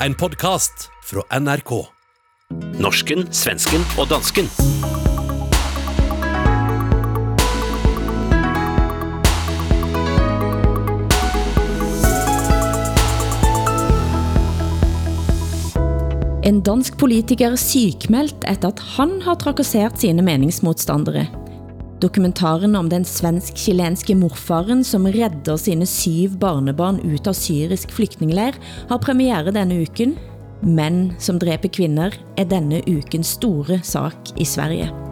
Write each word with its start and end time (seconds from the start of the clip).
En 0.00 0.14
podkast 0.14 0.90
fra 1.02 1.22
NRK. 1.40 1.70
Norsken, 2.76 3.22
svensken 3.32 3.80
og 3.96 4.10
dansken. 4.10 4.44
En 16.44 16.60
dansk 16.60 17.00
politiker 17.00 17.56
sykmeldt 17.56 18.44
etter 18.44 18.76
at 18.76 18.84
han 18.98 19.16
har 19.24 19.40
trakassert 19.40 19.96
sine 20.04 20.20
meningsmodstandere. 20.28 21.24
Dokumentaren 22.00 22.76
om 22.76 22.90
den 22.92 23.06
svensk-chilenske 23.08 24.16
morfaren 24.20 24.84
som 24.84 25.08
redder 25.08 25.56
sine 25.56 25.88
syv 25.88 26.36
barnebarn 26.42 27.00
ut 27.00 27.30
av 27.30 27.38
syrisk 27.38 27.94
flygtningleir 27.96 28.58
har 28.90 29.00
premiere 29.00 29.54
denne 29.56 29.80
uken. 29.86 30.12
Mænd 30.60 31.16
som 31.22 31.40
dræber 31.40 31.72
kvinder 31.72 32.12
er 32.36 32.52
denne 32.52 32.84
ukens 32.84 33.36
store 33.38 33.80
sak 33.84 34.36
i 34.36 34.44
Sverige. 34.44 35.05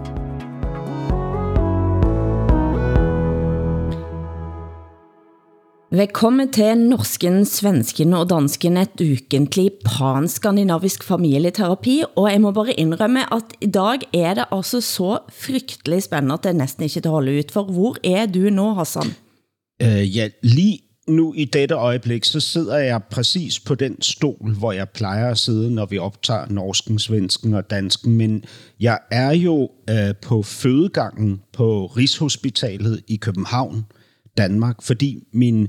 Velkommen 5.95 6.49
til 6.51 6.79
Norsken, 6.91 7.45
Svensken 7.47 8.17
og 8.19 8.25
Dansken, 8.27 8.77
et 8.81 9.03
ukentlig 9.05 9.69
pan-skandinavisk 9.85 11.05
familieterapi, 11.07 12.03
og 12.17 12.33
jeg 12.33 12.41
må 12.41 12.51
bare 12.51 12.73
indrømme, 12.73 13.23
at 13.35 13.53
i 13.61 13.67
dag 13.67 14.03
er 14.15 14.35
det 14.35 14.45
altså 14.51 14.81
så 14.81 15.19
frygtelig 15.33 16.03
spændende, 16.03 16.35
at 16.35 16.45
det 16.45 16.57
næsten 16.57 16.83
ikke 16.83 16.93
til 16.93 17.01
at 17.05 17.11
holde 17.11 17.39
ud, 17.39 17.53
for 17.53 17.63
hvor 17.63 17.97
er 18.05 18.27
du 18.27 18.39
nå, 18.39 18.75
Hassan? 18.75 19.15
Uh, 19.85 20.17
ja, 20.17 20.29
lige 20.43 20.79
nu 21.09 21.33
i 21.37 21.45
dette 21.45 21.75
øjeblik, 21.75 22.25
så 22.25 22.41
sidder 22.41 22.79
jeg 22.79 23.01
præcis 23.11 23.61
på 23.61 23.75
den 23.75 24.03
stol, 24.03 24.55
hvor 24.59 24.73
jeg 24.73 24.89
plejer 24.89 25.31
at 25.31 25.39
sidde, 25.39 25.75
når 25.75 25.87
vi 25.87 25.99
optager 25.99 26.47
norsken, 26.51 26.99
svensken 26.99 27.55
og 27.55 27.71
dansken. 27.71 28.17
Men 28.17 28.45
jeg 28.81 28.99
er 29.11 29.33
jo 29.33 29.71
øh, 29.91 30.15
på 30.23 30.43
fødegangen 30.43 31.41
på 31.53 31.87
Rigshospitalet 31.87 33.03
i 33.09 33.17
København, 33.17 33.85
Danmark, 34.37 34.83
fordi 34.83 35.19
min, 35.33 35.69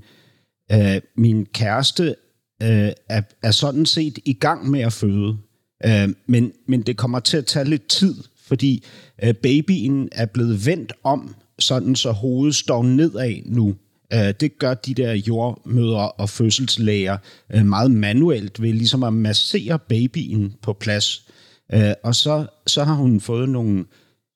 øh, 0.71 1.02
min 1.17 1.45
kæreste 1.45 2.16
øh, 2.63 2.91
er, 3.09 3.21
er 3.44 3.52
sådan 3.52 3.85
set 3.85 4.19
i 4.25 4.33
gang 4.33 4.69
med 4.69 4.81
at 4.81 4.94
føde. 4.94 5.38
Øh, 5.85 6.09
men, 6.27 6.52
men 6.67 6.81
det 6.81 6.97
kommer 6.97 7.19
til 7.19 7.38
at 7.38 7.45
tage 7.45 7.66
lidt 7.66 7.88
tid, 7.88 8.16
fordi 8.47 8.83
øh, 9.23 9.33
babyen 9.33 10.09
er 10.11 10.25
blevet 10.25 10.66
vendt 10.66 10.94
om, 11.03 11.35
sådan 11.59 11.95
så 11.95 12.11
hovedet 12.11 12.55
står 12.55 12.83
nedad 12.83 13.35
nu. 13.45 13.75
Øh, 14.13 14.33
det 14.39 14.59
gør 14.59 14.73
de 14.73 14.94
der 14.94 15.13
jordmøder 15.13 15.97
og 15.97 16.30
fødselslæger 16.30 17.17
øh, 17.53 17.66
meget 17.66 17.91
manuelt 17.91 18.61
ved 18.61 18.73
ligesom 18.73 19.03
at 19.03 19.13
massere 19.13 19.79
babyen 19.79 20.53
på 20.61 20.73
plads. 20.73 21.27
Øh, 21.73 21.94
og 22.03 22.16
så, 22.16 22.45
så 22.67 22.83
har 22.83 22.94
hun 22.94 23.22
fået 23.22 23.50
nogle, 23.50 23.85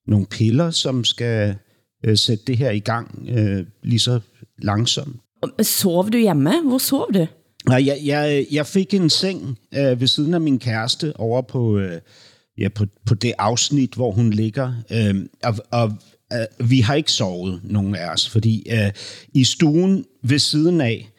nogle 0.07 0.25
piller, 0.25 0.71
som 0.71 1.03
skal 1.03 1.55
øh, 2.05 2.17
sætte 2.17 2.43
det 2.47 2.57
her 2.57 2.71
i 2.71 2.79
gang 2.79 3.27
øh, 3.29 3.65
lige 3.83 3.99
så 3.99 4.19
langsomt. 4.57 5.15
Sov 5.61 6.09
du 6.09 6.17
hjemme? 6.17 6.61
Hvor 6.67 6.77
sov 6.77 7.07
du? 7.13 7.27
Nej, 7.67 7.85
jeg, 7.85 7.99
jeg, 8.05 8.45
jeg 8.51 8.65
fik 8.65 8.93
en 8.93 9.09
seng 9.09 9.59
øh, 9.75 9.99
ved 9.99 10.07
siden 10.07 10.33
af 10.33 10.41
min 10.41 10.59
kæreste 10.59 11.13
over 11.15 11.41
på, 11.41 11.77
øh, 11.77 12.01
ja, 12.57 12.69
på, 12.69 12.85
på 13.05 13.15
det 13.15 13.33
afsnit, 13.37 13.93
hvor 13.93 14.11
hun 14.11 14.29
ligger. 14.29 14.73
Øh, 14.91 15.25
og, 15.43 15.55
og 15.71 15.93
øh, 16.33 16.69
vi 16.69 16.79
har 16.79 16.95
ikke 16.95 17.11
sovet, 17.11 17.61
nogen 17.63 17.95
af 17.95 18.09
os, 18.09 18.29
fordi 18.29 18.67
øh, 18.71 18.91
i 19.33 19.43
stuen 19.43 20.05
ved 20.23 20.39
siden 20.39 20.81
af, 20.81 21.09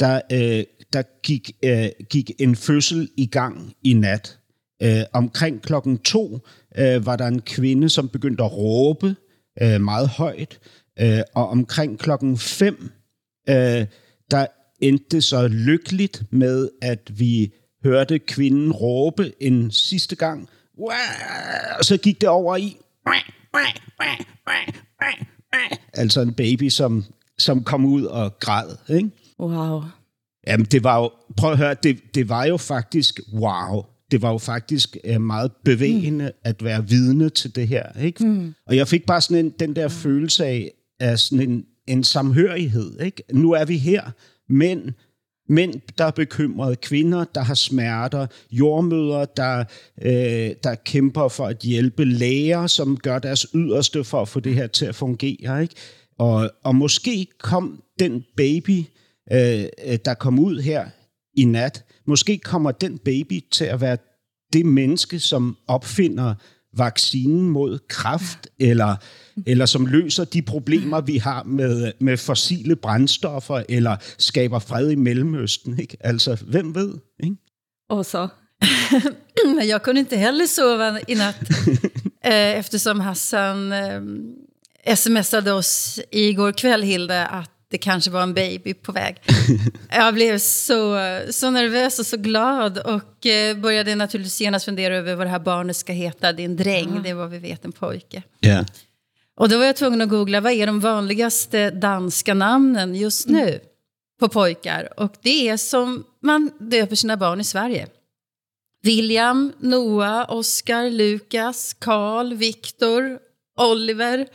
der, 0.00 0.20
øh, 0.32 0.64
der 0.92 1.02
gik, 1.22 1.50
øh, 1.64 1.88
gik 2.10 2.30
en 2.38 2.56
fødsel 2.56 3.08
i 3.16 3.26
gang 3.26 3.72
i 3.84 3.94
nat. 3.94 4.38
Øh, 4.82 5.02
omkring 5.12 5.62
klokken 5.62 5.98
to 5.98 6.38
øh, 6.78 7.06
var 7.06 7.16
der 7.16 7.26
en 7.26 7.40
kvinde, 7.40 7.88
som 7.88 8.08
begyndte 8.08 8.44
at 8.44 8.52
råbe 8.52 9.16
øh, 9.62 9.80
meget 9.80 10.08
højt, 10.08 10.58
øh, 11.00 11.20
og 11.34 11.48
omkring 11.48 11.98
klokken 11.98 12.38
5, 12.38 12.90
øh, 13.48 13.86
der 14.30 14.46
endte 14.80 15.20
så 15.20 15.48
lykkeligt 15.48 16.22
med, 16.30 16.68
at 16.82 17.10
vi 17.18 17.52
hørte 17.84 18.18
kvinden 18.18 18.72
råbe 18.72 19.32
en 19.42 19.70
sidste 19.70 20.16
gang, 20.16 20.48
og 21.78 21.84
så 21.84 21.96
gik 21.96 22.20
det 22.20 22.28
over 22.28 22.56
i, 22.56 22.76
altså 25.94 26.20
en 26.20 26.34
baby, 26.34 26.68
som, 26.68 27.04
som 27.38 27.64
kom 27.64 27.84
ud 27.84 28.04
og 28.04 28.38
græd. 28.38 28.96
Ikke? 28.96 29.10
Wow. 29.40 29.82
Jamen, 30.46 30.66
det 30.66 30.84
var 30.84 31.00
jo, 31.00 31.10
prøv 31.36 31.52
at 31.52 31.58
høre, 31.58 31.74
det, 31.82 32.14
det 32.14 32.28
var 32.28 32.44
jo 32.44 32.56
faktisk 32.56 33.20
wow. 33.34 33.84
Det 34.10 34.22
var 34.22 34.32
jo 34.32 34.38
faktisk 34.38 34.96
uh, 35.10 35.20
meget 35.20 35.52
bevægende 35.64 36.24
mm. 36.24 36.40
at 36.44 36.64
være 36.64 36.88
vidne 36.88 37.30
til 37.30 37.56
det 37.56 37.68
her. 37.68 38.00
Ikke? 38.00 38.26
Mm. 38.26 38.54
Og 38.66 38.76
jeg 38.76 38.88
fik 38.88 39.06
bare 39.06 39.20
sådan 39.20 39.44
en, 39.44 39.50
den 39.50 39.76
der 39.76 39.88
mm. 39.88 39.94
følelse 39.94 40.46
af, 40.46 40.70
af 41.00 41.18
sådan 41.18 41.50
en, 41.50 41.64
en 41.86 42.04
samhørighed. 42.04 43.00
Ikke? 43.00 43.22
Nu 43.32 43.52
er 43.52 43.64
vi 43.64 43.78
her, 43.78 44.10
mænd, 44.48 44.92
mænd, 45.48 45.74
der 45.98 46.04
er 46.04 46.10
bekymrede, 46.10 46.76
kvinder, 46.76 47.24
der 47.24 47.40
har 47.40 47.54
smerter, 47.54 48.26
jordmøder, 48.50 49.24
der, 49.24 49.64
øh, 50.02 50.54
der 50.64 50.74
kæmper 50.84 51.28
for 51.28 51.46
at 51.46 51.58
hjælpe, 51.58 52.04
læger, 52.04 52.66
som 52.66 52.96
gør 52.96 53.18
deres 53.18 53.46
yderste 53.54 54.04
for 54.04 54.22
at 54.22 54.28
få 54.28 54.40
det 54.40 54.54
her 54.54 54.66
til 54.66 54.86
at 54.86 54.94
fungere. 54.94 55.62
Ikke? 55.62 55.74
Og, 56.18 56.50
og 56.64 56.74
måske 56.74 57.26
kom 57.38 57.82
den 57.98 58.24
baby, 58.36 58.84
øh, 59.32 59.64
øh 59.86 59.98
der 60.04 60.14
kom 60.14 60.38
ud 60.38 60.60
her 60.60 60.86
i 61.36 61.44
nat, 61.44 61.84
måske 62.06 62.38
kommer 62.38 62.70
den 62.70 62.98
baby 62.98 63.40
til 63.52 63.64
at 63.64 63.80
være 63.80 63.96
det 64.52 64.66
menneske, 64.66 65.20
som 65.20 65.56
opfinder 65.66 66.34
vaccinen 66.78 67.50
mod 67.50 67.78
kræft, 67.88 68.48
eller, 68.58 68.96
eller 69.46 69.66
som 69.66 69.86
løser 69.86 70.24
de 70.24 70.42
problemer, 70.42 71.00
vi 71.00 71.16
har 71.16 71.42
med, 71.42 71.92
med 72.00 72.16
fossile 72.16 72.76
brændstoffer, 72.76 73.62
eller 73.68 73.96
skaber 74.18 74.58
fred 74.58 74.90
i 74.90 74.94
Mellemøsten. 74.94 75.78
Ikke? 75.78 75.96
Altså, 76.00 76.44
hvem 76.46 76.74
ved? 76.74 76.94
Ikke? 77.22 77.36
Och 77.88 78.06
så? 78.06 78.28
jag 79.72 79.82
kunde 79.82 80.00
inte 80.00 80.16
heller 80.16 80.46
sova 80.46 80.98
i 81.08 81.14
natt 81.14 81.36
eh, 82.24 82.58
eftersom 82.58 83.00
Hassan 83.00 83.72
eh, 83.72 84.96
smsade 84.96 85.52
oss 85.52 86.00
igår 86.12 86.52
kväll, 86.52 86.82
Hilde, 86.82 87.26
att 87.26 87.55
det 87.70 87.78
kanske 87.78 88.10
var 88.10 88.22
en 88.22 88.34
baby 88.34 88.74
på 88.74 88.92
väg. 88.92 89.16
Jag 89.90 90.14
blev 90.14 90.38
så, 90.38 90.98
så 91.30 91.50
nervös 91.50 91.98
och 91.98 92.06
så 92.06 92.16
glad 92.16 92.78
och 92.78 93.26
eh, 93.26 93.56
började 93.56 93.94
naturligtvis 93.94 94.40
genast 94.40 94.64
fundera 94.64 94.96
över 94.96 95.14
vad 95.14 95.26
det 95.26 95.30
här 95.30 95.38
barnet 95.38 95.76
ska 95.76 95.92
heta. 95.92 96.32
Det 96.32 96.42
är 96.42 96.44
en 96.44 96.56
dräng, 96.56 97.02
det 97.02 97.10
är 97.10 97.14
vad 97.14 97.30
vi 97.30 97.38
vet, 97.38 97.64
en 97.64 97.72
pojke. 97.72 98.22
Yeah. 98.40 98.66
Och 99.36 99.48
då 99.48 99.58
var 99.58 99.64
jag 99.64 99.76
tvungen 99.76 100.02
att 100.02 100.08
googla, 100.08 100.40
vad 100.40 100.52
är 100.52 100.66
de 100.66 100.80
vanligaste 100.80 101.70
danska 101.70 102.34
namnen 102.34 102.94
just 102.94 103.28
nu 103.28 103.48
mm. 103.48 103.60
på 104.20 104.28
pojkar? 104.28 104.88
Och 105.00 105.12
det 105.22 105.48
är 105.48 105.56
som 105.56 106.04
man 106.22 106.50
döper 106.58 106.96
sina 106.96 107.16
barn 107.16 107.40
i 107.40 107.44
Sverige. 107.44 107.86
William, 108.82 109.52
Noah, 109.58 110.32
Oscar, 110.32 110.90
Lukas, 110.90 111.74
Karl, 111.74 112.34
Viktor, 112.34 113.18
Oliver, 113.58 114.26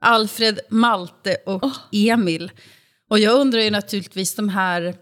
Alfred, 0.00 0.60
Malte 0.68 1.36
och 1.46 1.64
oh. 1.64 1.76
Emil. 1.92 2.50
Och 3.10 3.18
jag 3.18 3.40
undrar 3.40 3.60
ju 3.60 3.70
naturligtvis 3.70 4.34
de 4.34 4.48
här 4.48 4.94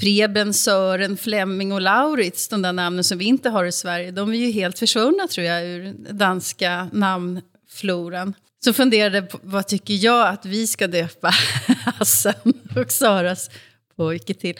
Preben, 0.00 0.54
Sören, 0.54 1.16
Flemming 1.16 1.72
och 1.72 1.80
Laurits, 1.80 2.48
de 2.48 2.62
där 2.62 2.72
namnen 2.72 3.04
som 3.04 3.18
vi 3.18 3.24
inte 3.24 3.50
har 3.50 3.64
i 3.64 3.72
Sverige, 3.72 4.10
de 4.10 4.30
är 4.30 4.36
ju 4.36 4.50
helt 4.50 4.78
försvunna 4.78 5.28
tror 5.28 5.46
jag 5.46 5.64
ur 5.66 5.94
danska 6.12 6.88
namnfloran. 6.92 8.34
Så 8.64 8.72
funderade 8.72 9.22
på 9.22 9.38
vad 9.42 9.68
tycker 9.68 9.94
jag 9.94 10.28
att 10.28 10.46
vi 10.46 10.66
ska 10.66 10.86
döpa 10.86 11.28
Hassan 11.84 12.54
och 12.76 12.92
Saras 12.92 13.50
pojke 13.96 14.34
till. 14.34 14.54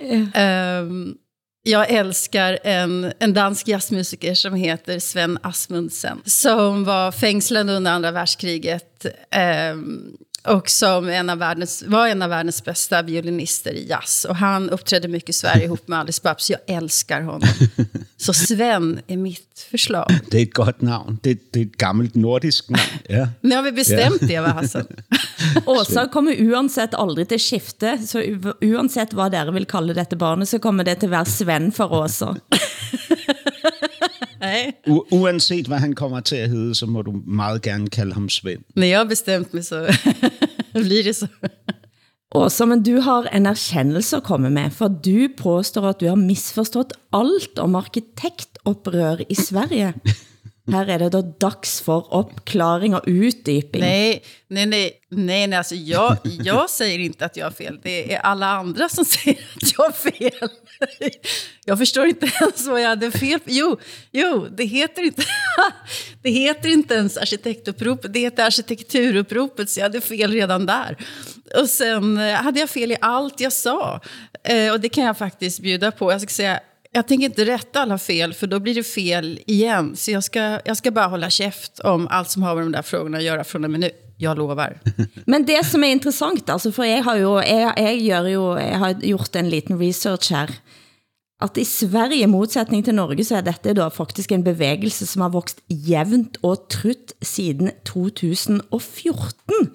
Mm. 0.00 0.86
Um, 0.86 1.18
jag 1.66 1.90
älskar 1.90 2.58
en, 2.64 3.12
en 3.18 3.34
dansk 3.34 3.68
jazzmusiker 3.68 4.34
som 4.34 4.54
heter 4.54 4.98
Sven 4.98 5.38
Asmundsen. 5.42 6.22
Som 6.24 6.84
var 6.84 7.12
fängslad 7.12 7.70
under 7.70 7.90
andra 7.92 8.10
världskriget. 8.10 9.06
Eh, 9.30 9.76
och 10.46 10.70
som 10.70 11.08
en 11.08 11.30
av 11.30 11.38
världens, 11.38 11.84
var 11.86 12.08
en 12.08 12.22
av 12.22 12.30
världens 12.30 12.64
bästa 12.64 13.02
violinister 13.02 13.72
i 13.72 13.86
jazz. 13.88 14.26
Och 14.28 14.36
han 14.36 14.70
uppträdde 14.70 15.08
mycket 15.08 15.30
i 15.30 15.32
Sverige 15.32 15.64
ihop 15.64 15.88
med 15.88 15.98
Alice 15.98 16.20
Babs. 16.24 16.50
Jag 16.50 16.60
älskar 16.66 17.20
honom. 17.20 17.48
Så 18.16 18.32
Sven 18.32 19.00
är 19.06 19.16
mitt 19.16 19.66
förslag. 19.70 20.18
Det 20.30 20.38
är 20.38 20.42
ett 20.42 20.54
gott 20.54 20.80
namn. 20.80 21.18
Det, 21.22 21.38
det 21.50 21.60
är 21.60 21.64
ett 21.64 21.76
gammalt 21.76 22.14
nordisk 22.14 22.68
namn. 22.68 22.82
Ja. 23.08 23.28
Nu 23.40 23.54
har 23.54 23.62
vi 23.62 23.72
bestämt 23.72 24.18
ja. 24.20 24.26
det, 24.26 24.40
va 24.40 24.48
Hassan? 24.48 24.86
Åsa 25.66 26.08
kommer 26.08 26.40
uansett 26.40 26.94
aldrig 26.94 27.28
til 27.28 27.40
skifte, 27.40 27.98
så 28.06 28.22
uansett 28.60 29.12
hvad 29.12 29.32
dere 29.32 29.52
vil 29.54 29.66
kalde 29.68 29.96
dette 29.96 30.16
barnet, 30.16 30.48
så 30.48 30.58
kommer 30.58 30.84
det 30.84 30.98
til 31.00 31.12
at 31.12 31.18
være 31.18 31.30
Sven 31.30 31.72
for 31.72 31.92
Åsa. 31.92 32.34
U- 34.88 35.06
uanset 35.10 35.66
hvad 35.66 35.78
han 35.78 35.92
kommer 35.92 36.20
til 36.20 36.36
at 36.36 36.48
hedde, 36.50 36.74
så 36.74 36.86
må 36.86 37.02
du 37.02 37.12
meget 37.26 37.62
gerne 37.62 37.88
kalde 37.90 38.12
ham 38.14 38.28
Svend. 38.28 38.62
När 38.76 38.86
jag 38.86 38.98
har 38.98 39.04
bestämt 39.08 39.54
mig 39.54 39.64
så 39.64 39.86
blir 40.74 41.02
det 41.04 41.14
så. 41.16 41.26
Åsa, 42.34 42.64
men 42.66 42.82
du 42.82 43.00
har 43.00 43.28
en 43.32 43.46
erkendelse 43.46 44.16
at 44.16 44.22
komme 44.22 44.50
med, 44.50 44.70
for 44.70 44.88
du 44.88 45.28
påstår 45.38 45.88
at 45.88 46.00
du 46.00 46.06
har 46.08 46.16
misforstått 46.16 46.92
alt 47.12 47.58
om 47.58 47.74
arkitektopprør 47.74 49.16
i 49.28 49.34
Sverige. 49.34 49.92
Här 50.72 50.86
är 50.86 50.98
det 50.98 51.08
då 51.08 51.22
dags 51.22 51.80
för 51.80 52.14
uppklaring 52.14 52.94
och 52.94 53.04
utdyping. 53.06 53.80
Nej, 53.80 54.22
nej, 54.48 54.66
nej, 54.66 55.00
nej, 55.10 55.46
nej 55.46 55.58
alltså 55.58 55.74
jag, 55.74 56.16
jag 56.24 56.70
säger 56.70 56.98
inte 56.98 57.24
att 57.24 57.36
jag 57.36 57.46
har 57.46 57.50
fel. 57.50 57.80
Det 57.82 58.14
är 58.14 58.18
alla 58.18 58.46
andra 58.46 58.88
som 58.88 59.04
säger 59.04 59.38
att 59.56 59.72
jag 59.76 59.84
har 59.84 59.92
fel. 59.92 60.48
Jag 61.64 61.78
förstår 61.78 62.06
inte 62.06 62.26
ens 62.40 62.66
vad 62.66 62.82
jag 62.82 62.88
hade 62.88 63.10
fel. 63.10 63.40
Jo, 63.44 63.78
jo, 64.12 64.48
det 64.56 64.64
heter 64.64 65.02
inte, 65.02 65.22
det 66.22 66.30
heter 66.30 66.68
inte 66.68 66.94
ens 66.94 67.16
arkitektuppropet, 67.16 68.12
det 68.12 68.20
heter 68.20 68.46
arkitekturuppropet, 68.46 69.70
så 69.70 69.80
jag 69.80 69.84
hade 69.84 70.00
fel 70.00 70.32
redan 70.32 70.66
där. 70.66 70.96
Och 71.60 71.68
sen 71.68 72.18
eh, 72.18 72.34
hade 72.34 72.60
jag 72.60 72.70
fel 72.70 72.92
i 72.92 72.96
allt 73.00 73.40
jag 73.40 73.52
sa. 73.52 74.00
Eh, 74.44 74.72
och 74.72 74.80
det 74.80 74.88
kan 74.88 75.04
jag 75.04 75.18
faktiskt 75.18 75.60
bjuda 75.60 75.90
på. 75.90 76.12
Jag 76.12 76.20
ska 76.20 76.28
säga, 76.28 76.60
jag 76.94 77.08
tänker 77.08 77.24
inte 77.24 77.44
rätta 77.44 77.80
alla 77.80 77.98
fel, 77.98 78.34
för 78.34 78.46
då 78.46 78.60
blir 78.60 78.74
det 78.74 78.82
fel 78.82 79.40
igen. 79.46 79.96
Så 79.96 80.10
jag 80.10 80.24
ska, 80.24 80.60
jag 80.64 80.76
ska 80.76 80.90
bara 80.90 81.06
hålla 81.06 81.30
käft 81.30 81.78
om 81.78 82.08
allt 82.10 82.30
som 82.30 82.42
har 82.42 82.54
med 82.54 82.64
de 82.64 82.72
där 82.72 82.82
frågorna 82.82 83.18
att 83.18 83.24
göra 83.24 83.44
från 83.44 83.64
och 83.64 83.70
med 83.70 83.80
nu. 83.80 83.90
Jag 84.16 84.38
lovar. 84.38 84.80
Men 85.26 85.46
det 85.46 85.66
som 85.66 85.84
är 85.84 85.88
intressant, 85.88 86.50
alltså, 86.50 86.72
för 86.72 86.84
jeg 86.84 87.02
har 87.02 87.16
jo, 87.16 87.40
jeg, 87.42 87.72
jeg, 87.76 87.98
gör 87.98 88.28
jo, 88.28 88.58
jeg 88.58 88.78
har 88.78 88.90
gjort 89.02 89.36
en 89.36 89.50
liten 89.50 89.78
research 89.78 90.30
här, 90.30 90.50
at 91.42 91.58
i 91.58 91.64
Sverige, 91.64 92.22
i 92.22 92.26
modsætning 92.26 92.84
til 92.84 92.94
Norge, 92.94 93.24
så 93.24 93.36
er 93.36 93.40
dette 93.40 93.74
då 93.74 93.88
faktisk 93.90 94.32
en 94.32 94.44
bevægelse, 94.44 95.06
som 95.06 95.22
har 95.22 95.28
vokst 95.28 95.60
jævnt 95.68 96.38
og 96.42 96.68
trutt 96.70 97.12
siden 97.22 97.70
2014 97.84 99.70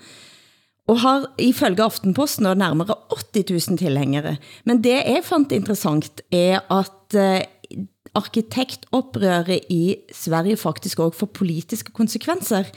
og 0.90 1.00
har 1.04 1.28
ifølge 1.42 1.86
Aftenposten 1.86 2.50
og 2.50 2.58
nærmere 2.58 2.98
80.000 3.14 3.78
tilhængere. 3.78 4.36
Men 4.66 4.82
det 4.84 4.98
jeg 4.98 5.22
fandt 5.24 5.54
interessant 5.54 6.22
er 6.34 6.64
at 6.74 7.18
eh, 7.18 7.46
arkitektoprøret 8.18 9.70
i 9.70 9.96
Sverige 10.14 10.58
faktisk 10.58 11.00
også 11.00 11.20
får 11.20 11.34
politiske 11.34 11.92
konsekvenser. 11.92 12.72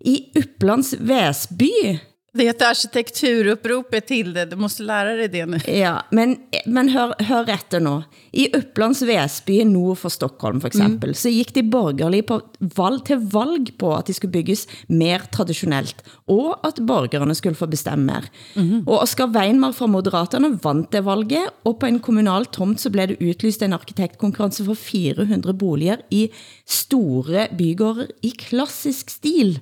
I 0.00 0.32
Upplands 0.38 0.94
Väsby 0.94 1.98
det 2.32 2.44
heter 2.44 2.70
arkitekturuppropet 2.70 4.06
till 4.06 4.32
det. 4.32 4.44
Du 4.44 4.56
måste 4.56 4.82
lära 4.82 5.12
dig 5.12 5.28
det 5.28 5.46
nu. 5.46 5.58
Ja, 5.66 6.02
men, 6.10 6.36
men 6.66 6.88
hör, 6.88 7.14
hör 7.18 7.44
rätt 7.44 7.72
nu. 7.72 8.02
I 8.32 8.56
Upplands 8.56 9.02
Väsby 9.02 9.64
nord 9.64 9.98
för 9.98 10.08
Stockholm 10.08 10.60
för 10.60 10.68
exempel 10.68 11.08
mm. 11.08 11.14
så 11.14 11.28
gick 11.28 11.54
de 11.54 11.62
borgerlige 11.62 12.22
på 12.22 12.40
valg 12.58 13.04
till 13.04 13.16
valg 13.16 13.78
på 13.78 13.94
att 13.94 14.06
de 14.06 14.14
skulle 14.14 14.30
byggas 14.30 14.68
mer 14.86 15.18
traditionellt, 15.18 16.04
och 16.08 16.66
att 16.66 16.78
borgerne 16.78 17.34
skulle 17.34 17.54
få 17.54 17.66
bestämma. 17.66 18.12
mer. 18.12 18.24
Mm. 18.54 18.88
Och 18.88 19.02
Oskar 19.02 19.26
Weinmar 19.26 19.72
från 19.72 19.90
Moderaterna 19.90 20.58
vant 20.62 20.90
det 20.90 21.00
valget, 21.00 21.48
och 21.62 21.80
på 21.80 21.86
en 21.86 22.00
kommunal 22.00 22.46
tomt 22.46 22.80
så 22.80 22.90
blev 22.90 23.08
det 23.08 23.24
utlyst 23.24 23.62
en 23.62 23.72
arkitektkonkurrens 23.72 24.56
för 24.56 24.74
400 24.74 25.52
boliger 25.52 26.00
i 26.10 26.30
stora 26.64 27.46
bygårdar 27.58 28.06
i 28.20 28.30
klassisk 28.30 29.10
stil. 29.10 29.60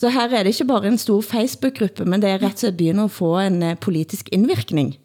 Så 0.00 0.10
her 0.10 0.32
er 0.34 0.44
det 0.44 0.54
ikke 0.54 0.66
bare 0.66 0.90
en 0.90 0.98
stor 0.98 1.22
Facebook-gruppe, 1.22 2.04
men 2.04 2.22
det 2.22 2.30
er 2.30 2.42
ret 2.42 2.58
slett 2.58 2.80
at 2.82 3.10
få 3.10 3.36
en 3.38 3.62
eh, 3.62 3.78
politisk 3.78 4.28
indvirkning. 4.32 4.96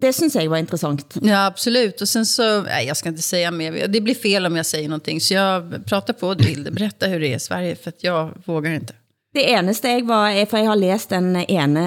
Det 0.00 0.12
synes 0.12 0.34
jag 0.34 0.48
var 0.48 0.56
intressant. 0.56 1.16
Ja, 1.22 1.46
absolut. 1.46 2.00
Och 2.00 2.08
sen 2.08 2.26
så, 2.26 2.62
nej, 2.62 2.86
jag 2.86 2.96
ska 2.96 3.08
inte 3.08 3.22
säga 3.22 3.50
mer. 3.50 3.88
Det 3.88 4.00
blir 4.00 4.14
fel 4.14 4.46
om 4.46 4.56
jag 4.56 4.66
säger 4.66 4.88
någonting. 4.88 5.20
Så 5.20 5.34
jag 5.34 5.86
pratar 5.86 6.12
på 6.12 6.34
du 6.34 6.44
vill. 6.44 6.72
Berätta 6.72 7.06
hur 7.06 7.20
det 7.20 7.32
är 7.32 7.36
i 7.36 7.40
Sverige, 7.40 7.76
för 7.76 7.88
att 7.88 8.04
jag 8.04 8.42
vågar 8.44 8.72
inte. 8.72 8.94
Det 9.34 9.50
eneste 9.50 9.88
jeg 9.88 10.06
var, 10.06 10.46
for 10.46 10.58
jeg 10.58 10.66
har 10.66 10.76
læst 10.76 11.08
den 11.08 11.36
ene 11.36 11.84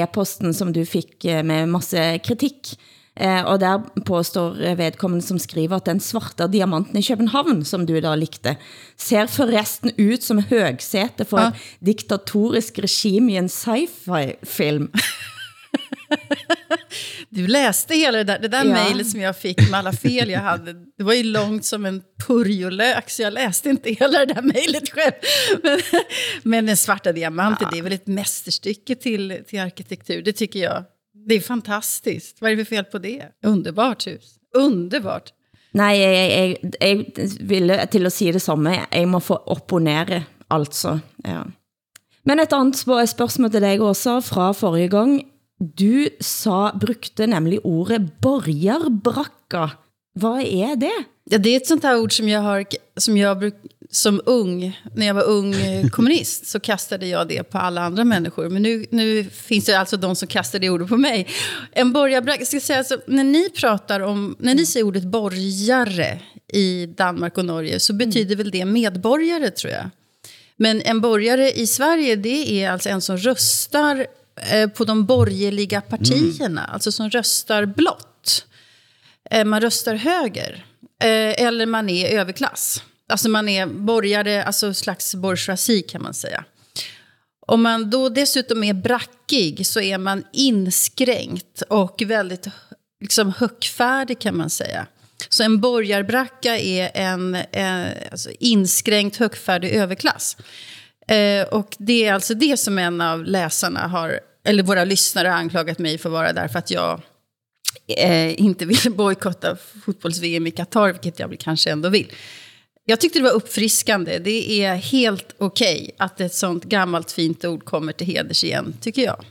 e-posten, 0.00 0.54
som 0.54 0.72
du 0.72 0.86
fik 0.86 1.24
eh, 1.24 1.42
med 1.42 1.68
masse 1.68 2.18
kritik, 2.18 2.78
Eh, 3.20 3.42
og 3.44 3.58
der 3.60 3.82
påstår 4.08 4.56
vedkommende 4.78 5.24
som 5.26 5.38
skriver, 5.40 5.76
at 5.76 5.88
den 5.90 6.00
svarte 6.00 6.48
diamanten 6.48 6.96
i 6.96 7.04
København, 7.04 7.64
som 7.68 7.84
du 7.86 7.98
da 8.00 8.14
likte, 8.16 8.56
ser 8.96 9.28
forresten 9.28 9.92
ut 9.98 10.24
som 10.24 10.40
høgsete 10.40 11.26
for 11.28 11.50
ja. 11.50 11.50
et 11.52 11.90
diktatorisk 11.92 12.80
regime 12.80 13.34
i 13.34 13.40
en 13.42 13.52
sci-fi-film. 13.52 14.88
Du 17.28 17.46
läste 17.46 17.94
hela 17.94 18.18
det 18.18 18.24
där, 18.24 18.38
det 18.38 18.48
där 18.48 18.64
ja. 18.64 18.72
mejlet 18.72 19.10
som 19.10 19.20
jag 19.20 19.36
fick 19.36 19.70
med 19.70 19.78
alla 19.78 19.92
fel 19.92 20.30
jag 20.30 20.40
hade. 20.40 20.72
Det 20.72 21.04
var 21.04 21.14
ju 21.14 21.22
långt 21.22 21.64
som 21.64 21.86
en 21.86 22.02
purjolök, 22.26 23.10
så 23.10 23.22
jag 23.22 23.32
läste 23.32 23.70
inte 23.70 23.90
hela 23.90 24.18
det 24.18 24.34
där 24.34 24.42
mejlet 24.42 24.90
själv. 24.90 25.12
Men, 25.62 25.80
men 26.42 26.66
den 26.66 26.76
svarta 26.76 27.12
diamanten, 27.12 27.66
ja. 27.66 27.70
det 27.72 27.78
är 27.78 27.82
väl 27.82 27.92
ett 27.92 28.06
mästerstycke 28.06 28.94
till, 28.94 29.42
till 29.46 29.60
arkitektur, 29.60 30.22
det 30.22 30.32
tycker 30.32 30.60
jag. 30.60 30.84
Det 31.28 31.34
är 31.34 31.40
fantastiskt. 31.40 32.40
Vad 32.40 32.50
är 32.50 32.56
det 32.56 32.64
för 32.64 32.76
fel 32.76 32.84
på 32.84 32.98
det? 32.98 33.28
Underbart 33.44 34.06
hus. 34.06 34.34
Underbart. 34.56 35.32
Nej, 35.72 35.98
jeg, 35.98 36.30
jeg, 36.30 36.56
jeg 36.80 37.28
ville 37.40 37.76
til 37.92 38.06
at 38.06 38.12
sige 38.12 38.32
det 38.32 38.42
samme. 38.42 38.72
Jeg 38.92 39.08
må 39.08 39.20
få 39.22 39.34
opponere, 39.34 40.24
altså. 40.50 40.98
Ja. 41.24 41.42
Men 42.26 42.40
et 42.40 42.52
andet 42.52 42.76
spørgsmål 43.08 43.50
til 43.50 43.62
dig 43.62 43.80
også 43.80 44.20
fra 44.20 44.52
forrige 44.52 44.88
gang. 44.88 45.22
Du 45.60 46.08
sa, 46.20 46.70
brugte 46.80 47.26
nemlig 47.26 47.60
ordet 47.64 48.12
borgerbrakka. 48.22 49.66
Hvad 50.20 50.42
er 50.42 50.76
det? 50.76 51.04
Ja, 51.30 51.38
det 51.38 51.50
är 51.50 51.56
ett 51.56 51.66
sånt 51.66 51.82
här 51.82 51.98
ord 51.98 52.16
som 52.16 52.28
jag 52.28 52.40
har, 52.40 52.64
som 52.96 53.16
jag 53.16 53.38
bruk, 53.38 53.54
som 53.90 54.20
ung, 54.26 54.80
när 54.94 55.06
jag 55.06 55.14
var 55.14 55.22
ung 55.22 55.54
eh, 55.54 55.88
kommunist, 55.90 56.46
så 56.46 56.60
kastade 56.60 57.06
jag 57.06 57.28
det 57.28 57.42
på 57.42 57.58
alla 57.58 57.82
andra 57.82 58.04
människor. 58.04 58.48
Men 58.48 58.62
nu, 58.62 58.86
nu 58.90 59.24
finns 59.24 59.64
det 59.64 59.78
alltså 59.78 59.96
de 59.96 60.16
som 60.16 60.28
kastar 60.28 60.58
det 60.58 60.70
ordet 60.70 60.88
på 60.88 60.96
mig. 60.96 61.26
En 61.72 61.92
borgarbragg, 61.92 62.40
jag 62.40 62.46
ska 62.46 62.60
säga 62.60 62.78
alltså, 62.78 63.00
när 63.06 63.24
ni 63.24 63.50
pratar 63.50 64.00
om, 64.00 64.36
när 64.38 64.54
ni 64.54 64.66
säger 64.66 64.86
ordet 64.86 65.04
borgare 65.04 66.20
i 66.52 66.86
Danmark 66.86 67.38
och 67.38 67.44
Norge, 67.44 67.80
så 67.80 67.92
betyder 67.92 68.36
väl 68.36 68.50
det 68.50 68.64
medborgare 68.64 69.50
tror 69.50 69.72
jag. 69.72 69.90
Men 70.56 70.82
en 70.82 71.00
borgare 71.00 71.52
i 71.52 71.66
Sverige, 71.66 72.16
det 72.16 72.62
är 72.62 72.70
alltså 72.70 72.88
en 72.88 73.00
som 73.00 73.16
röstar 73.16 74.06
eh, 74.52 74.68
på 74.68 74.84
de 74.84 75.06
borgerliga 75.06 75.80
partierna, 75.80 76.60
mm. 76.60 76.72
alltså 76.72 76.92
som 76.92 77.10
röstar 77.10 77.66
blått. 77.66 78.09
Eh, 79.30 79.44
man 79.44 79.60
röstar 79.60 79.94
höger. 79.94 80.64
Eh, 81.02 81.44
eller 81.46 81.66
man 81.66 81.88
är 81.88 82.18
överklass. 82.18 82.82
Alltså 83.08 83.28
man 83.28 83.48
är 83.48 83.66
borgare, 83.66 84.44
alltså 84.44 84.74
slags 84.74 85.14
bourgeoisie 85.14 85.82
kan 85.82 86.02
man 86.02 86.14
säga. 86.14 86.44
Om 87.46 87.62
man 87.62 87.90
då 87.90 88.08
dessutom 88.08 88.64
är 88.64 88.74
brackig 88.74 89.66
så 89.66 89.80
är 89.80 89.98
man 89.98 90.24
inskränkt 90.32 91.62
och 91.68 92.02
väldigt 92.06 92.46
liksom, 93.00 93.32
högfärdig 93.38 94.18
kan 94.18 94.36
man 94.36 94.50
säga. 94.50 94.86
Så 95.28 95.42
en 95.42 95.60
borgarbracka 95.60 96.58
är 96.58 96.90
en 96.94 97.34
eh, 97.34 97.86
alltså 98.10 98.30
inskränkt 98.40 99.16
högfärdig 99.16 99.70
överklass. 99.70 100.36
Eh, 101.08 101.42
och 101.42 101.76
det 101.78 102.06
är 102.06 102.14
alltså 102.14 102.34
det 102.34 102.56
som 102.56 102.78
en 102.78 103.00
av 103.00 103.24
läsarna 103.24 103.86
har, 103.86 104.20
eller 104.44 104.62
våra 104.62 104.84
lyssnare 104.84 105.28
har 105.28 105.36
anklagat 105.36 105.78
mig 105.78 105.98
för 105.98 106.08
att 106.08 106.12
vara 106.12 106.32
därför 106.32 106.58
att 106.58 106.70
jag 106.70 107.00
eh, 107.98 108.40
inte 108.40 108.66
vill 108.66 108.92
bojkotta 108.96 109.56
fotbolls-VM 109.84 110.46
i 110.46 110.50
Qatar, 110.50 110.92
vilket 110.92 111.18
jag 111.18 111.36
kanske 111.40 111.70
ändå 111.70 111.88
vill. 111.88 112.12
Jag 112.84 113.00
tyckte 113.00 113.18
det 113.18 113.22
var 113.22 113.32
uppfriskande. 113.32 114.18
Det 114.18 114.64
är 114.64 114.74
helt 114.74 115.34
okej 115.38 115.80
okay 115.82 115.90
att 115.98 116.20
ett 116.20 116.34
sånt 116.34 116.64
gammalt 116.64 117.12
fint 117.12 117.44
ord 117.44 117.64
kommer 117.64 117.92
till 117.92 118.06
heders 118.06 118.44
igen, 118.44 118.74
tycker 118.80 119.02
jag. 119.02 119.24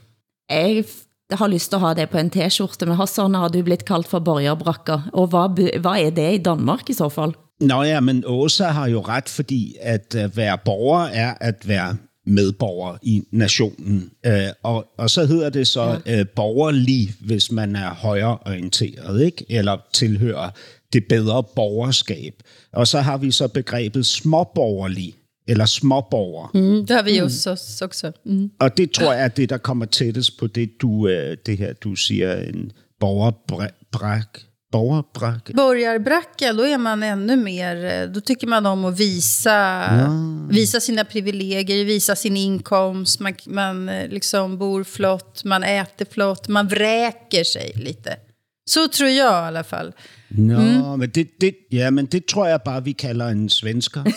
Jag 1.29 1.37
har 1.37 1.47
lyst 1.47 1.73
att 1.73 1.81
ha 1.81 1.93
det 1.93 2.07
på 2.07 2.17
en 2.17 2.29
t-skjorte, 2.29 2.85
men 2.85 2.95
Hassan, 2.97 3.35
har 3.35 3.49
du 3.49 3.63
blivit 3.63 3.85
kaldt 3.85 4.07
for 4.07 4.19
borgerbrakker? 4.19 5.01
Og 5.13 5.27
hvad, 5.29 5.59
hvad 5.81 5.99
er 6.01 6.11
det 6.11 6.31
i 6.33 6.37
Danmark 6.37 6.89
i 6.89 6.93
så 6.93 7.09
fall? 7.09 7.35
Nå 7.59 7.83
ja, 7.83 8.01
men 8.01 8.23
Åsa 8.25 8.71
har 8.71 8.87
jo 8.87 9.01
ret, 9.03 9.29
fordi 9.29 9.75
at 9.81 10.15
uh, 10.15 10.37
være 10.37 10.57
borger 10.65 11.09
er 11.11 11.33
at 11.41 11.67
være 11.67 11.97
medborger 12.29 12.97
i 13.01 13.23
nationen. 13.31 14.11
Uh, 14.27 14.33
og, 14.63 14.85
og 14.97 15.09
så 15.09 15.25
hedder 15.25 15.49
det 15.49 15.67
så 15.67 16.01
ja. 16.05 16.19
uh, 16.19 16.27
borgerlig, 16.35 17.13
hvis 17.19 17.51
man 17.51 17.75
er 17.75 17.93
højreorienteret, 17.93 19.21
ikke? 19.21 19.45
eller 19.49 19.77
tilhører 19.93 20.49
det 20.93 21.05
bedre 21.09 21.43
borgerskab. 21.55 22.33
Og 22.73 22.87
så 22.87 22.99
har 22.99 23.17
vi 23.17 23.31
så 23.31 23.47
begrebet 23.47 24.05
småborgerlig, 24.05 25.13
eller 25.47 25.65
småborger. 25.65 26.51
Mm, 26.53 26.85
det 26.85 26.95
har 26.95 27.03
vi 27.03 27.17
jo 27.17 27.23
mm. 27.23 27.29
så, 27.29 27.49
også. 27.81 28.11
Mm. 28.25 28.51
Og 28.59 28.77
det 28.77 28.91
tror 28.91 29.13
jeg 29.13 29.23
er 29.23 29.27
det, 29.27 29.49
der 29.49 29.57
kommer 29.57 29.85
tættest 29.85 30.37
på 30.37 30.47
det, 30.47 30.69
du, 30.81 31.07
øh, 31.07 31.37
det 31.45 31.57
her, 31.57 31.73
du 31.73 31.95
siger, 31.95 32.35
en 32.35 32.71
borgerbræk. 32.99 34.48
Borgerbracka. 34.71 35.53
Borgarbracka, 35.53 36.53
då 36.53 36.67
är 36.67 36.77
man 36.77 37.03
ännu 37.03 37.35
mer, 37.35 37.85
eh, 37.85 38.09
då 38.09 38.21
tycker 38.21 38.47
man 38.47 38.65
om 38.65 38.85
att 38.85 38.99
visa, 38.99 39.49
ja. 39.49 40.11
visa 40.51 40.79
sina 40.79 41.05
privilegier, 41.05 41.85
visa 41.85 42.15
sin 42.15 42.37
inkomst, 42.37 43.19
man, 43.19 43.33
man 43.45 43.89
eh, 43.89 44.09
liksom 44.09 44.57
bor 44.57 44.83
flott, 44.83 45.43
man 45.43 45.63
äter 45.63 46.05
flott, 46.05 46.47
man 46.47 46.67
vräker 46.67 47.43
sig 47.43 47.71
lite. 47.75 48.17
Så 48.65 48.87
tror 48.87 49.09
jag 49.09 49.43
i 49.43 49.47
alla 49.47 49.63
fall. 49.63 49.93
Nå, 50.27 50.59
mm. 50.59 50.99
men 50.99 51.11
det, 51.13 51.39
det, 51.39 51.55
ja, 51.69 51.91
men 51.91 52.05
det 52.05 52.27
tror 52.27 52.47
jag 52.47 52.61
bara 52.65 52.79
vi 52.79 52.93
kalder 52.93 53.27
en 53.27 53.49
svensker. 53.49 54.03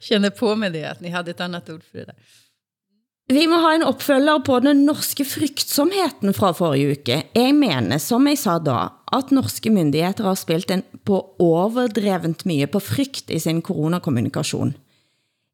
Känner 0.00 0.30
på 0.30 0.56
med 0.56 0.72
det, 0.72 0.84
att 0.84 1.00
ni 1.00 1.08
hade 1.08 1.30
ett 1.30 1.40
annat 1.40 1.70
ord 1.70 1.82
för 1.90 1.98
det 1.98 2.04
där. 2.04 2.14
Vi 3.28 3.42
må 3.44 3.58
ha 3.60 3.74
en 3.76 3.84
opfølger 3.84 4.40
på 4.40 4.56
den 4.64 4.86
norske 4.86 5.24
frygtsomheden 5.28 6.32
fra 6.32 6.54
forrige 6.56 6.94
uke. 6.96 7.16
Jeg 7.36 7.52
mener, 7.52 8.00
som 8.00 8.24
jeg 8.24 8.38
sa 8.40 8.54
da, 8.56 8.78
at 9.12 9.34
norske 9.36 9.68
myndigheter 9.68 10.24
har 10.24 10.38
spilt 10.40 10.70
en 10.72 10.80
på 11.04 11.18
overdrevent 11.44 12.46
mye 12.48 12.64
på 12.72 12.80
frygt 12.80 13.28
i 13.28 13.40
sin 13.44 13.60
coronakommunikation. 13.60 14.72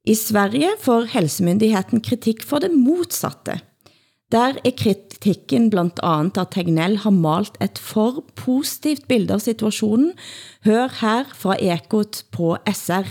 I 0.07 0.15
Sverige 0.15 0.71
får 0.85 1.09
helsemyndigheten 1.17 2.05
kritik 2.05 2.45
for 2.47 2.63
det 2.63 2.71
motsatte. 2.71 3.59
Der 4.31 4.55
er 4.63 4.77
kritikken 4.79 5.67
blandt 5.71 5.99
andet, 5.99 6.39
at 6.39 6.55
Tegnell 6.55 7.01
har 7.03 7.15
malt 7.15 7.59
et 7.65 7.81
for 7.83 8.23
positivt 8.39 9.09
bilde 9.11 9.35
av 9.35 9.43
situationen. 9.43 10.13
Hør 10.63 10.95
her 11.01 11.27
fra 11.35 11.59
Ekot 11.59 12.23
på 12.31 12.55
SR. 12.71 13.11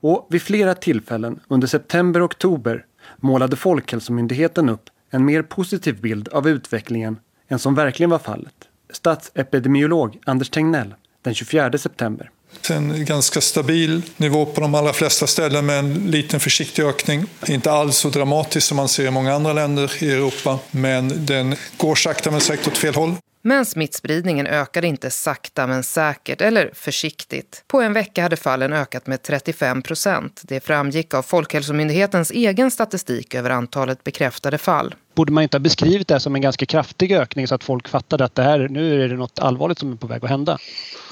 Och 0.00 0.26
vid 0.30 0.42
flera 0.42 0.74
tillfällen 0.74 1.40
under 1.48 1.66
september 1.66 2.20
och 2.20 2.24
oktober 2.24 2.84
målade 3.20 3.56
Folkhälsomyndigheten 3.56 4.68
upp 4.68 4.82
en 5.10 5.24
mer 5.24 5.42
positiv 5.42 6.00
bild 6.00 6.28
av 6.28 6.48
utvecklingen 6.48 7.18
än 7.48 7.58
som 7.58 7.74
verkligen 7.74 8.10
var 8.10 8.18
fallet. 8.18 8.54
Statsepidemiolog 8.92 10.18
Anders 10.24 10.50
Tegnell 10.50 10.94
den 11.22 11.34
24 11.34 11.78
september. 11.78 12.30
En 12.70 13.04
ganska 13.04 13.40
stabil 13.40 14.02
nivå 14.16 14.46
på 14.46 14.60
de 14.60 14.74
allra 14.74 14.92
flesta 14.92 15.26
ställen 15.26 15.66
med 15.66 15.78
en 15.78 15.94
liten 15.94 16.40
försiktig 16.40 16.82
ökning. 16.82 17.24
Inte 17.46 17.72
alls 17.72 17.96
så 17.96 18.08
dramatisk 18.08 18.66
som 18.66 18.76
man 18.76 18.88
ser 18.88 19.06
i 19.06 19.10
många 19.10 19.34
andra 19.34 19.52
länder 19.52 20.02
i 20.02 20.10
Europa, 20.10 20.58
men 20.70 21.26
den 21.26 21.56
går 21.76 21.94
sakta 21.94 22.30
men 22.30 22.40
säkert 22.40 22.68
åt 22.68 22.78
fel 22.78 22.94
håll. 22.94 23.14
Men 23.42 23.64
smittspridningen 23.64 24.46
ökade 24.46 24.86
inte 24.86 25.10
sakta 25.10 25.66
men 25.66 25.82
säkert 25.82 26.40
eller 26.40 26.70
försiktigt. 26.74 27.64
På 27.66 27.80
en 27.80 27.92
vecka 27.92 28.22
hade 28.22 28.36
fallen 28.36 28.72
ökat 28.72 29.06
med 29.06 29.22
35 29.22 29.82
procent. 29.82 30.42
Det 30.44 30.60
framgick 30.60 31.14
av 31.14 31.22
Folkhälsomyndighetens 31.22 32.30
egen 32.30 32.70
statistik 32.70 33.34
över 33.34 33.50
antalet 33.50 34.04
bekräftade 34.04 34.58
fall. 34.58 34.94
Borde 35.14 35.32
man 35.32 35.42
inte 35.42 35.56
ha 35.56 35.60
beskrivit 35.60 36.08
det 36.08 36.20
som 36.20 36.34
en 36.34 36.40
ganska 36.40 36.66
kraftig 36.66 37.12
ökning 37.12 37.46
så 37.46 37.54
att 37.54 37.64
folk 37.64 37.88
fattade 37.88 38.24
att 38.24 38.34
det 38.34 38.42
här, 38.42 38.68
nu 38.68 39.04
är 39.04 39.08
det 39.08 39.16
något 39.16 39.38
allvarligt 39.38 39.78
som 39.78 39.92
är 39.92 39.96
på 39.96 40.06
väg 40.06 40.24
att 40.24 40.30
hända? 40.30 40.58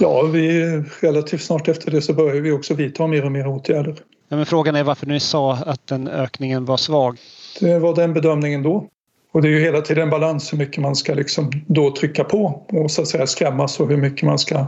Ja, 0.01 0.23
vi, 0.23 0.63
relativt 1.01 1.43
snart 1.43 1.69
efter 1.69 1.91
det 1.91 2.03
så 2.03 2.13
börjar 2.13 2.41
vi 2.41 2.53
också 2.53 2.75
vidta 2.75 3.07
mer 3.07 3.25
och 3.25 3.33
mer 3.33 3.47
åtgärder. 3.47 3.97
Ja, 4.29 4.37
men 4.37 4.47
frågan 4.47 4.77
är 4.77 4.85
varför 4.85 5.07
ni 5.07 5.21
sa 5.21 5.53
att 5.55 5.87
den 5.87 6.09
ökningen 6.09 6.65
var 6.65 6.77
svag. 6.77 7.19
Det 7.61 7.79
var 7.79 7.95
den 7.95 8.15
bedömningen 8.15 8.63
då. 8.63 8.89
Och 9.37 9.43
det 9.43 9.49
är 9.49 9.51
ju 9.51 9.61
hela 9.61 9.81
tiden 9.81 10.03
en 10.03 10.11
balans 10.11 10.53
hur 10.53 10.59
mycket 10.59 10.83
man 10.83 10.97
ska 10.97 11.15
liksom 11.15 11.51
då 11.67 11.91
trycka 11.91 12.25
på 12.25 12.65
och 12.69 12.91
så 12.91 13.03
att 13.03 13.09
säga 13.09 13.27
skrämmas 13.27 13.81
och 13.81 13.89
hur 13.89 13.97
mycket 13.97 14.23
man 14.23 14.39
ska 14.39 14.67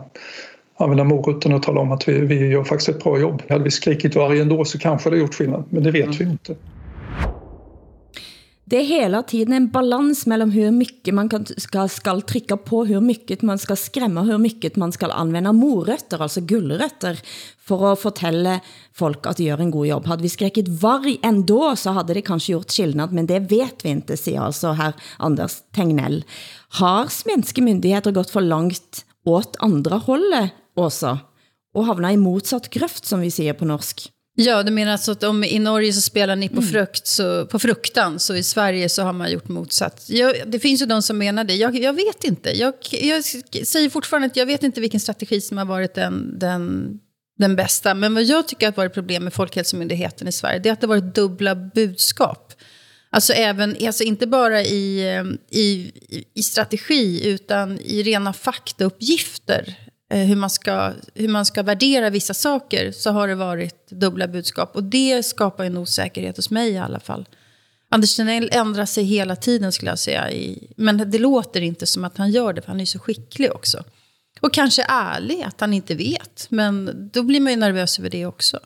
använda 0.76 1.04
moroten 1.04 1.52
och 1.52 1.62
tala 1.62 1.80
om 1.80 1.92
att 1.92 2.08
vi, 2.08 2.20
vi 2.20 2.46
gör 2.46 2.64
faktiskt 2.64 2.88
ett 2.88 3.04
bra 3.04 3.18
jobb. 3.18 3.42
Hade 3.48 3.64
vi 3.64 3.70
skrikit 3.70 4.16
varg 4.16 4.40
ändå 4.40 4.64
så 4.64 4.78
kanske 4.78 5.10
det 5.10 5.16
gjort 5.16 5.34
skillnad, 5.34 5.64
men 5.70 5.82
det 5.82 5.90
vet 5.90 6.04
mm. 6.04 6.16
vi 6.18 6.24
inte. 6.24 6.54
Det 8.70 8.76
är 8.76 8.84
hela 8.84 9.22
tiden 9.22 9.54
en 9.54 9.68
balans 9.68 10.26
mellan 10.26 10.50
hur 10.50 10.70
mycket 10.70 11.14
man 11.14 11.28
kan, 11.28 11.46
ska, 11.56 11.88
ska 11.88 12.20
trycka 12.20 12.56
på, 12.56 12.84
hur 12.84 13.00
mycket 13.00 13.42
man 13.42 13.58
ska 13.58 13.76
skrämma, 13.76 14.22
hur 14.22 14.38
mycket 14.38 14.76
man 14.76 14.92
ska 14.92 15.06
använda 15.06 15.52
morötter, 15.52 16.22
alltså 16.22 16.40
gullrötter, 16.40 17.20
för 17.60 17.92
att 17.92 18.00
fortælle 18.00 18.60
folk 18.92 19.26
att 19.26 19.38
göra 19.38 19.62
en 19.62 19.70
god 19.70 19.86
jobb. 19.86 20.06
Hade 20.06 20.22
vi 20.22 20.28
skräckit 20.28 20.68
varg 20.68 21.18
ändå 21.22 21.76
så 21.76 21.90
hade 21.90 22.14
det 22.14 22.22
kanske 22.22 22.52
gjort 22.52 22.70
skillnad, 22.70 23.12
men 23.12 23.26
det 23.26 23.38
vet 23.38 23.84
vi 23.84 23.88
inte, 23.88 24.16
säger 24.16 24.40
alltså 24.40 24.68
här 24.68 24.92
Anders 25.16 25.52
Tegnell. 25.74 26.24
Har 26.68 27.06
svenska 27.06 27.62
myndigheter 27.62 28.12
gått 28.12 28.30
för 28.30 28.40
långt 28.40 29.04
åt 29.24 29.56
andra 29.58 29.96
hållet 29.96 30.50
också? 30.76 31.18
Och 31.74 31.84
havna 31.84 32.12
i 32.12 32.16
motsatt 32.16 32.70
gröft, 32.70 33.04
som 33.04 33.20
vi 33.20 33.30
säger 33.30 33.52
på 33.52 33.64
norsk? 33.64 34.12
Ja, 34.40 34.62
du 34.62 34.70
menar 34.70 34.92
alltså 34.92 35.12
att 35.12 35.22
om 35.22 35.44
i 35.44 35.58
Norge 35.58 35.92
så 35.92 36.00
spelar 36.00 36.36
ni 36.36 36.48
på, 36.48 36.60
mm. 36.60 36.68
frukt, 36.68 37.06
så, 37.06 37.46
på 37.46 37.58
fruktan, 37.58 38.18
så 38.18 38.36
i 38.36 38.42
Sverige 38.42 38.88
så 38.88 39.02
har 39.02 39.12
man 39.12 39.30
gjort 39.32 39.48
motsatt. 39.48 40.04
Jag, 40.08 40.34
det 40.46 40.58
finns 40.58 40.82
ju 40.82 40.86
de 40.86 41.02
som 41.02 41.18
menar 41.18 41.44
det. 41.44 41.54
Jag, 41.54 41.78
jag 41.78 41.92
vet 41.92 42.24
inte. 42.24 42.58
Jag, 42.58 42.74
jag 42.90 43.24
säger 43.66 43.90
fortfarande 43.90 44.26
att 44.26 44.36
jag 44.36 44.46
vet 44.46 44.62
inte 44.62 44.80
vilken 44.80 45.00
strategi 45.00 45.40
som 45.40 45.58
har 45.58 45.64
varit 45.64 45.94
den, 45.94 46.38
den, 46.38 46.90
den 47.38 47.56
bästa. 47.56 47.94
Men 47.94 48.14
vad 48.14 48.22
jag 48.22 48.48
tycker 48.48 48.66
har 48.66 48.72
varit 48.72 48.94
problem 48.94 49.24
med 49.24 49.32
Folkhälsomyndigheten 49.32 50.28
i 50.28 50.32
Sverige, 50.32 50.58
det 50.58 50.68
är 50.68 50.72
att 50.72 50.80
det 50.80 50.86
har 50.86 50.94
varit 50.94 51.14
dubbla 51.14 51.54
budskap. 51.54 52.54
Alltså, 53.10 53.32
även, 53.32 53.76
alltså 53.86 54.04
inte 54.04 54.26
bara 54.26 54.62
i, 54.62 55.02
i, 55.50 55.92
i 56.34 56.42
strategi, 56.42 57.28
utan 57.28 57.80
i 57.80 58.02
rena 58.02 58.32
faktauppgifter. 58.32 59.87
Eh, 60.10 60.26
hur 60.26 60.36
man, 60.36 60.50
ska, 60.50 60.92
hur 61.14 61.28
man 61.28 61.46
ska 61.46 61.62
värdera 61.62 62.10
vissa 62.10 62.34
saker 62.34 62.92
så 62.92 63.10
har 63.10 63.28
det 63.28 63.34
varit 63.34 63.90
dubbla 63.90 64.28
budskap. 64.28 64.76
Och 64.76 64.84
det 64.84 65.22
skapar 65.22 65.64
en 65.64 65.76
osäkerhet 65.76 66.36
hos 66.36 66.50
mig 66.50 66.70
i 66.70 66.78
alla 66.78 67.00
fall. 67.00 67.26
Anders 67.90 68.16
Tegnell 68.16 68.50
ändrar 68.52 68.86
sig 68.86 69.04
hela 69.04 69.36
tiden 69.36 69.72
skulle 69.72 69.90
jag 69.90 69.98
säga. 69.98 70.30
I, 70.30 70.72
men 70.76 71.10
det 71.10 71.18
låter 71.18 71.60
inte 71.60 71.86
som 71.86 72.04
att 72.04 72.18
han 72.18 72.30
gör 72.30 72.52
det, 72.52 72.62
för 72.62 72.68
han 72.68 72.80
är 72.80 72.84
så 72.84 72.98
skicklig 72.98 73.52
också. 73.52 73.84
Och 74.40 74.54
kanske 74.54 74.84
ärlig, 74.88 75.42
att 75.42 75.60
han 75.60 75.74
inte 75.74 75.94
vet. 75.94 76.46
Men 76.50 77.08
då 77.12 77.22
blir 77.22 77.40
man 77.40 77.52
ju 77.52 77.58
nervös 77.58 77.98
över 77.98 78.10
det 78.10 78.26
också. 78.26 78.60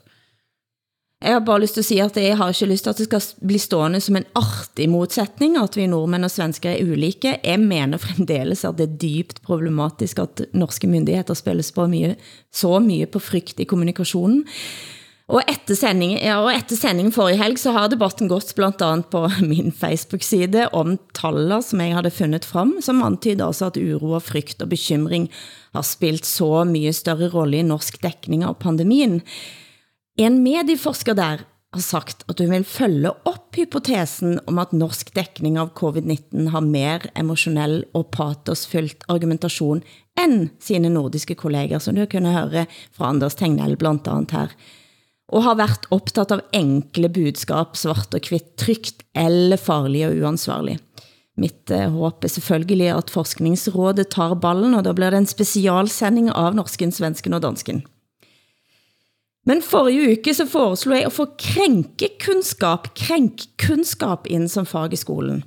Jeg 1.23 1.37
har 1.37 1.43
bare 1.47 1.61
lyst 1.63 1.77
til 1.77 1.81
at 1.81 1.87
sige, 1.87 2.03
at 2.03 2.17
jeg 2.19 2.35
har 2.35 2.49
ikke 2.51 2.67
lyst 2.67 2.83
til, 2.83 2.91
at 2.91 2.97
det 2.99 3.05
skal 3.07 3.47
bli 3.47 3.57
stående 3.57 4.01
som 4.03 4.17
en 4.19 4.25
artig 4.35 4.89
modsætning, 4.91 5.55
at 5.55 5.77
vi 5.79 5.85
nordmænd 5.87 6.27
og 6.27 6.31
svensker 6.31 6.73
er 6.73 6.83
ulike. 6.83 7.37
Jeg 7.39 7.61
mener 7.63 7.97
fremdeles, 7.97 8.65
at 8.67 8.75
det 8.77 8.89
er 8.89 8.97
dybt 8.99 9.39
problematisk, 9.41 10.19
at 10.19 10.43
norske 10.51 10.87
myndigheter 10.87 11.33
spilles 11.33 11.71
på 11.71 11.87
mye, 11.87 12.17
så 12.51 12.73
mye 12.83 13.07
på 13.07 13.23
frygt 13.23 13.63
i 13.63 13.69
kommunikationen. 13.69 14.43
Og 15.31 15.39
efter, 15.47 15.77
sendingen, 15.79 16.19
ja, 16.19 16.41
og 16.43 16.51
etter 16.51 16.75
sendingen 16.75 17.15
forrige 17.15 17.39
helg, 17.39 17.55
så 17.61 17.71
har 17.71 17.87
debatten 17.87 18.27
gått 18.27 18.51
blandt 18.59 18.83
andet 18.83 19.07
på 19.07 19.23
min 19.53 19.71
Facebook-side 19.71 20.67
om 20.75 20.97
taller, 21.15 21.63
som 21.63 21.79
jeg 21.79 21.95
havde 21.95 22.11
fundet 22.11 22.43
frem, 22.43 22.81
som 22.83 22.99
antyder 23.01 23.47
altså 23.47 23.71
at 23.71 23.79
uro 23.79 24.17
og 24.19 24.27
frygt 24.27 24.61
og 24.61 24.75
bekymring 24.75 25.31
har 25.71 25.87
spilt 25.87 26.27
så 26.27 26.65
mye 26.67 26.91
større 26.91 27.31
rolle 27.31 27.63
i 27.63 27.67
norsk 27.71 28.03
dækning 28.03 28.43
av 28.43 28.59
pandemien. 28.59 29.21
En 30.19 30.43
medieforsker 30.43 31.17
der 31.17 31.41
har 31.73 31.81
sagt, 31.81 32.21
at 32.29 32.37
hun 32.39 32.51
vil 32.53 32.67
følge 32.67 33.09
op 33.25 33.55
hypotesen 33.57 34.37
om, 34.45 34.59
at 34.61 34.75
norsk 34.77 35.09
dækning 35.15 35.57
av 35.57 35.71
covid-19 35.79 36.51
har 36.53 36.61
mer 36.61 37.07
emotionell 37.17 37.81
og 37.97 38.11
patosfyldt 38.13 39.07
argumentation 39.09 39.81
end 40.19 40.51
sine 40.61 40.91
nordiske 40.93 41.35
kolleger, 41.39 41.81
som 41.81 41.97
du 41.97 42.05
kunne 42.05 42.35
høre 42.35 42.67
fra 42.93 43.09
Anders 43.09 43.39
Tegnell 43.39 43.77
blandt 43.77 44.07
andet 44.11 44.37
her 44.37 44.55
og 45.33 45.45
har 45.47 45.57
været 45.57 45.87
optaget 45.93 46.33
av 46.35 46.41
enkle 46.53 47.09
budskap, 47.13 47.77
svart 47.79 48.13
og 48.13 48.25
kvitt, 48.25 48.53
trygt 48.59 49.05
eller 49.17 49.57
farlig 49.57 50.05
og 50.07 50.19
uansvarlig. 50.21 50.77
Mitt 51.41 51.71
eh, 51.73 51.89
håb 51.89 52.25
er 52.25 52.29
selvfølgelig 52.35 52.91
at 52.93 53.13
Forskningsrådet 53.13 54.11
tar 54.13 54.35
ballen, 54.37 54.75
og 54.77 54.83
da 54.85 54.93
blir 54.93 55.13
det 55.13 55.23
en 55.23 55.29
specialsending 55.29 56.29
av 56.29 56.53
norsken, 56.57 56.93
svensken 56.93 57.33
og 57.33 57.41
dansken. 57.47 57.81
Men 59.45 59.61
forrige 59.61 60.11
uke 60.11 60.33
så 60.33 60.45
foreslog 60.47 60.97
jeg 60.97 61.05
at 61.05 61.15
få 61.15 61.25
krænkekunskap, 61.39 62.93
kränkkunskap 62.95 64.27
ind 64.31 64.47
som 64.49 64.65
fag 64.65 64.93
i 64.93 64.99
skolen. 64.99 65.43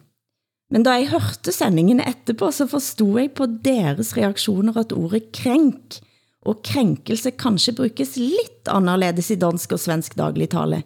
Men 0.71 0.83
da 0.83 0.97
jeg 0.99 1.09
hørte 1.09 1.53
sendingen 1.53 2.01
etterpå, 2.01 2.51
så 2.51 2.67
forstod 2.67 3.21
jeg 3.21 3.31
på 3.39 3.47
deres 3.65 4.17
reaktioner, 4.17 4.77
at 4.77 4.93
ordet 4.93 5.33
krænk 5.33 6.01
og 6.47 6.61
krænkelse 6.65 7.31
kanskje 7.31 7.75
brukes 7.75 8.17
lidt 8.17 8.69
anderledes 8.69 9.31
i 9.31 9.39
dansk 9.39 9.73
og 9.73 9.81
svensk 9.81 10.17
dagligtale. 10.19 10.83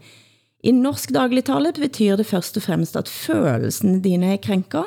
I 0.64 0.70
norsk 0.70 1.14
dagligtale 1.14 1.72
betyder 1.72 2.16
det 2.16 2.26
først 2.26 2.56
og 2.56 2.62
fremmest, 2.62 2.96
at 2.96 3.08
følelsene 3.08 4.02
dine 4.02 4.32
er 4.32 4.36
krænker. 4.36 4.84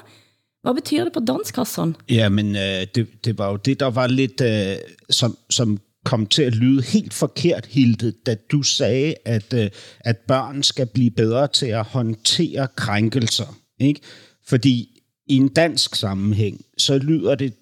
Hvad 0.64 0.74
betyder 0.74 1.04
det 1.04 1.14
på 1.14 1.20
dansk, 1.20 1.56
Hassan? 1.56 1.96
Jamen, 2.10 2.56
øh, 2.56 2.82
eh, 2.82 2.88
det, 2.96 3.08
det 3.26 3.38
var 3.38 3.50
jo 3.52 3.56
det, 3.56 3.80
der 3.80 3.90
var 3.90 4.08
lidt, 4.08 4.42
øh, 4.42 4.72
eh, 4.72 4.78
som, 5.10 5.38
som 5.50 5.80
kom 6.04 6.26
til 6.26 6.44
at 6.44 6.56
lyde 6.56 6.82
helt 6.84 7.14
forkert, 7.14 7.66
Hilde, 7.66 8.14
da 8.26 8.36
du 8.52 8.64
sagde, 8.64 9.16
at, 9.26 9.54
øh, 9.54 9.70
at 10.00 10.18
børn 10.18 10.64
skal 10.64 10.86
blive 10.86 11.12
bedre 11.12 11.48
til 11.48 11.66
at 11.66 11.86
håndtere 11.86 12.68
krænkelser. 12.76 13.58
Ikke? 13.80 14.02
Fordi 14.48 15.02
i 15.28 15.36
en 15.36 15.48
dansk 15.48 15.96
sammenhæng, 15.96 16.66
så 16.78 16.98
lyder 16.98 17.36
det 17.36 17.54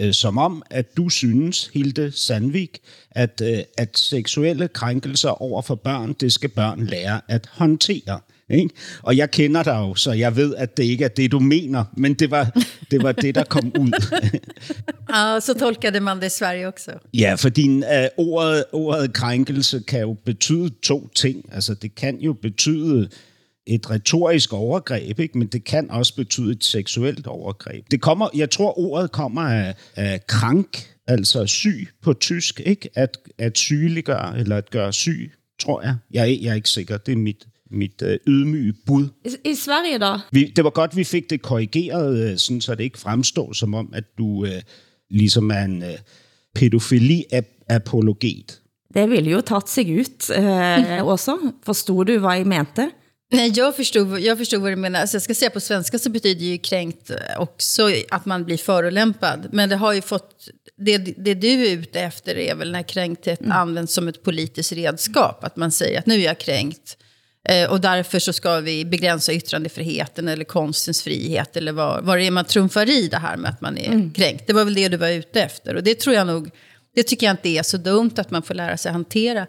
øh, 0.00 0.12
som 0.12 0.38
om, 0.38 0.62
at 0.70 0.96
du 0.96 1.08
synes, 1.08 1.66
Hilde 1.66 2.12
Sandvik, 2.12 2.78
at, 3.10 3.42
øh, 3.44 3.58
at 3.78 3.98
seksuelle 3.98 4.68
krænkelser 4.68 5.42
over 5.42 5.62
for 5.62 5.74
børn, 5.74 6.12
det 6.12 6.32
skal 6.32 6.50
børn 6.50 6.86
lære 6.86 7.20
at 7.28 7.46
håndtere. 7.52 8.20
Ikke? 8.50 8.74
Og 9.02 9.16
jeg 9.16 9.30
kender 9.30 9.62
dig 9.62 9.76
jo, 9.76 9.94
så 9.94 10.12
jeg 10.12 10.36
ved, 10.36 10.54
at 10.54 10.76
det 10.76 10.84
ikke 10.84 11.04
er 11.04 11.08
det, 11.08 11.32
du 11.32 11.38
mener, 11.38 11.84
men 11.96 12.14
det 12.14 12.30
var 12.30 12.50
det, 12.90 13.02
var 13.02 13.12
det 13.12 13.34
der 13.34 13.44
kom 13.44 13.72
ud. 13.80 13.90
ja, 15.10 15.40
så 15.40 15.54
tolkade 15.58 16.00
man 16.00 16.16
det 16.16 16.26
i 16.26 16.28
Sverige 16.28 16.68
også. 16.68 16.92
Ja, 17.14 17.34
fordi 17.34 17.68
uh, 17.68 17.82
ordet, 18.16 18.64
ordet 18.72 19.12
krænkelse 19.12 19.82
kan 19.88 20.00
jo 20.00 20.16
betyde 20.24 20.70
to 20.82 21.08
ting. 21.08 21.44
Altså, 21.52 21.74
det 21.74 21.94
kan 21.94 22.20
jo 22.20 22.32
betyde 22.32 23.08
et 23.66 23.90
retorisk 23.90 24.52
overgreb, 24.52 25.18
ikke? 25.20 25.38
men 25.38 25.48
det 25.48 25.64
kan 25.64 25.90
også 25.90 26.16
betyde 26.16 26.52
et 26.52 26.64
seksuelt 26.64 27.26
overgreb. 27.26 27.84
Det 27.90 28.00
kommer, 28.00 28.28
jeg 28.34 28.50
tror, 28.50 28.78
ordet 28.78 29.12
kommer 29.12 29.42
af, 29.42 29.74
af 29.96 30.26
krank, 30.26 30.86
altså 31.06 31.46
syg 31.46 31.88
på 32.02 32.12
tysk, 32.12 32.60
ikke? 32.66 32.88
At, 32.94 33.18
at 33.38 33.58
sygeliggøre 33.58 34.38
eller 34.38 34.56
at 34.56 34.70
gøre 34.70 34.92
syg, 34.92 35.32
tror 35.58 35.82
jeg. 35.82 35.96
Jeg 36.10 36.22
er, 36.22 36.38
jeg 36.42 36.50
er 36.50 36.54
ikke 36.54 36.70
sikker, 36.70 36.96
det 36.96 37.12
er 37.12 37.16
mit 37.16 37.46
mit 37.70 38.02
øh, 38.02 38.18
ydmyge 38.26 38.74
bud. 38.86 39.08
I, 39.24 39.50
I 39.50 39.54
Sverige 39.54 39.98
da? 39.98 40.18
Vi, 40.32 40.52
det 40.56 40.64
var 40.64 40.70
godt, 40.70 40.96
vi 40.96 41.04
fik 41.04 41.30
det 41.30 41.42
korrigeret, 41.42 42.30
øh, 42.30 42.38
sådan, 42.38 42.60
så 42.60 42.74
det 42.74 42.84
ikke 42.84 42.98
fremstår 42.98 43.52
som 43.52 43.74
om, 43.74 43.92
at 43.94 44.04
du 44.18 44.44
øh, 44.44 44.62
ligesom 45.10 45.50
er 45.50 45.64
en 45.64 45.82
øh, 45.82 45.98
pædofili-apologet. 46.58 48.60
Det 48.94 49.10
ville 49.10 49.30
jo 49.30 49.40
tatt 49.40 49.70
sig 49.70 50.00
ut 50.00 50.30
eh, 50.30 51.06
også. 51.12 51.38
Forstod 51.62 52.04
du, 52.04 52.18
hvad 52.18 52.40
I 52.40 52.44
mente? 52.44 52.90
Nej, 53.30 53.52
jag 53.54 53.76
förstod, 53.76 54.18
jag 54.18 54.38
förstod 54.38 54.62
vad 54.62 54.72
du 54.72 54.76
menar. 54.76 55.00
Alltså 55.00 55.14
jag 55.14 55.22
ska 55.22 55.34
säga 55.34 55.50
på 55.50 55.60
svenska 55.60 55.98
så 55.98 56.10
betyder 56.10 56.44
ju 56.44 56.58
kränkt 56.58 57.10
också 57.38 57.90
att 58.10 58.26
man 58.26 58.44
blir 58.44 58.56
förolämpad. 58.56 59.48
Men 59.52 59.68
det 59.68 59.76
har 59.76 59.92
ju 59.92 60.00
fått... 60.00 60.48
Det, 60.76 60.98
det 60.98 61.34
du 61.34 61.66
är 61.66 61.72
ute 61.72 62.00
efter 62.00 62.38
är 62.38 62.54
väl 62.54 62.72
när 62.72 62.82
kränkthet 62.82 63.40
mm. 63.40 63.52
används 63.52 63.94
som 63.94 64.08
ett 64.08 64.22
politiskt 64.22 64.72
redskap. 64.72 65.44
Att 65.44 65.56
man 65.56 65.70
säger 65.70 65.98
att 65.98 66.06
nu 66.06 66.14
är 66.14 66.24
jag 66.24 66.38
kränkt. 66.38 66.96
Eh, 67.48 67.70
och 67.70 67.80
därför 67.80 68.18
så 68.18 68.32
ska 68.32 68.60
vi 68.60 68.84
begränsa 68.84 69.32
yttrandefriheten 69.32 70.28
eller 70.28 70.44
konstens 70.44 71.02
frihet. 71.02 71.56
Eller 71.56 71.72
vad, 71.72 72.04
vad 72.04 72.18
det 72.18 72.26
är 72.26 72.30
man 72.30 72.44
trumfar 72.44 72.90
i 72.90 73.08
det 73.08 73.16
här 73.16 73.36
med 73.36 73.50
att 73.50 73.60
man 73.60 73.78
är 73.78 73.86
mm. 73.86 74.12
kränkt. 74.12 74.46
Det 74.46 74.52
var 74.52 74.64
väl 74.64 74.74
det 74.74 74.88
du 74.88 74.96
var 74.96 75.08
ute 75.08 75.42
efter. 75.42 75.74
Och 75.74 75.82
det 75.82 76.00
tror 76.00 76.16
jag 76.16 76.26
nog... 76.26 76.50
Det 76.94 77.02
tycker 77.02 77.26
jag 77.26 77.32
inte 77.32 77.48
är 77.48 77.62
så 77.62 77.76
dumt 77.76 78.12
att 78.16 78.30
man 78.30 78.42
får 78.42 78.54
lära 78.54 78.76
sig 78.76 78.92
hantera. 78.92 79.46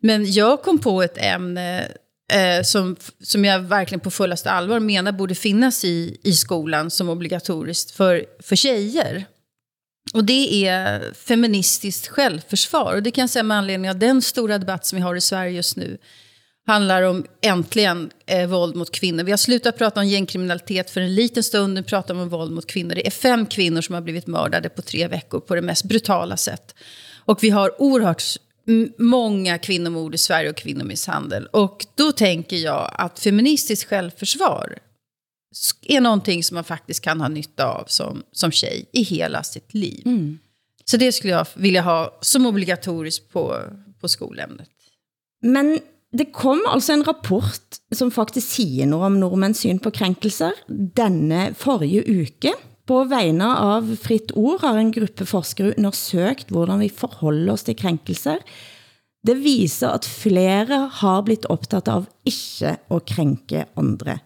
Men 0.00 0.32
jag 0.32 0.62
kom 0.62 0.78
på 0.78 1.02
ett 1.02 1.18
ämne 1.18 1.88
eh, 2.32 2.62
som, 2.62 2.96
som 3.22 3.44
jag 3.44 3.58
verkligen 3.58 4.00
på 4.00 4.10
fullaste 4.10 4.50
allvar 4.50 4.80
menar 4.80 5.12
borde 5.12 5.34
finnas 5.34 5.84
i, 5.84 6.20
i 6.22 6.32
skolan 6.32 6.90
som 6.90 7.08
obligatoriskt 7.08 7.90
för, 7.90 8.24
för 8.42 8.56
tjejer. 8.56 9.24
Och 10.14 10.24
det 10.24 10.66
är 10.66 11.12
feministiskt 11.14 12.08
självförsvar. 12.08 12.94
Och 12.94 13.02
det 13.02 13.10
kan 13.10 13.22
jag 13.22 13.30
säga 13.30 13.42
med 13.42 13.56
anledning 13.56 13.90
av 13.90 13.98
den 13.98 14.22
stora 14.22 14.58
debatt 14.58 14.86
som 14.86 14.96
vi 14.96 15.02
har 15.02 15.16
i 15.16 15.20
Sverige 15.20 15.50
just 15.50 15.76
nu. 15.76 15.98
Handlar 16.66 17.02
om 17.02 17.24
äntligen 17.40 18.10
eh, 18.26 18.48
våld 18.48 18.76
mot 18.76 18.92
kvinnor. 18.92 19.24
Vi 19.24 19.30
har 19.30 19.38
slutat 19.38 19.78
prata 19.78 20.00
om 20.00 20.06
gängkriminalitet 20.06 20.90
för 20.90 21.00
en 21.00 21.14
liten 21.14 21.42
stund. 21.42 21.74
Nu 21.74 21.82
pratar 21.82 22.14
vi 22.14 22.20
om 22.20 22.28
våld 22.28 22.52
mot 22.52 22.66
kvinnor. 22.66 22.94
Det 22.94 23.06
är 23.06 23.10
fem 23.10 23.46
kvinnor 23.46 23.80
som 23.80 23.94
har 23.94 24.02
blivit 24.02 24.26
mördade 24.26 24.68
på 24.68 24.82
tre 24.82 25.08
veckor 25.08 25.40
på 25.40 25.54
det 25.54 25.62
mest 25.62 25.84
brutala 25.84 26.36
sätt. 26.36 26.74
Och 27.24 27.44
vi 27.44 27.50
har 27.50 27.82
oerhört 27.82 28.22
många 28.98 29.58
kvinnomord 29.58 30.14
i 30.14 30.18
Sverige 30.18 30.50
och 30.50 30.56
kvinnomisshandel. 30.56 31.46
Och 31.46 31.86
då 31.94 32.12
tänker 32.12 32.56
jag 32.56 32.90
att 32.92 33.18
feministiskt 33.18 33.88
självförsvar 33.88 34.78
är 35.82 36.00
någonting 36.00 36.44
som 36.44 36.54
man 36.54 36.64
faktiskt 36.64 37.00
kan 37.00 37.20
ha 37.20 37.28
nytta 37.28 37.66
av 37.66 37.84
som, 37.86 38.22
som 38.32 38.52
tjej 38.52 38.86
i 38.92 39.02
hela 39.02 39.42
sitt 39.42 39.74
liv. 39.74 40.02
Mm. 40.06 40.38
Så 40.84 40.96
det 40.96 41.12
skulle 41.12 41.32
jag 41.32 41.46
vilja 41.54 41.82
ha 41.82 42.18
som 42.20 42.46
obligatoriskt 42.46 43.32
på, 43.32 43.62
på 44.00 44.08
skolämnet. 44.08 44.68
Men 45.42 45.78
det 46.14 46.30
kom 46.32 46.62
altså 46.70 46.94
en 46.94 47.06
rapport 47.06 47.80
som 47.92 48.10
faktisk 48.14 48.54
siger 48.54 48.86
noget 48.86 49.06
om 49.06 49.18
nordmænds 49.18 49.64
syn 49.64 49.80
på 49.82 49.90
krænkelser 49.94 50.54
denne 50.68 51.54
forrige 51.58 52.04
uke. 52.06 52.54
På 52.86 53.04
vegne 53.08 53.46
av 53.48 53.88
Fritt 53.96 54.34
Ord 54.36 54.60
har 54.60 54.78
en 54.78 54.92
gruppe 54.92 55.26
forskere 55.26 55.72
undersøgt, 55.78 56.52
hvordan 56.52 56.82
vi 56.84 56.90
forholder 56.92 57.54
os 57.54 57.64
til 57.64 57.76
krænkelser. 57.76 58.42
Det 59.24 59.38
viser, 59.40 59.88
at 59.96 60.04
flere 60.04 60.82
har 60.92 61.22
blitt 61.24 61.46
optaget 61.48 61.88
av 61.88 62.04
ikke 62.28 62.76
at 62.76 63.06
krænke 63.08 63.64
andre. 63.80 64.18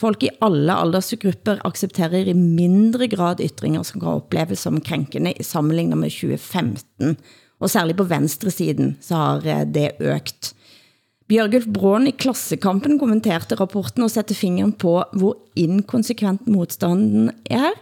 Folk 0.00 0.26
i 0.26 0.32
alle 0.42 0.74
aldersgrupper 0.74 1.62
accepterer 1.64 2.28
i 2.28 2.34
mindre 2.36 3.08
grad 3.08 3.40
ytringer, 3.40 3.82
som 3.82 4.02
kan 4.02 4.18
opleves 4.20 4.66
som 4.66 4.82
krænkende 4.84 5.32
sammenlignet 5.40 5.96
med 5.98 6.10
2015. 6.10 7.16
Og 7.60 7.70
særligt 7.70 7.96
på 7.96 8.04
venstresiden 8.04 8.98
så 9.00 9.14
har 9.14 9.64
det 9.64 9.92
økt. 10.00 10.52
Bjørgulf 11.28 11.66
Brån 11.72 12.06
i 12.06 12.12
Klassekampen 12.12 12.98
kommenterede 13.00 13.56
rapporten 13.56 14.04
og 14.04 14.12
satte 14.12 14.36
fingeren 14.36 14.74
på, 14.76 14.98
hvor 15.16 15.38
inkonsekvent 15.56 16.48
modstanden 16.50 17.30
er 17.48 17.72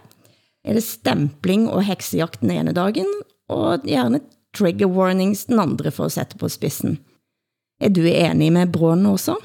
er 0.63 0.77
det 0.77 0.83
stempling 0.83 1.67
og 1.67 1.83
heksejagt 1.83 2.39
den 2.39 2.53
ene 2.55 2.71
dagen, 2.71 3.09
og 3.51 3.83
gerne 3.83 4.21
trigger 4.55 4.87
warnings 4.87 5.45
den 5.49 5.59
andre 5.59 5.91
for 5.91 6.07
at 6.07 6.15
sætte 6.15 6.39
på 6.39 6.49
spidsen. 6.49 6.99
Er 7.81 7.89
du 7.89 8.05
enig 8.07 8.51
med 8.53 8.71
Brån 8.71 9.05
också? 9.05 9.35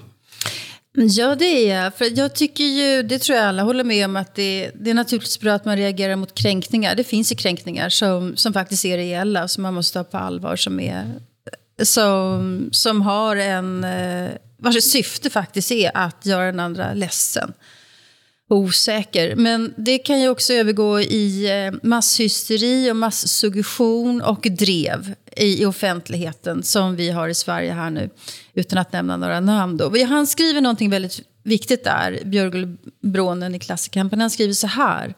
Ja, 0.93 1.35
det 1.35 1.45
är 1.45 1.83
jag. 1.83 1.95
För 1.95 2.19
jag 2.19 2.35
tycker 2.35 2.65
ju, 2.65 3.03
det 3.03 3.19
tror 3.19 3.39
jag 3.39 3.47
alla 3.47 3.63
håller 3.63 3.85
med 3.85 4.05
om, 4.05 4.17
att 4.17 4.35
det, 4.35 4.71
det 4.75 4.91
är 4.91 4.95
naturligtvis 4.95 5.41
bra 5.41 5.53
att 5.53 5.65
man 5.65 5.77
reagerar 5.77 6.17
mot 6.17 6.35
kränkningar. 6.35 6.95
Det 6.95 7.05
finns 7.05 7.33
ju 7.33 7.37
kränkningar 7.37 7.89
som, 7.89 8.37
som 8.37 8.53
faktiskt 8.53 8.85
är 8.85 8.97
reella 8.97 9.43
och 9.43 9.51
som 9.51 9.63
man 9.63 9.75
måste 9.75 9.99
ta 9.99 10.05
på 10.05 10.17
allvar, 10.17 10.57
som, 10.57 10.81
är, 10.81 11.21
som, 11.83 12.69
som 12.73 13.03
har 13.03 13.37
en, 13.37 13.85
eh, 13.85 14.31
vars 14.59 14.85
syfte 14.85 15.31
faktiskt 15.31 15.71
är 15.71 15.91
att 15.95 16.27
göra 16.27 16.47
den 16.47 16.61
andra 16.61 16.95
ledsen 16.95 17.53
osäker. 18.49 19.37
Men 19.37 19.75
det 19.77 19.99
kan 19.99 20.21
ju 20.21 20.29
också 20.29 20.53
övergå 20.53 21.01
i 21.01 21.51
eh, 21.67 21.79
masshysteri 21.83 22.91
och 22.91 22.97
masssuggestion 22.97 24.23
och 24.23 24.47
drev 24.51 25.15
i, 25.37 25.63
i 25.63 25.67
offentligheten 25.67 26.63
som 26.63 26.97
vi 26.97 27.11
har 27.11 27.29
i 27.29 27.35
Sverige 27.35 27.73
här 27.73 27.91
nu, 27.91 28.11
utan 28.55 28.79
att 28.79 28.93
nämna 28.93 29.17
några 29.17 29.41
namn. 29.41 29.77
Då. 29.77 30.05
Han 30.05 30.27
skriver 30.27 30.61
någonting 30.61 30.91
väldigt 30.91 31.21
viktigt 31.43 31.85
där, 31.85 32.21
Björgul 32.25 32.77
Brånen 33.03 33.55
i 33.55 33.59
Klassikampen. 33.59 34.21
Han 34.21 34.31
skriver 34.31 34.55
så 34.55 34.67
här. 34.67 35.15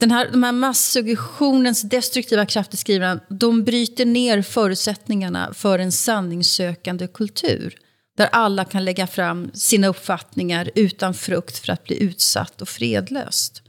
Den 0.00 0.10
här, 0.10 0.28
de 0.32 0.42
här 0.42 0.52
masssuggestionens 0.52 1.82
destruktiva 1.82 2.46
krafter, 2.46 2.76
skriver 2.76 3.06
han, 3.06 3.20
de 3.28 3.64
bryter 3.64 4.06
ner 4.06 4.42
förutsättningarna 4.42 5.54
för 5.54 5.78
en 5.78 5.92
sanningssökande 5.92 7.06
kultur 7.06 7.78
där 8.16 8.28
alla 8.32 8.64
kan 8.64 8.84
lägga 8.84 9.06
fram 9.06 9.50
sina 9.54 9.86
uppfattningar 9.86 10.70
utan 10.74 11.14
frukt 11.14 11.58
för 11.58 11.72
att 11.72 11.84
bli 11.84 12.02
utsatt 12.02 12.62
och 12.62 12.68
fredlöst. 12.68 13.62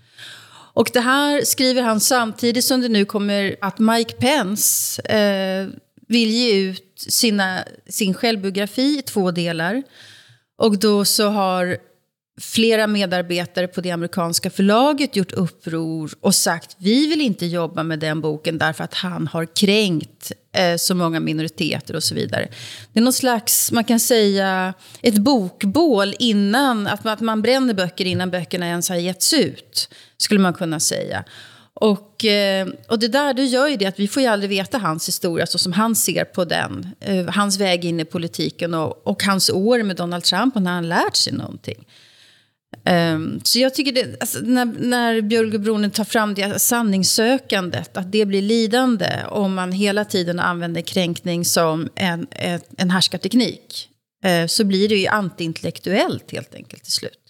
Och 0.74 0.89
det 0.94 1.00
här 1.00 1.42
skriver 1.42 1.82
han 1.82 2.00
samtidigt 2.00 2.65
som 2.65 2.82
det 2.82 2.89
nu 2.89 3.06
kommer 3.06 3.56
att 3.62 3.80
Mike 3.80 4.13
Pence 4.13 5.02
eh, 5.02 5.68
vill 6.08 6.30
ge 6.30 6.56
ut 6.56 6.94
sina, 6.96 7.63
sin 7.89 8.13
självbiografi 8.13 9.00
i 9.00 9.02
två 9.02 9.32
delar. 9.32 9.84
Och 10.58 10.80
då 10.80 11.06
så 11.06 11.30
har 11.30 11.78
flera 12.39 12.88
medarbetare 12.88 13.67
på 13.67 13.82
det 13.82 13.91
amerikanska 13.91 14.49
förlaget 14.49 15.15
gjort 15.15 15.32
uppror 15.32 16.12
och 16.21 16.36
sagt 16.36 16.75
vi 16.78 17.08
vill 17.08 17.21
inte 17.21 17.45
jobba 17.45 17.84
med 17.84 17.99
den 17.99 18.21
boken 18.21 18.58
därför 18.58 18.84
att 18.84 18.93
han 18.93 19.28
har 19.28 19.45
kränkt 19.45 20.32
eh, 20.52 20.75
så 20.78 20.95
många 20.95 21.19
minoriteter 21.19 21.95
och 21.95 22.04
så 22.04 22.15
vidare. 22.15 22.47
Det 22.93 22.99
är 22.99 23.04
någon 23.04 23.13
slags, 23.13 23.71
man 23.71 23.84
kan 23.84 23.99
säga, 23.99 24.73
ett 25.02 25.17
bokbål 25.17 26.15
innan, 26.19 26.88
att 26.88 27.04
man, 27.04 27.13
att 27.13 27.19
man 27.19 27.41
bränner 27.41 27.73
böcker 27.73 28.06
innan 28.06 28.32
böckerna 28.32 28.67
ens 28.67 28.89
har 28.89 28.95
getts 28.95 29.34
ut, 29.34 29.89
skulle 30.17 30.39
man 30.39 30.54
kunna 30.54 30.80
säga. 30.80 31.23
Och, 31.73 32.25
eh, 32.25 32.67
och 32.88 32.99
det 32.99 33.08
där 33.08 33.34
det 33.34 33.45
gör 33.45 33.67
ju 33.67 33.75
det 33.75 33.86
att 33.86 33.99
vi 33.99 34.08
får 34.08 34.21
ju 34.21 34.28
aldrig 34.30 34.49
veta 34.49 34.78
hans 34.78 35.08
historia 35.08 35.45
så 35.45 35.58
som 35.58 35.73
han 35.73 35.95
ser 35.95 36.25
på 36.25 36.45
den. 36.45 36.88
Eh, 36.99 37.25
hans 37.30 37.60
väg 37.60 37.86
in 37.86 37.99
i 37.99 38.06
politiken 38.06 38.73
och, 38.73 39.08
och 39.08 39.23
hans 39.23 39.49
år 39.49 39.84
med 39.84 39.95
Donald 39.95 40.23
Trump 40.23 40.56
och 40.56 40.62
när 40.62 40.71
han 40.71 40.89
lärt 40.89 41.15
sig 41.15 41.34
någonting. 41.34 41.86
Um, 42.89 43.41
så 43.43 43.60
jag 43.60 43.73
tycker 43.73 43.91
det, 43.91 44.21
alltså, 44.21 44.39
när, 44.39 44.65
när 44.65 45.21
Björgebronen 45.21 45.91
tar 45.91 46.04
fram 46.04 46.34
det 46.34 46.60
sanningssökandet, 46.60 47.97
att 47.97 48.12
det 48.12 48.25
blir 48.25 48.41
lidande 48.41 49.10
om 49.30 49.56
man 49.56 49.71
hela 49.71 50.06
tiden 50.06 50.39
använder 50.39 50.82
kränkning 50.82 51.45
som 51.45 51.89
en, 51.95 52.28
en, 52.32 52.62
en 52.78 52.89
härskarteknik, 52.89 53.89
uh, 54.25 54.47
så 54.47 54.63
blir 54.63 54.89
det 54.89 54.95
ju 54.95 55.08
antiintellektuellt 55.08 56.32
helt 56.32 56.56
enkelt 56.56 56.84
till 56.84 56.93
slut. 56.93 57.29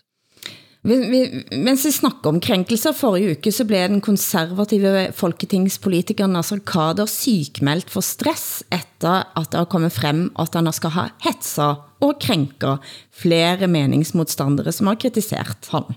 Mens 0.79 1.83
vi 1.83 1.91
snakker 1.91 2.29
om 2.31 2.39
krænkelser 2.39 2.93
forrige 2.95 3.33
uke, 3.35 3.51
så 3.51 3.65
blev 3.67 3.89
den 3.91 3.99
konservative 4.01 5.11
folketingspolitikeren 5.11 6.31
Nasser 6.31 6.61
Kader 6.63 7.05
sykmeldt 7.05 7.91
for 7.91 7.99
stress 7.99 8.63
efter 8.71 9.27
at 9.35 9.51
det 9.51 9.59
har 9.59 9.67
kommet 9.67 9.91
frem, 9.91 10.31
at 10.39 10.55
han 10.55 10.71
skal 10.71 10.95
ha 10.95 11.09
hetsa 11.25 11.73
og 11.99 12.15
krænker 12.21 12.77
flere 13.11 13.67
meningsmodstandere, 13.67 14.71
som 14.71 14.87
har 14.87 14.95
kritiseret 14.95 15.67
ham. 15.71 15.91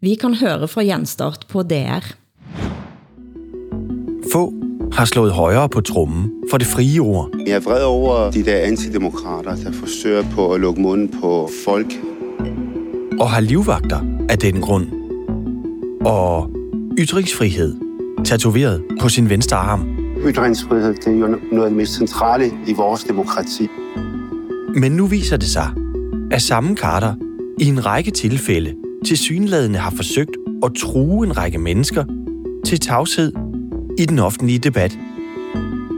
Vi 0.00 0.14
kan 0.14 0.34
høre 0.40 0.68
fra 0.68 0.82
Genstart 0.82 1.44
på 1.48 1.62
DR. 1.62 2.00
Få 4.32 4.52
har 4.92 5.04
slået 5.04 5.32
højere 5.32 5.68
på 5.68 5.80
trummen 5.80 6.32
for 6.50 6.58
det 6.58 6.66
frie 6.66 7.00
ord. 7.00 7.30
Jeg 7.46 7.56
er 7.56 7.60
vred 7.60 7.82
over 7.82 8.30
de 8.30 8.44
der 8.44 8.56
antidemokrater, 8.56 9.56
der 9.56 9.72
forsøger 9.72 10.24
på 10.34 10.52
at 10.52 10.60
lukke 10.60 10.80
munden 10.80 11.08
på 11.20 11.50
folk. 11.64 11.92
Og 13.20 13.30
har 13.30 13.40
livvagter 13.40 14.00
af 14.28 14.38
den 14.38 14.60
grund. 14.60 14.86
Og 16.00 16.50
ytringsfrihed 16.98 17.76
tatoveret 18.24 18.82
på 19.00 19.08
sin 19.08 19.30
venstre 19.30 19.56
arm. 19.56 19.86
Ytringsfrihed 20.26 20.94
det 20.94 21.06
er 21.06 21.10
jo 21.10 21.26
noget 21.52 21.64
af 21.64 21.70
det 21.70 21.76
mest 21.76 21.94
centrale 21.94 22.46
i 22.66 22.72
vores 22.72 23.04
demokrati. 23.04 23.68
Men 24.76 24.92
nu 24.92 25.06
viser 25.06 25.36
det 25.36 25.48
sig, 25.48 25.70
at 26.30 26.42
samme 26.42 26.76
Carter 26.76 27.14
i 27.60 27.64
en 27.64 27.86
række 27.86 28.10
tilfælde 28.10 28.74
til 29.06 29.18
synladende 29.18 29.78
har 29.78 29.92
forsøgt 29.96 30.36
at 30.64 30.72
true 30.74 31.26
en 31.26 31.36
række 31.36 31.58
mennesker 31.58 32.04
til 32.66 32.80
tavshed 32.80 33.32
i 33.98 34.06
den 34.06 34.18
offentlige 34.18 34.58
debat. 34.58 34.98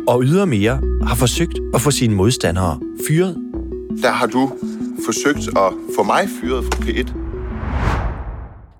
Og 0.08 0.22
ydermere 0.24 0.80
har 1.02 1.14
forsøgt 1.14 1.58
at 1.74 1.80
få 1.80 1.90
sine 1.90 2.14
modstandere 2.14 2.80
fyret. 3.08 3.36
Der 4.02 4.10
har 4.10 4.26
du 4.26 4.50
forsøgt 5.04 5.48
at 5.48 5.72
få 5.96 6.02
mig 6.02 6.28
fyret 6.40 6.64
fra 6.64 6.84
P1. 6.84 7.26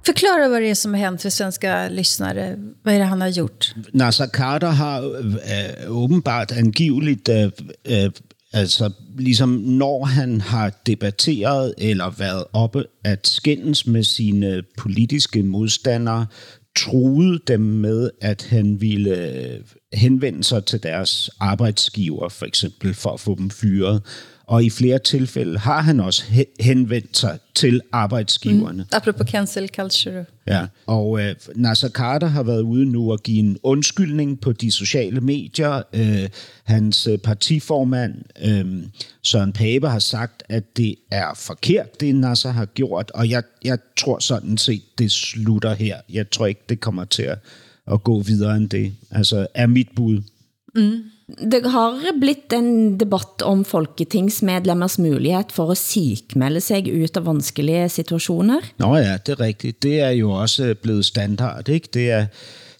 Förklara 0.07 0.49
vad 0.49 0.63
det 0.63 0.71
är 0.71 0.75
som 0.75 0.95
har 0.95 1.01
hänt 1.01 1.23
för 1.23 1.31
svenska 1.31 1.89
lyssnare. 1.89 2.57
Vad 2.85 2.95
är 2.95 2.99
det 2.99 3.05
han 3.05 3.21
har 3.21 3.29
gjort? 3.29 3.75
Nasser 3.93 4.27
Carter 4.27 4.71
har 4.71 5.03
øh, 5.05 5.91
åbenbart 5.91 6.53
angiveligt, 6.53 7.29
øh, 7.29 7.51
øh, 7.85 8.11
altså 8.53 8.91
ligesom 9.19 9.49
når 9.49 10.05
han 10.05 10.41
har 10.41 10.73
debatteret 10.87 11.75
eller 11.79 12.11
været 12.11 12.45
oppe 12.53 12.85
at 13.05 13.27
skændes 13.27 13.87
med 13.87 14.03
sine 14.03 14.63
politiske 14.79 15.43
modstandere, 15.43 16.27
truede 16.77 17.39
dem 17.47 17.61
med, 17.61 18.11
at 18.21 18.47
han 18.51 18.81
ville 18.81 19.11
øh, 19.11 19.61
henvende 19.93 20.45
sig 20.45 20.65
til 20.65 20.83
deres 20.83 21.31
arbejdsgiver, 21.41 22.29
for 22.29 22.47
eksempel 22.47 22.95
for 22.95 23.11
at 23.11 23.21
få 23.21 23.35
dem 23.35 23.51
fyret. 23.51 24.03
Og 24.47 24.65
i 24.65 24.71
flere 24.71 24.99
tilfælde 24.99 25.59
har 25.59 25.81
han 25.81 26.01
også 26.01 26.25
henvendt 26.61 27.17
sig 27.17 27.39
til 27.55 27.81
arbejdsgiverne. 27.93 28.83
Mm, 28.83 28.89
apropos 28.93 29.27
cancel 29.31 29.69
culture. 29.77 30.25
Ja, 30.47 30.67
og 30.87 31.21
øh, 31.21 31.35
Nasser 31.55 31.89
Carter 31.89 32.27
har 32.27 32.43
været 32.43 32.61
ude 32.61 32.85
nu 32.85 33.13
og 33.13 33.23
give 33.23 33.39
en 33.39 33.59
undskyldning 33.63 34.41
på 34.41 34.53
de 34.53 34.71
sociale 34.71 35.21
medier. 35.21 35.83
Øh, 35.93 36.29
hans 36.65 37.07
øh, 37.07 37.19
partiformand 37.19 38.15
øh, 38.45 38.83
Søren 39.23 39.53
Pape 39.53 39.89
har 39.89 39.99
sagt, 39.99 40.43
at 40.49 40.77
det 40.77 40.95
er 41.11 41.35
forkert, 41.37 42.01
det 42.01 42.15
Nasser 42.15 42.51
har 42.51 42.67
gjort, 42.67 43.11
og 43.15 43.31
jeg, 43.31 43.43
jeg 43.65 43.79
tror 43.97 44.19
sådan 44.19 44.59
set, 44.59 44.83
det 44.99 45.13
slutter 45.13 45.75
her. 45.75 45.97
Jeg 46.13 46.31
tror 46.31 46.47
ikke, 46.47 46.63
det 46.69 46.81
kommer 46.81 47.05
til 47.05 47.23
at, 47.23 47.39
at 47.93 48.03
gå 48.05 48.21
videre 48.21 48.57
end 48.57 48.71
det. 48.71 48.93
Altså, 49.11 49.47
er 49.55 49.67
mit 49.67 49.89
bud. 49.97 50.23
Mm. 50.75 51.03
Det 51.27 51.65
har 51.67 51.97
blitt 52.21 52.55
en 52.55 52.99
debatt 53.01 53.43
om 53.43 53.65
folketingsmedlemmers 53.67 54.95
mulighed 55.03 55.51
for 55.57 55.73
at 55.75 55.81
sykmelde 55.81 56.63
sig 56.63 56.87
ut 56.87 57.19
af 57.19 57.25
vanskelige 57.27 57.89
situationer. 57.91 58.63
Nå 58.79 58.93
ja, 59.01 59.17
det 59.19 59.35
er 59.35 59.41
rigtigt. 59.41 59.83
Det 59.83 59.99
er 60.07 60.13
jo 60.15 60.31
også 60.31 60.75
blevet 60.83 61.05
standard, 61.05 61.69
ikke? 61.69 61.89
Det 61.95 62.11
er, 62.11 62.27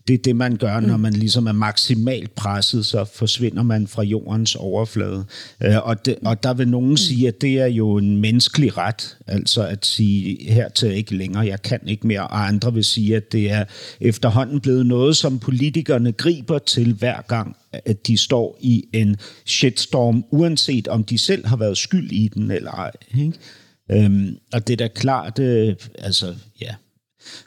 det 0.09 0.15
er 0.15 0.19
det, 0.19 0.37
man 0.37 0.57
gør, 0.57 0.81
når 0.81 0.97
man 0.97 1.13
ligesom 1.13 1.47
er 1.47 1.53
maksimalt 1.53 2.35
presset, 2.35 2.87
så 2.87 3.05
forsvinder 3.05 3.63
man 3.63 3.87
fra 3.87 4.03
jordens 4.03 4.55
overflade. 4.55 5.25
Øh, 5.63 5.87
og, 5.87 6.05
det, 6.05 6.17
og 6.25 6.43
der 6.43 6.55
vil 6.55 6.69
nogen 6.69 6.97
sige, 6.97 7.29
at 7.29 7.41
det 7.41 7.61
er 7.61 7.67
jo 7.67 7.97
en 7.97 8.17
menneskelig 8.17 8.77
ret, 8.77 9.17
altså 9.27 9.67
at 9.67 9.87
sige 9.87 10.53
hertil 10.53 10.91
ikke 10.91 11.17
længere, 11.17 11.47
jeg 11.47 11.63
kan 11.63 11.81
ikke 11.87 12.07
mere, 12.07 12.27
og 12.27 12.47
andre 12.47 12.75
vil 12.75 12.85
sige, 12.85 13.17
at 13.17 13.33
det 13.33 13.51
er 13.51 13.65
efterhånden 14.01 14.61
blevet 14.61 14.87
noget, 14.87 15.17
som 15.17 15.39
politikerne 15.39 16.13
griber 16.13 16.59
til 16.59 16.93
hver 16.93 17.21
gang, 17.21 17.57
at 17.73 18.07
de 18.07 18.17
står 18.17 18.59
i 18.61 18.85
en 18.93 19.17
shitstorm, 19.47 20.25
uanset 20.31 20.89
om 20.89 21.05
de 21.05 21.19
selv 21.19 21.47
har 21.47 21.57
været 21.57 21.79
skyld 21.79 22.13
i 22.13 22.29
den 22.29 22.51
eller 22.51 22.71
ej. 22.71 22.91
Ikke? 23.19 23.33
Øhm, 23.91 24.37
og 24.53 24.67
det 24.67 24.73
er 24.73 24.77
da 24.77 24.89
klart, 24.95 25.39
øh, 25.39 25.75
altså 25.99 26.35
ja, 26.61 26.75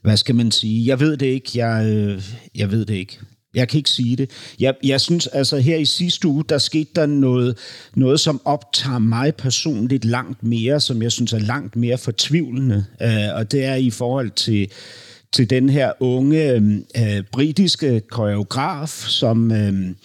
hvad 0.02 0.18
skal 0.18 0.36
man 0.36 0.52
sige? 0.52 0.88
Jeg 0.88 1.00
ved 1.00 1.18
det 1.18 1.26
ikke. 1.26 1.50
Jeg, 1.56 1.86
øh, 1.86 2.24
jeg 2.56 2.72
ved 2.72 2.86
det 2.86 2.96
ikke. 2.96 3.20
Jeg 3.56 3.68
kan 3.68 3.78
ikke 3.78 3.90
sige 3.90 4.16
det. 4.16 4.30
Jeg, 4.60 4.76
jeg 4.84 5.02
synes 5.02 5.28
altså 5.28 5.58
her 5.58 5.78
i 5.78 5.86
sidste 5.86 6.28
uge, 6.28 6.44
der 6.50 6.58
skete 6.58 6.90
der 6.96 7.06
noget, 7.06 7.58
noget 7.96 8.20
som 8.20 8.42
optager 8.46 9.00
mig 9.00 9.36
personligt 9.36 10.06
langt 10.06 10.44
mere, 10.44 10.80
som 10.80 11.02
jeg 11.02 11.12
synes 11.12 11.34
er 11.34 11.40
langt 11.40 11.76
mere 11.76 11.98
fortvivlende. 11.98 12.86
Øh, 13.02 13.36
og 13.36 13.52
det 13.52 13.66
er 13.66 13.76
i 13.76 13.90
forhold 13.90 14.32
til, 14.32 14.72
til 15.34 15.50
den 15.50 15.70
her 15.70 15.92
unge 16.00 16.54
øh, 16.98 17.24
britiske 17.32 18.02
koreograf, 18.12 18.90
som... 19.08 19.52
Øh, 19.52 19.96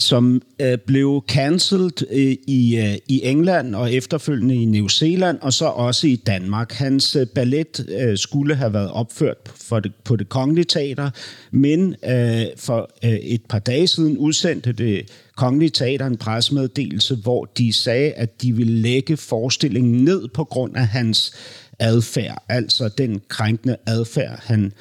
som 0.00 0.42
øh, 0.60 0.78
blev 0.78 1.24
cancelled 1.28 2.06
øh, 2.10 2.36
i, 2.46 2.76
øh, 2.76 2.96
i 3.08 3.20
England 3.24 3.74
og 3.74 3.94
efterfølgende 3.94 4.54
i 4.54 4.64
New 4.64 4.88
Zealand, 4.88 5.38
og 5.40 5.52
så 5.52 5.64
også 5.64 6.06
i 6.06 6.16
Danmark. 6.16 6.72
Hans 6.72 7.16
øh, 7.16 7.26
ballet 7.26 7.86
øh, 8.00 8.18
skulle 8.18 8.54
have 8.54 8.72
været 8.72 8.90
opført 8.90 9.36
for 9.54 9.80
det, 9.80 9.92
på 10.04 10.16
det 10.16 10.28
kongelige 10.28 10.64
teater, 10.64 11.10
men 11.50 11.96
øh, 12.04 12.44
for 12.56 12.90
øh, 13.04 13.10
et 13.10 13.42
par 13.48 13.58
dage 13.58 13.86
siden 13.86 14.18
udsendte 14.18 14.72
det 14.72 15.10
kongelige 15.36 15.70
teater 15.70 16.06
en 16.06 16.16
pressemeddelelse, 16.16 17.16
hvor 17.16 17.44
de 17.44 17.72
sagde, 17.72 18.12
at 18.12 18.42
de 18.42 18.52
ville 18.52 18.82
lægge 18.82 19.16
forestillingen 19.16 20.04
ned 20.04 20.28
på 20.28 20.44
grund 20.44 20.76
af 20.76 20.86
hans 20.86 21.32
adfærd, 21.78 22.44
altså 22.48 22.88
den 22.88 23.20
krænkende 23.28 23.76
adfærd, 23.86 24.40
han 24.42 24.64
øh, 24.64 24.72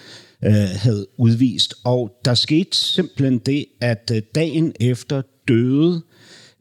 havde 0.76 1.08
udvist. 1.18 1.74
Og 1.84 2.12
der 2.26 2.34
skete 2.34 2.78
simpelthen 2.78 3.40
det, 3.40 3.66
at 3.82 4.12
øh, 4.14 4.22
dagen 4.36 4.74
efter 4.80 5.22
døde 5.48 6.02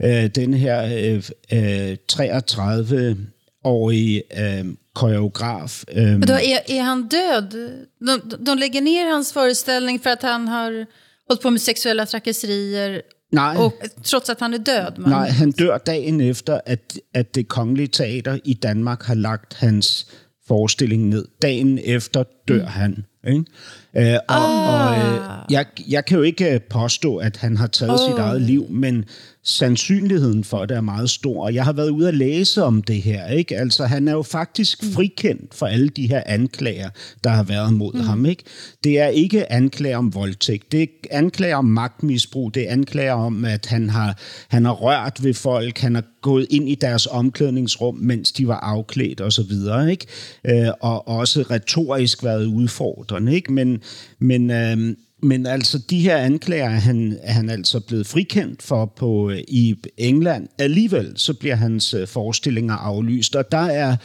øh, 0.02 0.26
den 0.26 0.54
her 0.54 0.84
øh, 0.84 1.22
øh, 1.52 1.96
33-årige 2.12 4.22
øh, 4.40 4.64
koreograf. 4.94 5.84
Øh, 5.92 6.28
Då 6.28 6.32
är, 6.32 6.58
är 6.68 6.82
han 6.82 7.08
död? 7.08 7.50
De, 8.00 8.20
de 8.46 8.58
lägger 8.58 8.80
ner 8.80 9.14
hans 9.14 9.32
föreställning 9.32 10.02
för 10.02 10.10
att 10.10 10.22
han 10.22 10.48
har 10.48 10.86
hållit 11.28 11.42
på 11.42 11.50
med 11.50 11.60
sexuella 11.60 12.06
trakasserier 12.06 13.00
Nej. 13.32 13.56
Og, 13.56 13.72
trots 14.04 14.30
at 14.30 14.40
han 14.40 14.54
er 14.54 14.58
død? 14.58 14.98
Man. 14.98 15.10
Nej, 15.10 15.28
han 15.28 15.52
dør 15.52 15.78
dagen 15.78 16.20
efter, 16.20 16.60
at, 16.66 16.98
at 17.14 17.34
det 17.34 17.48
kongelige 17.48 17.86
teater 17.86 18.38
i 18.44 18.54
Danmark 18.54 19.02
har 19.02 19.14
lagt 19.14 19.54
hans 19.54 20.06
forestilling 20.46 21.08
ned. 21.08 21.24
Dagen 21.42 21.78
efter 21.84 22.24
dør 22.48 22.62
mm. 22.62 22.66
han. 22.66 23.04
Ikke? 23.26 23.44
Øh, 23.96 24.14
og, 24.29 24.37
ah. 24.37 24.74
og 24.74 24.98
øh, 24.98 25.20
jeg, 25.51 25.66
jeg 25.88 26.05
kan 26.05 26.16
jo 26.16 26.22
ikke 26.22 26.55
øh, 26.55 26.61
påstå, 26.61 27.16
at 27.16 27.37
han 27.37 27.57
har 27.57 27.66
taget 27.66 27.92
oh. 27.92 28.11
sit 28.11 28.18
eget 28.18 28.42
liv, 28.42 28.66
men 28.70 29.05
sandsynligheden 29.48 30.44
for 30.44 30.66
det 30.66 30.77
er 30.77 30.81
meget 30.81 31.11
stor. 31.11 31.44
Og 31.44 31.55
jeg 31.55 31.64
har 31.64 31.72
været 31.72 31.90
ude 31.90 32.09
at 32.09 32.14
læse 32.14 32.62
om 32.62 32.83
det 32.83 33.03
her. 33.03 33.29
Ikke? 33.29 33.57
Altså, 33.57 33.85
han 33.85 34.09
er 34.09 34.12
jo 34.12 34.22
faktisk 34.22 34.83
mm. 34.83 34.92
frikendt 34.92 35.55
for 35.55 35.66
alle 35.66 35.88
de 35.88 36.07
her 36.07 36.22
anklager, 36.27 36.90
der 37.24 37.31
har 37.31 37.42
været 37.42 37.72
mod 37.72 37.92
mm. 37.92 38.01
ham. 38.01 38.27
Ikke? 38.27 38.44
Det 38.85 38.98
er 38.98 39.07
ikke 39.07 39.53
anklager 39.53 39.96
om 39.96 40.14
voldtægt. 40.14 40.72
Det 40.72 40.83
er 40.83 40.87
anklager 41.11 41.57
om 41.57 41.64
magtmisbrug. 41.64 42.55
Det 42.55 42.68
er 42.68 42.72
anklager 42.72 43.12
om, 43.12 43.44
at 43.44 43.66
han 43.66 43.90
har, 43.90 44.18
han 44.48 44.64
har 44.64 44.72
rørt 44.72 45.24
ved 45.24 45.35
folk. 45.35 45.79
Han 45.79 45.94
har 45.94 46.05
gået 46.22 46.46
ind 46.51 46.68
i 46.68 46.74
deres 46.74 47.07
omklædningsrum, 47.07 47.94
mens 47.94 48.33
de 48.33 48.48
var 48.48 48.61
afklædt 48.61 49.20
og 49.20 49.33
så 49.33 49.42
videre. 49.42 49.90
Ikke? 49.90 50.07
Øh, 50.44 50.68
og 50.81 51.09
også 51.09 51.44
retorisk 51.51 52.24
været 52.24 52.46
udfordrende. 52.46 53.35
Ikke? 53.35 53.53
Men, 53.53 53.83
men 54.18 54.51
øh, 54.51 54.94
men 55.22 55.46
altså, 55.46 55.79
de 55.79 56.01
her 56.01 56.16
anklager 56.16 56.64
er 56.64 56.79
han, 56.79 57.18
han 57.24 57.51
altså 57.51 57.81
blevet 57.81 58.07
frikendt 58.07 58.62
for 58.62 58.87
på, 58.87 59.31
øh, 59.31 59.38
i 59.48 59.77
England. 59.96 60.48
Alligevel 60.59 61.12
så 61.16 61.35
bliver 61.35 61.55
hans 61.55 61.94
øh, 61.94 62.09
forestillinger 62.09 62.74
aflyst, 62.74 63.37
og 63.37 63.53
der 63.53 63.59
er 63.59 63.96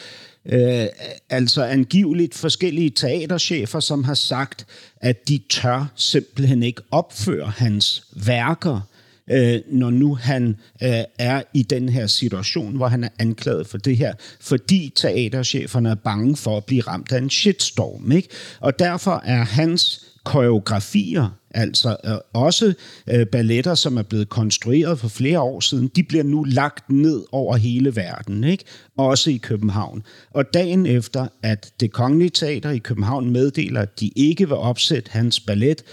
øh, 0.46 0.88
altså 1.30 1.64
angiveligt 1.64 2.36
forskellige 2.36 2.90
teaterchefer, 2.90 3.80
som 3.80 4.04
har 4.04 4.14
sagt, 4.14 4.66
at 5.02 5.28
de 5.28 5.40
tør 5.50 5.92
simpelthen 5.96 6.64
ikke 6.64 6.82
opføre 6.92 7.54
hans 7.58 8.04
værker, 8.26 8.82
øh, 9.32 9.60
når 9.72 9.90
nu 9.90 10.16
han 10.16 10.56
øh, 10.84 11.04
er 11.20 11.42
i 11.54 11.64
den 11.64 11.90
her 11.90 12.08
situation, 12.08 12.76
hvor 12.76 12.88
han 12.88 13.04
er 13.04 13.10
anklaget 13.20 13.68
for 13.68 13.78
det 13.78 13.98
her, 13.98 14.14
fordi 14.42 14.94
teatercheferne 14.96 15.90
er 15.90 15.96
bange 15.96 16.36
for 16.36 16.58
at 16.58 16.66
blive 16.66 16.82
ramt 16.82 17.12
af 17.12 17.18
en 17.18 17.30
shitstorm. 17.30 18.12
Ikke? 18.12 18.30
Og 18.60 18.80
derfor 18.80 19.22
er 19.26 19.44
hans 19.44 20.06
koreografier, 20.24 21.38
altså 21.52 21.98
øh, 22.06 22.12
også 22.34 22.74
øh, 23.08 23.26
balletter, 23.26 23.76
som 23.76 23.98
er 23.98 24.02
blevet 24.02 24.30
konstrueret 24.30 25.00
for 25.00 25.08
flere 25.08 25.40
år 25.42 25.60
siden, 25.60 25.88
de 25.88 26.04
bliver 26.04 26.24
nu 26.24 26.44
lagt 26.44 26.90
ned 26.90 27.24
over 27.32 27.58
hele 27.58 27.96
verden, 27.96 28.44
ikke? 28.44 28.64
også 28.98 29.30
i 29.30 29.38
København. 29.38 30.04
Og 30.32 30.54
dagen 30.54 30.86
efter, 30.86 31.28
at 31.44 31.74
det 31.80 31.92
kongelige 31.92 32.30
teater 32.30 32.70
i 32.70 32.78
København 32.78 33.30
meddeler, 33.30 33.82
at 33.82 34.00
de 34.00 34.12
ikke 34.16 34.48
vil 34.48 34.58
opsætte 34.58 35.12
hans 35.12 35.40
ballet, 35.40 35.84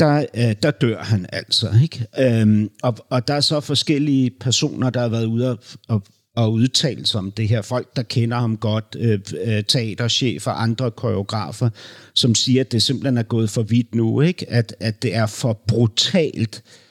der, 0.00 0.26
øh, 0.34 0.54
der 0.62 0.70
dør 0.70 1.02
han 1.02 1.26
altså. 1.32 1.68
Ikke? 1.82 2.06
Øhm, 2.18 2.70
og, 2.82 2.96
og 3.10 3.28
der 3.28 3.34
er 3.34 3.40
så 3.40 3.60
forskellige 3.60 4.30
personer, 4.40 4.90
der 4.90 5.00
har 5.00 5.08
været 5.08 5.26
ude 5.26 5.50
og, 5.50 5.58
og 5.88 6.02
og 6.36 6.60
sig 7.04 7.18
om 7.18 7.30
det 7.32 7.48
her. 7.48 7.62
Folk, 7.62 7.96
der 7.96 8.02
kender 8.02 8.38
ham 8.38 8.56
godt, 8.56 8.96
øh, 8.98 9.20
øh, 9.44 9.64
teaterchef 9.64 10.46
og 10.46 10.62
andre 10.62 10.90
koreografer, 10.90 11.70
som 12.14 12.34
siger, 12.34 12.60
at 12.60 12.72
det 12.72 12.82
simpelthen 12.82 13.18
er 13.18 13.22
gået 13.22 13.50
for 13.50 13.62
vidt 13.62 13.94
nu, 13.94 14.20
ikke? 14.20 14.50
At, 14.50 14.74
at 14.80 15.02
det 15.02 15.14
er 15.14 15.26
for 15.26 15.62
brutalt, 15.68 16.62
øh, 16.66 16.89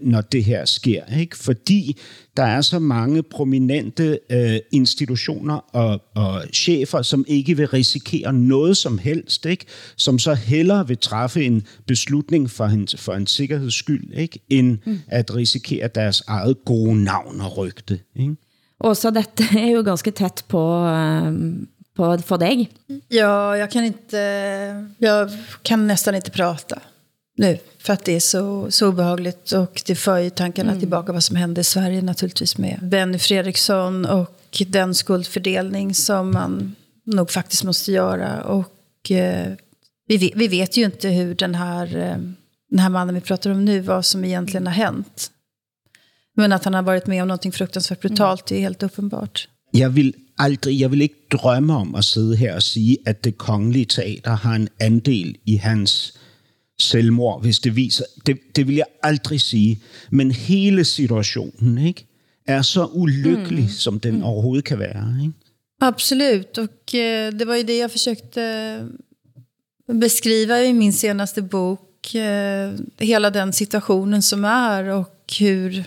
når 0.00 0.20
det 0.20 0.44
her 0.44 0.64
sker. 0.64 1.18
Ikke? 1.20 1.38
Fordi 1.38 2.00
der 2.36 2.42
er 2.42 2.60
så 2.60 2.78
mange 2.78 3.22
prominente 3.22 4.18
øh, 4.30 4.58
institutioner 4.72 5.54
og, 5.72 6.00
og 6.14 6.42
chefer, 6.52 7.02
som 7.02 7.24
ikke 7.28 7.56
vil 7.56 7.66
risikere 7.66 8.32
noget 8.32 8.76
som 8.76 8.98
helst, 8.98 9.46
ikke? 9.46 9.64
som 9.96 10.18
så 10.18 10.34
hellere 10.34 10.88
vil 10.88 10.98
træffe 10.98 11.44
en 11.44 11.66
beslutning 11.86 12.50
for 12.50 12.64
en, 12.64 12.88
for 12.96 13.12
en 13.12 13.26
sikkerheds 13.26 13.74
skyld, 13.74 14.12
ikke? 14.14 14.38
end 14.50 14.78
mm. 14.86 14.98
at 15.08 15.34
risikere 15.34 15.88
deres 15.94 16.22
eget 16.26 16.56
gode 16.64 17.04
navn 17.04 17.40
og 17.40 17.58
rygte. 17.58 17.98
Ikke? 18.16 18.36
Och 18.78 18.98
så 18.98 19.10
detta 19.10 19.44
är 19.58 19.66
ju 19.66 19.82
ganska 19.82 20.12
tätt 20.12 20.48
på, 20.48 20.58
ehm, 20.72 21.66
på 21.94 22.18
för 22.18 22.38
dig. 22.38 22.70
Ja, 23.08 23.56
jag 23.56 23.70
kan 23.70 23.84
inte, 23.84 24.18
jag 24.98 25.30
kan 25.62 25.86
nästan 25.86 26.14
inte 26.14 26.30
prata 26.30 26.78
nu. 27.36 27.58
För 27.78 27.92
att 27.92 28.04
det 28.04 28.16
är 28.16 28.20
så, 28.20 28.70
så 28.70 28.88
obehagligt 28.88 29.52
och 29.52 29.82
det 29.86 29.94
för 29.94 30.18
ju 30.18 30.30
tankarna 30.30 30.70
mm. 30.70 30.80
tillbaka 30.80 31.12
vad 31.12 31.24
som 31.24 31.36
hände 31.36 31.60
i 31.60 31.64
Sverige 31.64 32.02
naturligtvis 32.02 32.58
med 32.58 32.78
Benny 32.82 33.18
Fredriksson 33.18 34.04
och 34.04 34.62
den 34.66 34.94
skuldfördelning 34.94 35.94
som 35.94 36.32
man 36.32 36.74
nog 37.04 37.30
faktiskt 37.30 37.64
måste 37.64 37.92
göra. 37.92 38.42
Och 38.42 39.10
eh, 39.10 39.52
vi, 40.06 40.16
vet, 40.16 40.32
vi 40.36 40.48
vet 40.48 40.76
ju 40.76 40.84
inte 40.84 41.08
hur 41.08 41.34
den 41.34 41.54
här, 41.54 41.96
eh, 41.96 42.16
den 42.70 42.78
här 42.78 42.88
mannen 42.88 43.14
vi 43.14 43.20
pratar 43.20 43.50
om 43.50 43.64
nu, 43.64 43.80
vad 43.80 44.04
som 44.04 44.24
egentligen 44.24 44.66
har 44.66 44.74
hänt. 44.74 45.30
Men 46.36 46.52
att 46.52 46.64
han 46.64 46.74
har 46.74 46.82
varit 46.82 47.06
med 47.06 47.22
om 47.22 47.28
någonting 47.28 47.52
fruktansvärt 47.52 48.00
brutalt, 48.00 48.46
det 48.46 48.56
är 48.56 48.60
helt 48.60 48.82
uppenbart. 48.82 49.48
Jeg 49.72 49.90
vil 49.90 50.14
aldrig, 50.38 50.80
jeg 50.80 50.90
vil 50.90 51.02
ikke 51.02 51.26
drømme 51.32 51.76
om 51.76 51.94
at 51.94 52.04
sidde 52.04 52.36
her 52.36 52.54
og 52.54 52.62
sige, 52.62 52.98
at 53.06 53.24
det 53.24 53.38
kongelige 53.38 53.84
teater 53.84 54.30
har 54.30 54.54
en 54.54 54.68
andel 54.80 55.36
i 55.44 55.56
hans 55.56 56.18
selvmord, 56.80 57.42
hvis 57.42 57.58
det 57.58 57.76
viser. 57.76 58.04
Det, 58.26 58.38
det 58.56 58.68
vil 58.68 58.76
jeg 58.76 58.86
aldrig 59.02 59.40
sige. 59.40 59.80
Men 60.10 60.30
hele 60.30 60.84
situationen 60.84 61.78
ikke, 61.78 62.06
er 62.46 62.62
så 62.62 62.84
ulykkelig, 62.92 63.62
mm. 63.62 63.68
som 63.68 64.00
den 64.00 64.14
mm. 64.14 64.24
overhovedet 64.24 64.64
kan 64.64 64.78
være. 64.78 65.18
Ikke? 65.22 65.32
Absolut, 65.80 66.58
och 66.58 66.94
eh, 66.94 67.32
det 67.32 67.44
var 67.44 67.56
ju 67.56 67.62
det 67.62 67.78
jag 67.78 67.92
försökte 67.92 68.88
beskriva 69.92 70.62
i 70.62 70.72
min 70.72 70.92
senaste 70.92 71.42
bok. 71.42 72.14
Eh, 72.14 72.72
hela 72.98 73.30
den 73.30 73.52
situationen 73.52 74.22
som 74.22 74.44
är 74.44 74.84
och 74.84 75.34
hur, 75.38 75.84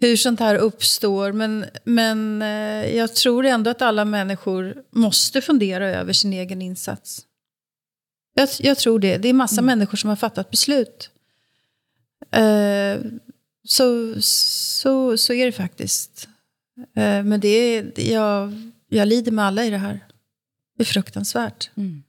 hur 0.00 0.16
sånt 0.16 0.40
här 0.40 0.54
uppstår. 0.56 1.32
Men, 1.32 1.64
men 1.84 2.42
eh, 2.42 2.96
jag 2.96 3.14
tror 3.14 3.46
ändå 3.46 3.70
att 3.70 3.82
alla 3.82 4.04
människor 4.04 4.74
måste 4.90 5.40
fundera 5.40 5.90
över 5.90 6.12
sin 6.12 6.32
egen 6.32 6.62
insats. 6.62 7.22
Jag, 8.34 8.48
jag 8.58 8.78
tror 8.78 8.98
det. 8.98 9.16
Det 9.18 9.28
är 9.28 9.32
massa 9.32 9.60
mm. 9.60 9.66
människor 9.66 9.96
som 9.96 10.08
har 10.08 10.16
fattat 10.16 10.50
beslut. 10.50 11.10
Eh, 12.30 13.00
så, 13.64 14.14
så, 14.20 15.18
så 15.18 15.32
är 15.32 15.46
det 15.46 15.52
faktiskt. 15.52 16.28
Eh, 16.96 17.22
men 17.22 17.40
det 17.40 17.48
är, 17.48 18.12
jag, 18.12 18.52
jag 18.88 19.08
lider 19.08 19.32
med 19.32 19.44
alla 19.44 19.64
i 19.64 19.70
det 19.70 19.78
här. 19.78 20.00
Det 20.76 20.82
är 20.82 20.86
fruktansvärt. 20.86 21.70
Mm. 21.76 22.02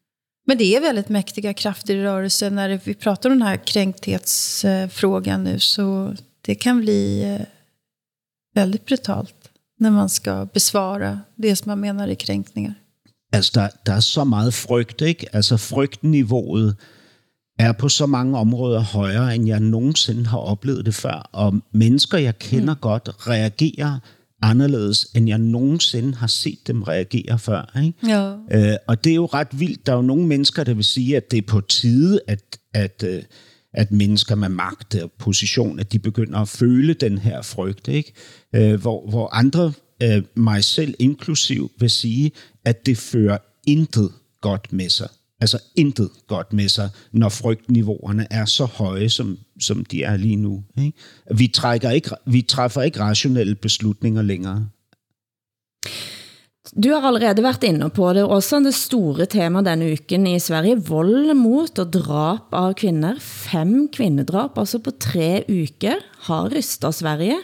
Men 0.45 0.57
det 0.57 0.75
är 0.75 0.81
väldigt 0.81 1.09
mäktiga 1.09 1.53
krafter 1.53 1.95
i 1.95 2.03
rörelse. 2.03 2.49
När 2.49 2.79
vi 2.83 2.93
pratar 2.93 3.29
om 3.29 3.39
den 3.39 3.47
här 3.47 3.57
kränkthetsfrågan 3.57 5.43
nu 5.43 5.59
så 5.59 6.15
det 6.41 6.55
kan 6.55 6.79
bli 6.79 7.23
eh, 7.23 7.45
väldigt 8.53 8.85
brutalt 8.85 9.51
när 9.77 9.91
man 9.91 10.09
ska 10.09 10.47
besvara 10.53 11.19
det 11.35 11.55
som 11.55 11.69
man 11.69 11.79
menar 11.79 12.07
är 12.07 12.15
kränkningar. 12.15 12.73
Altså, 13.35 13.51
der, 13.55 13.67
der 13.85 13.93
er 13.93 13.99
så 13.99 14.23
meget 14.23 14.53
frygt, 14.53 15.01
ikke? 15.01 15.35
Altså, 15.35 15.57
frygtniveauet 15.57 16.75
er 17.59 17.71
på 17.71 17.89
så 17.89 18.05
mange 18.05 18.37
områder 18.37 18.79
højere, 18.79 19.35
end 19.35 19.47
jeg 19.47 19.59
nogensinde 19.59 20.25
har 20.25 20.37
oplevet 20.37 20.85
det 20.85 20.95
før. 20.95 21.29
Og 21.33 21.61
mennesker, 21.73 22.17
jeg 22.17 22.39
kender 22.39 22.73
mm. 22.73 22.79
godt, 22.79 23.09
reagerer 23.27 23.99
anderledes, 24.41 25.07
end 25.15 25.27
jeg 25.27 25.37
nogensinde 25.37 26.15
har 26.15 26.27
set 26.27 26.59
dem 26.67 26.83
reagere 26.83 27.39
før. 27.39 27.79
Ikke? 27.83 27.93
Øh, 28.51 28.77
og 28.87 29.03
det 29.03 29.11
er 29.11 29.15
jo 29.15 29.25
ret 29.25 29.59
vildt. 29.59 29.85
Der 29.85 29.91
er 29.91 29.95
jo 29.95 30.01
nogle 30.01 30.27
mennesker, 30.27 30.63
der 30.63 30.73
vil 30.73 30.83
sige, 30.83 31.17
at 31.17 31.31
det 31.31 31.37
er 31.37 31.47
på 31.47 31.61
tide, 31.61 32.19
at, 32.27 32.59
at, 32.73 33.03
øh, 33.07 33.23
at 33.73 33.91
mennesker 33.91 34.35
med 34.35 34.49
magt 34.49 34.95
og 34.95 35.11
position, 35.19 35.79
at 35.79 35.91
de 35.91 35.99
begynder 35.99 36.39
at 36.39 36.47
føle 36.47 36.93
den 36.93 37.17
her 37.17 37.41
frygt. 37.41 37.87
Ikke? 37.87 38.13
Øh, 38.55 38.81
hvor, 38.81 39.09
hvor 39.09 39.29
andre, 39.33 39.73
øh, 40.05 40.23
mig 40.35 40.63
selv 40.63 40.93
inklusiv, 40.99 41.71
vil 41.79 41.89
sige, 41.89 42.31
at 42.65 42.85
det 42.85 42.97
fører 42.97 43.37
intet 43.67 44.11
godt 44.41 44.73
med 44.73 44.89
sig. 44.89 45.09
Altså 45.41 45.59
intet 45.75 46.09
godt 46.27 46.53
med 46.53 46.69
sig, 46.69 46.89
når 47.11 47.29
frygtniveauerne 47.29 48.27
er 48.29 48.45
så 48.45 48.65
høje, 48.65 49.09
som, 49.09 49.37
som 49.59 49.85
de 49.85 50.03
er 50.03 50.17
lige 50.17 50.35
nu. 50.35 50.63
Ikke? 50.77 50.97
Vi, 51.35 51.47
trækker 51.47 51.89
ikke, 51.89 52.09
vi 52.25 52.41
træffer 52.41 52.81
ikke 52.81 52.99
rationelle 52.99 53.55
beslutninger 53.55 54.21
længere. 54.21 54.67
Du 56.83 56.89
har 56.89 57.07
allerede 57.07 57.43
været 57.43 57.63
inde 57.63 57.89
på 57.89 58.13
det, 58.13 58.23
også 58.23 58.59
det 58.59 58.73
store 58.73 59.25
tema 59.25 59.61
denne 59.61 59.91
uken 59.93 60.27
i 60.27 60.39
Sverige, 60.39 60.81
vold 60.87 61.33
mot 61.37 61.79
og 61.79 61.93
drap 61.93 62.53
av 62.53 62.73
kvinder. 62.73 63.19
Fem 63.19 63.87
kvindedrab, 63.93 64.57
altså 64.57 64.79
på 64.79 64.91
tre 64.91 65.45
uker, 65.49 66.01
har 66.25 66.49
rystet 66.49 66.95
Sverige. 66.95 67.37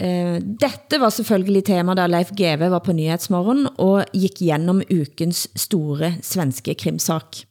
Eh, 0.00 0.36
dette 0.42 0.98
var 0.98 1.10
selvfølgelig 1.14 1.64
tema 1.66 1.94
da 1.94 2.08
Leif 2.10 2.32
GV 2.34 2.68
var 2.68 2.82
på 2.82 2.92
Nyhetsmorgen 2.92 3.68
og 3.78 4.02
gik 4.12 4.40
gennem 4.42 4.82
ukens 4.90 5.46
store 5.54 6.16
svenske 6.22 6.74
krimsak. 6.74 7.44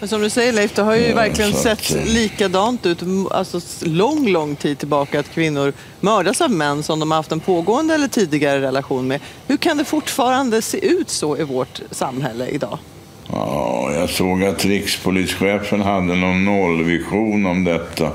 Men 0.00 0.08
som 0.08 0.20
du 0.20 0.30
säger 0.30 0.52
Leif, 0.52 0.74
det 0.74 0.82
har 0.82 0.94
ju 0.94 1.12
verkligen 1.14 1.52
sett 1.52 1.90
likadant 2.06 2.86
ut 2.86 3.02
alltså 3.30 3.60
lång, 3.86 4.28
lång 4.28 4.56
tid 4.56 4.78
tillbaka 4.78 5.20
att 5.20 5.28
kvinnor 5.28 5.72
mördas 6.00 6.40
av 6.40 6.50
män 6.50 6.82
som 6.82 7.00
de 7.00 7.10
har 7.10 7.18
haft 7.18 7.32
en 7.32 7.40
pågående 7.40 7.94
eller 7.94 8.08
tidigare 8.08 8.60
relation 8.60 9.08
med. 9.08 9.20
Hur 9.46 9.56
kan 9.56 9.76
det 9.76 9.84
fortfarande 9.84 10.62
se 10.62 10.86
ut 10.86 11.10
så 11.10 11.36
i 11.38 11.42
vårt 11.44 11.80
samhälle 11.90 12.46
idag? 12.48 12.78
Ja, 13.32 13.92
jag 13.92 14.10
såg 14.10 14.44
att 14.44 14.64
rikspolischefen 14.64 15.80
hade 15.80 16.16
någon 16.16 16.44
nollvision 16.44 17.46
om 17.46 17.64
detta. 17.64 18.12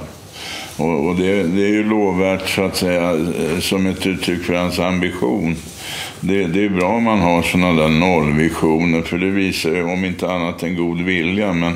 Och, 0.77 1.07
och 1.07 1.15
det, 1.15 1.43
det, 1.43 1.63
är 1.63 1.69
ju 1.69 1.89
lovvärt 1.89 2.49
så 2.49 2.63
att 2.63 2.75
säga 2.75 3.11
eh, 3.11 3.59
som 3.59 3.87
ett 3.87 4.07
uttryck 4.07 4.43
för 4.43 4.53
hans 4.53 4.79
ambition. 4.79 5.55
Det, 6.19 6.47
det 6.47 6.65
är 6.65 6.69
bra 6.69 6.87
om 6.87 7.03
man 7.03 7.19
har 7.19 7.41
sådana 7.41 7.81
där 7.81 7.89
nollvisioner 7.89 9.01
för 9.01 9.17
det 9.17 9.29
visar 9.29 9.69
ju 9.69 9.83
om 9.83 10.05
inte 10.05 10.31
annat 10.31 10.63
en 10.63 10.75
god 10.75 11.01
vilja. 11.01 11.53
Men 11.53 11.73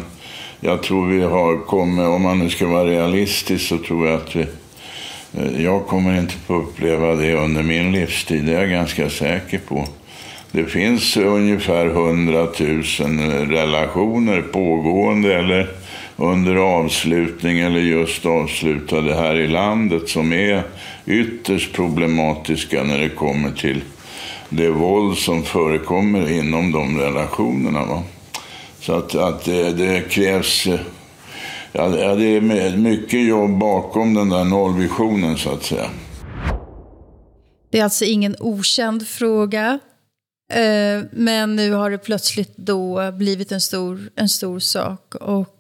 jag 0.60 0.84
tror 0.84 1.08
vi 1.08 1.22
har 1.22 1.66
kommit, 1.66 2.06
om 2.06 2.22
man 2.22 2.40
nu 2.40 2.50
ska 2.50 2.68
vara 2.68 2.90
realistisk 2.90 3.68
så 3.68 3.78
tror 3.78 4.08
jag 4.08 4.16
att 4.16 4.36
vi, 4.36 4.46
eh, 5.34 5.64
jag 5.64 5.88
kommer 5.88 6.20
inte 6.20 6.34
få 6.34 6.56
uppleva 6.56 7.16
det 7.16 7.34
under 7.34 7.64
min 7.64 7.92
livstid, 7.92 8.46
det 8.46 8.54
är 8.54 8.60
jag 8.60 8.70
ganska 8.70 9.10
säker 9.10 9.60
på. 9.68 9.88
Det 10.52 10.66
finns 10.66 11.18
ungefär 11.18 11.86
100 11.86 12.48
000 12.60 12.84
relationer 13.50 14.42
pågående 14.42 15.36
eller 15.36 15.68
under 16.20 16.56
avslutning 16.56 17.60
eller 17.60 17.80
just 17.80 18.26
avslutade 18.26 19.14
här 19.14 19.36
i 19.36 19.48
landet 19.48 20.10
som 20.10 20.34
är 20.34 20.64
ytterst 21.06 21.74
problematiska 21.74 22.84
när 22.84 23.00
det 23.00 23.10
kommer 23.10 23.52
till 23.52 23.82
det 24.50 24.70
våld 24.70 25.18
som 25.18 25.44
förekommer 25.44 26.32
inom 26.32 26.72
de 26.72 27.00
relationerna. 27.00 27.86
Va? 27.86 28.04
Så 28.80 28.94
att, 28.94 29.16
att 29.16 29.46
det, 29.46 29.72
det 29.72 30.10
krävs... 30.10 30.68
Ja, 31.72 31.90
det 31.90 32.26
är 32.26 32.78
mycket 32.78 33.28
jobb 33.28 33.60
bakom 33.60 34.14
den 34.14 34.30
där 34.30 34.44
nollvisionen 34.44 35.38
så 35.38 35.50
att 35.50 35.64
säga. 35.64 35.90
Det 37.72 37.80
är 37.80 37.84
alltså 37.84 38.06
ingen 38.06 38.36
okänd 38.40 39.08
fråga. 39.08 39.80
Eh, 40.54 41.04
men 41.12 41.56
nu 41.56 41.72
har 41.72 41.90
det 41.92 41.98
plötsligt 41.98 42.58
då 42.58 43.12
blivit 43.12 43.52
en 43.52 43.62
stor, 43.62 44.10
en 44.16 44.30
stor 44.30 44.60
sak. 44.60 45.16
Och 45.16 45.59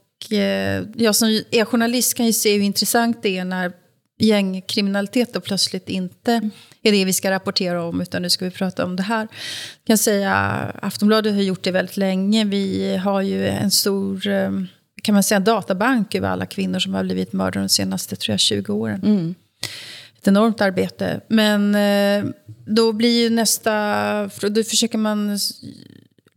jag 0.96 1.16
som 1.16 1.42
är 1.52 1.66
journalist 1.66 2.14
kan 2.14 2.26
ju 2.26 2.34
se 2.34 2.54
hur 2.54 2.62
intressant 2.62 3.24
det 3.24 3.38
är 3.38 3.46
när 3.46 3.72
gängkriminalitet 4.20 5.34
då 5.34 5.42
plötsligt 5.42 5.90
inte 5.90 6.50
är 6.82 6.92
det 6.92 7.06
vi 7.06 7.14
ska 7.14 7.32
rapportera 7.32 7.84
om, 7.84 8.02
utan 8.02 8.22
nu 8.22 8.30
ska 8.30 8.46
vi 8.46 8.52
prata 8.52 8.86
om 8.86 8.96
det 8.96 9.04
här. 9.04 9.22
Jag 9.22 9.88
kan 9.88 9.98
säga 9.98 10.34
Aftonbladet 10.82 11.34
har 11.34 11.42
gjort 11.42 11.64
det 11.64 11.72
väldigt 11.72 11.98
länge. 11.98 12.46
Vi 12.46 12.96
har 12.98 13.22
ju 13.22 13.48
en 13.48 13.72
stor 13.72 14.28
eh, 14.28 14.52
kan 15.04 15.14
man 15.14 15.24
säga, 15.24 15.40
databank 15.40 16.16
över 16.16 16.30
alla 16.30 16.46
kvinnor 16.46 16.80
som 16.80 16.94
har 16.94 17.04
blivit 17.04 17.34
mördade 17.34 17.66
de 17.66 17.70
senaste 17.70 18.16
tror 18.16 18.34
jag, 18.34 18.40
20 18.40 18.74
åren. 18.74 19.02
Mm. 19.06 19.36
Ett 20.18 20.28
enormt 20.28 20.62
arbete. 20.62 21.22
Men 21.28 21.76
eh, 21.76 22.32
då 22.66 22.94
blir 22.94 23.24
ju 23.24 23.30
nästa... 23.30 24.30
Då 24.42 24.64
försöker 24.64 24.98
man 24.98 25.40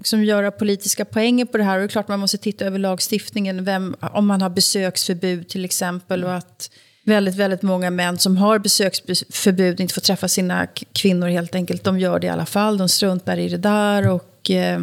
liksom 0.02 0.24
göra 0.24 0.50
politiska 0.50 1.04
poänger 1.04 1.44
på 1.44 1.58
det 1.58 1.64
här. 1.64 1.74
Och 1.74 1.80
det 1.80 1.86
är 1.86 1.88
klart 1.88 2.08
man 2.08 2.20
måste 2.20 2.38
titta 2.38 2.64
över 2.64 2.78
lagstiftningen. 2.78 3.64
Vem, 3.64 3.96
om 4.00 4.26
man 4.26 4.42
har 4.42 4.50
besöksförbud 4.50 5.48
till 5.48 5.64
exempel. 5.64 6.24
Och 6.24 6.34
att 6.34 6.70
väldigt, 7.04 7.34
väldigt 7.34 7.62
många 7.62 7.90
män 7.90 8.18
som 8.18 8.36
har 8.36 8.58
besöksförbud 8.58 9.80
inte 9.80 9.94
får 9.94 10.00
träffa 10.00 10.28
sina 10.28 10.66
kvinnor 10.92 11.28
helt 11.28 11.54
enkelt. 11.54 11.84
De 11.84 11.98
gör 11.98 12.18
det 12.18 12.26
i 12.26 12.30
alla 12.30 12.46
fall. 12.46 12.78
De 12.78 12.88
struntar 12.88 13.36
i 13.36 13.48
det 13.48 13.56
där. 13.56 14.08
Och 14.08 14.50
eh, 14.50 14.82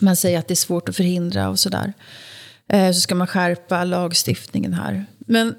man 0.00 0.16
säger 0.16 0.38
att 0.38 0.48
det 0.48 0.54
är 0.54 0.56
svårt 0.56 0.88
att 0.88 0.96
förhindra 0.96 1.48
och 1.48 1.58
sådär. 1.58 1.92
Eh, 2.72 2.92
så 2.92 3.00
ska 3.00 3.14
man 3.14 3.26
skärpa 3.26 3.84
lagstiftningen 3.84 4.74
här. 4.74 5.06
Men 5.18 5.54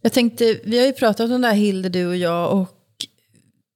jag 0.00 0.12
tänkte, 0.12 0.58
vi 0.64 0.78
har 0.78 0.86
ju 0.86 0.92
pratat 0.92 1.30
om 1.30 1.40
det 1.40 1.48
här 1.48 1.54
Hilde, 1.54 1.88
du 1.88 2.06
och 2.06 2.16
jag. 2.16 2.52
Och 2.52 2.77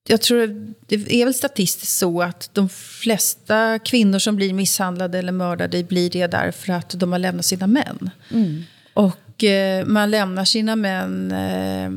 jag 0.08 0.20
tror 0.20 0.74
det 0.86 1.14
är 1.14 1.24
väl 1.24 1.34
statistiskt 1.34 1.98
så 1.98 2.22
att 2.22 2.50
de 2.52 2.68
flesta 2.68 3.78
kvinnor 3.78 4.18
som 4.18 4.36
blir 4.36 4.52
misshandlade 4.54 5.18
eller 5.18 5.32
mördade 5.32 5.84
blir 5.84 6.10
det 6.10 6.26
därför 6.26 6.72
att 6.72 6.90
de 6.90 7.12
har 7.12 7.18
lämnat 7.18 7.44
sina 7.44 7.66
män. 7.66 8.10
Mm. 8.30 8.62
Och 8.94 9.44
eh, 9.44 9.86
man 9.86 10.10
lämnar 10.10 10.44
sina 10.44 10.76
män 10.76 11.32
eh, 11.32 11.90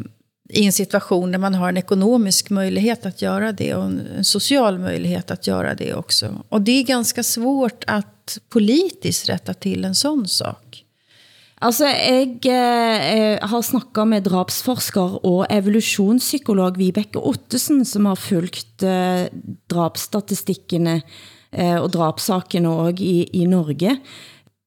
i 0.49 0.65
en 0.65 0.73
situation 0.73 1.31
där 1.31 1.39
man 1.39 1.55
har 1.55 1.69
en 1.69 1.77
ekonomisk 1.77 2.49
möjlighet 2.49 3.05
att 3.05 3.21
göra 3.21 3.51
det 3.51 3.75
och 3.75 3.83
en, 3.83 4.07
en 4.17 4.25
social 4.25 4.79
möjlighet 4.79 5.31
att 5.31 5.47
göra 5.47 5.73
det 5.73 5.93
också. 5.93 6.43
Och 6.49 6.61
det 6.61 6.71
är 6.71 6.83
ganska 6.83 7.23
svårt 7.23 7.83
att 7.87 8.37
politiskt 8.49 9.29
rätta 9.29 9.53
till 9.53 9.85
en 9.85 9.95
sån 9.95 10.27
sak. 10.27 10.64
Altså, 11.63 11.87
jeg 11.87 12.41
eh, 12.51 13.39
har 13.39 13.61
snakket 13.63 14.09
med 14.11 14.25
drapsforsker 14.27 15.21
og 15.23 15.45
evolutionspsykolog 15.53 16.75
Vibeke 16.81 17.21
Ottesen, 17.23 17.85
som 17.87 18.09
har 18.09 18.19
fulgt 18.19 18.83
eh, 18.83 19.29
drapsstatistikkene 19.71 20.97
eh, 20.99 21.77
og 21.79 21.93
drapsakene 21.95 22.73
også 22.73 23.07
i, 23.07 23.15
i 23.39 23.47
Norge. 23.47 23.95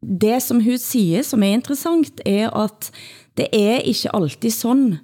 Det 0.01 0.39
som 0.41 0.63
hun 0.65 0.81
siger, 0.81 1.27
som 1.27 1.45
er 1.45 1.59
interessant, 1.59 2.23
er 2.25 2.49
at 2.57 2.89
det 3.37 3.51
er 3.53 3.85
ikke 3.85 4.15
alltid 4.17 4.51
sådan, 4.51 4.99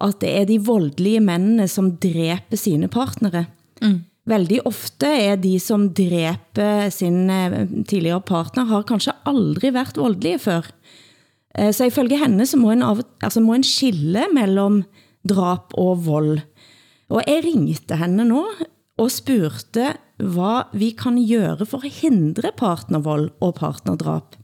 at 0.00 0.20
det 0.22 0.30
er 0.38 0.46
de 0.46 0.62
voldelige 0.62 1.20
mændene, 1.20 1.66
som 1.68 1.96
dræber 1.98 2.56
sine 2.56 2.88
partnere. 2.88 3.46
Mm. 3.82 4.04
Veldig 4.26 4.62
ofte 4.66 5.06
er 5.06 5.34
de, 5.36 5.58
som 5.60 5.90
dræber 5.90 6.88
sin 6.94 7.26
eh, 7.30 7.66
tidligere 7.88 8.22
partner, 8.22 8.70
har 8.70 8.86
kanskje 8.86 9.18
aldrig 9.26 9.74
været 9.74 9.98
voldelige 9.98 10.38
før. 10.38 10.62
Eh, 10.62 10.83
Eh, 11.58 11.72
så 11.72 11.88
ifølge 11.88 12.18
henne 12.20 12.46
så 12.46 12.58
må 12.60 12.72
en, 12.74 12.82
av, 12.82 13.02
altså 13.22 13.42
må 13.44 13.56
en 13.56 13.66
skille 13.66 14.26
mellem 14.34 14.82
drap 15.28 15.74
og 15.78 16.06
vold. 16.06 16.38
Og 17.12 17.20
jeg 17.26 17.44
ringte 17.46 17.98
henne 18.00 18.26
nå 18.28 18.44
og 18.98 19.10
spurgte, 19.10 19.94
hvad 20.18 20.70
vi 20.78 20.92
kan 20.94 21.18
gøre 21.18 21.66
for 21.66 21.84
at 21.84 21.98
hindre 22.02 22.54
partnervold 22.56 23.30
og 23.42 23.54
partnerdrap. 23.58 24.38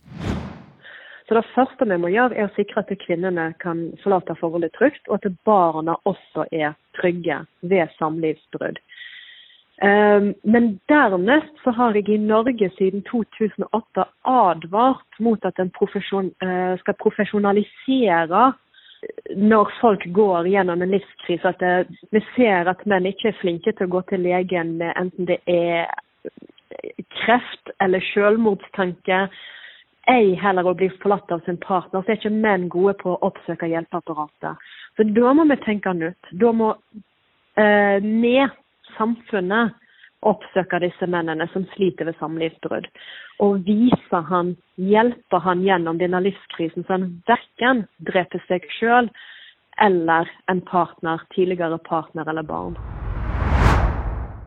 Så 1.26 1.36
det 1.38 1.46
første 1.54 1.86
vi 1.86 1.96
må 2.02 2.08
gøre 2.10 2.34
er 2.34 2.48
at 2.48 2.56
sikre 2.58 2.82
at 2.82 2.98
kvinderne 3.06 3.52
kan 3.62 3.92
forlade 4.02 4.34
forholdet 4.40 4.74
trygt, 4.74 5.04
og 5.08 5.20
at 5.22 5.32
barna 5.46 5.94
også 6.04 6.46
er 6.52 6.74
trygge 6.98 7.36
ved 7.62 7.86
samlivsbrud. 7.98 8.80
Ehm, 9.82 10.34
men 10.42 10.78
dernest 10.88 11.62
så 11.64 11.70
har 11.70 11.94
jeg 11.96 12.08
i 12.08 12.18
Norge 12.20 12.70
siden 12.76 13.02
2008 13.08 14.04
advart 14.28 15.20
mot 15.20 15.44
at 15.48 15.58
en 15.58 15.70
profesjon, 15.72 16.28
eh, 16.42 16.76
skal 16.82 16.98
professionalisere 17.00 18.42
eh, 18.50 19.36
når 19.36 19.72
folk 19.80 20.04
går 20.12 20.50
gjennom 20.52 20.82
en 20.82 20.92
livskrise. 20.92 21.48
At 21.48 21.64
det, 21.64 21.96
vi 22.12 22.20
ser 22.36 22.68
at 22.68 22.84
menn 22.84 23.08
ikke 23.08 23.32
er 23.32 23.40
flinke 23.40 23.72
til 23.72 23.88
å 23.88 23.94
gå 23.96 24.04
til 24.12 24.26
legen 24.28 24.76
med 24.82 24.92
enten 25.00 25.30
det 25.32 25.40
er 25.48 25.88
kreft 27.24 27.72
eller 27.80 28.04
selvmordstanke, 28.12 29.24
ei 30.08 30.34
heller 30.36 30.68
å 30.68 30.76
bli 30.76 30.88
forlatt 31.00 31.32
av 31.32 31.40
sin 31.44 31.58
partner, 31.60 32.02
så 32.02 32.12
er 32.12 32.20
ikke 32.20 32.32
menn 32.34 32.68
gode 32.72 32.96
på 33.00 33.14
å 33.14 33.20
oppsøke 33.30 33.68
hjelpeapparatet. 33.70 34.70
Så 34.96 35.06
da 35.16 35.32
må 35.36 35.46
vi 35.48 35.56
tenke 35.64 35.92
nytt. 35.96 36.32
Da 36.40 36.52
må 36.52 36.74
eh, 37.56 38.00
ned 38.04 38.50
samfunnet, 38.96 39.74
oppsøke 40.26 40.82
disse 40.82 41.06
mennene 41.08 41.46
som 41.52 41.64
sliter 41.74 42.08
ved 42.08 42.18
samlivsbrudd. 42.20 42.88
Og 43.40 43.62
vise 43.64 44.22
han, 44.28 44.54
hjelpe 44.76 45.40
han 45.40 45.64
gjennom 45.64 46.00
denne 46.00 46.20
livskrisen, 46.26 46.84
så 46.84 46.98
han 46.98 47.10
hverken 47.28 47.86
dreper 48.10 48.42
seg 48.48 48.66
selv 48.78 49.12
eller 49.80 50.28
en 50.52 50.60
partner, 50.68 51.22
tidligere 51.34 51.78
partner 51.86 52.28
eller 52.28 52.44
barn. 52.44 52.76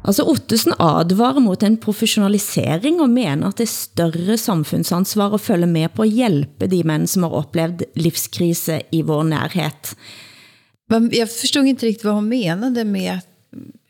Altså 0.03 0.25
Ottesen 0.27 0.75
advarer 0.84 1.39
mot 1.39 1.62
en 1.63 1.77
professionalisering 1.79 2.99
og 3.01 3.12
mener 3.12 3.47
at 3.47 3.62
det 3.62 3.69
er 3.69 3.71
større 3.71 4.36
samfundsansvar 4.38 5.38
at 5.38 5.45
følge 5.45 5.69
med 5.69 5.93
på 5.95 6.03
at 6.03 6.12
hjælpe 6.12 6.67
de 6.67 6.82
mænd, 6.84 7.08
som 7.08 7.23
har 7.23 7.38
opplevd 7.39 7.86
livskrise 7.95 8.82
i 8.91 9.01
vår 9.01 9.23
nærhed. 9.23 9.95
Men 10.91 11.08
Jeg 11.15 11.27
forstod 11.32 11.63
ikke 11.63 11.88
riktigt, 11.88 12.03
hvad 12.03 12.19
hun 12.19 12.29
menade 12.29 12.84
med, 12.84 13.23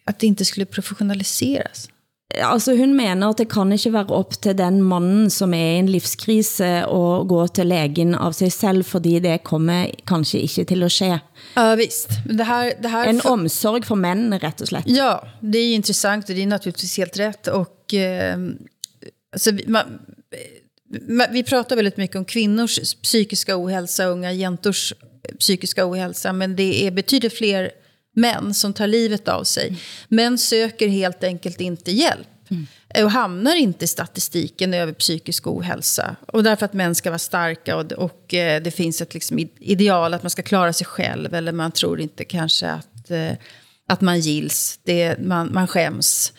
at, 0.08 0.22
det 0.22 0.28
ikke 0.28 0.46
skulle 0.46 0.66
professionaliseres. 0.66 1.88
Altså 2.34 2.76
hun 2.76 2.94
mener 2.98 3.28
at 3.30 3.38
det 3.38 3.48
kan 3.50 3.72
ikke 3.72 3.94
være 3.94 4.10
op 4.10 4.34
til 4.42 4.58
den 4.58 4.82
mannen, 4.84 5.30
som 5.30 5.54
er 5.54 5.76
i 5.76 5.80
en 5.80 5.90
livskrise, 5.90 6.66
at 6.66 7.28
gå 7.30 7.48
til 7.48 7.68
lægen 7.68 8.16
av 8.16 8.34
sig 8.34 8.52
selv, 8.52 8.84
fordi 8.86 9.20
det 9.20 9.44
kommer 9.44 9.92
kanskje 10.08 10.40
ikke 10.40 10.64
til 10.66 10.84
at 10.84 10.92
ske. 10.92 11.20
Ja, 11.58 11.76
visst. 11.76 12.10
Det 12.26 12.44
här, 12.44 12.74
det 12.82 12.90
här 12.90 13.08
En 13.10 13.22
omsorg 13.26 13.86
for 13.86 13.96
mændene, 13.96 14.38
ret 14.44 14.62
og 14.62 14.68
slett. 14.68 14.88
Ja, 14.88 15.20
det 15.42 15.58
är 15.60 15.68
ju 15.68 15.74
intressant 15.74 16.30
och 16.30 16.36
det 16.36 16.42
är 16.42 16.48
naturligtvis 16.48 16.98
helt 16.98 17.20
rätt. 17.20 17.48
Och, 17.48 17.94
eh, 17.94 18.38
alltså, 19.34 19.52
vi- 19.52 19.66
man, 19.68 20.00
man, 21.10 21.28
vi 21.32 21.44
pratar 21.44 21.76
väldigt 21.76 21.98
mycket 21.98 22.16
om 22.16 22.26
kvinnors 22.26 22.96
psykiska 23.04 23.58
ohälsa, 23.58 24.06
unga 24.06 24.32
jentors 24.32 24.94
psykiska 25.40 25.86
ohälsa, 25.86 26.34
men 26.34 26.56
det 26.56 26.88
är 26.88 26.92
betydligt 26.92 27.34
fler 27.38 27.72
män 28.14 28.54
som 28.54 28.74
tar 28.74 28.88
livet 28.88 29.28
av 29.28 29.44
sig. 29.44 29.78
Män 30.08 30.38
söker 30.38 30.88
helt 30.88 31.24
enkelt 31.24 31.62
inte 31.62 31.92
hjälp. 31.92 32.28
Och 33.04 33.12
hamnar 33.12 33.56
inte 33.56 33.86
i 33.86 33.88
statistiken 33.88 34.74
över 34.74 34.94
psykisk 34.94 35.48
ohälsa. 35.48 36.16
Och 36.28 36.44
därför 36.44 36.66
att 36.66 36.74
män 36.74 36.96
ska 36.96 37.10
vara 37.10 37.20
starka 37.20 37.78
och, 37.78 37.92
och 37.92 38.34
eh, 38.34 38.62
det 38.62 38.72
finns 38.72 39.02
ett 39.02 39.14
liksom 39.14 39.40
id- 39.40 39.58
ideal 39.60 40.14
att 40.14 40.24
man 40.24 40.30
ska 40.30 40.42
klara 40.42 40.74
sig 40.74 40.88
själv. 40.88 41.34
Eller 41.34 41.52
man 41.52 41.72
tror 41.72 42.02
inte 42.02 42.26
kanske 42.26 42.70
att, 42.70 43.12
eh, 43.12 43.32
att 43.88 44.02
man 44.02 44.20
gills, 44.20 44.80
det, 44.84 45.20
man, 45.20 45.54
man 45.54 45.68
skäms. 45.68 46.34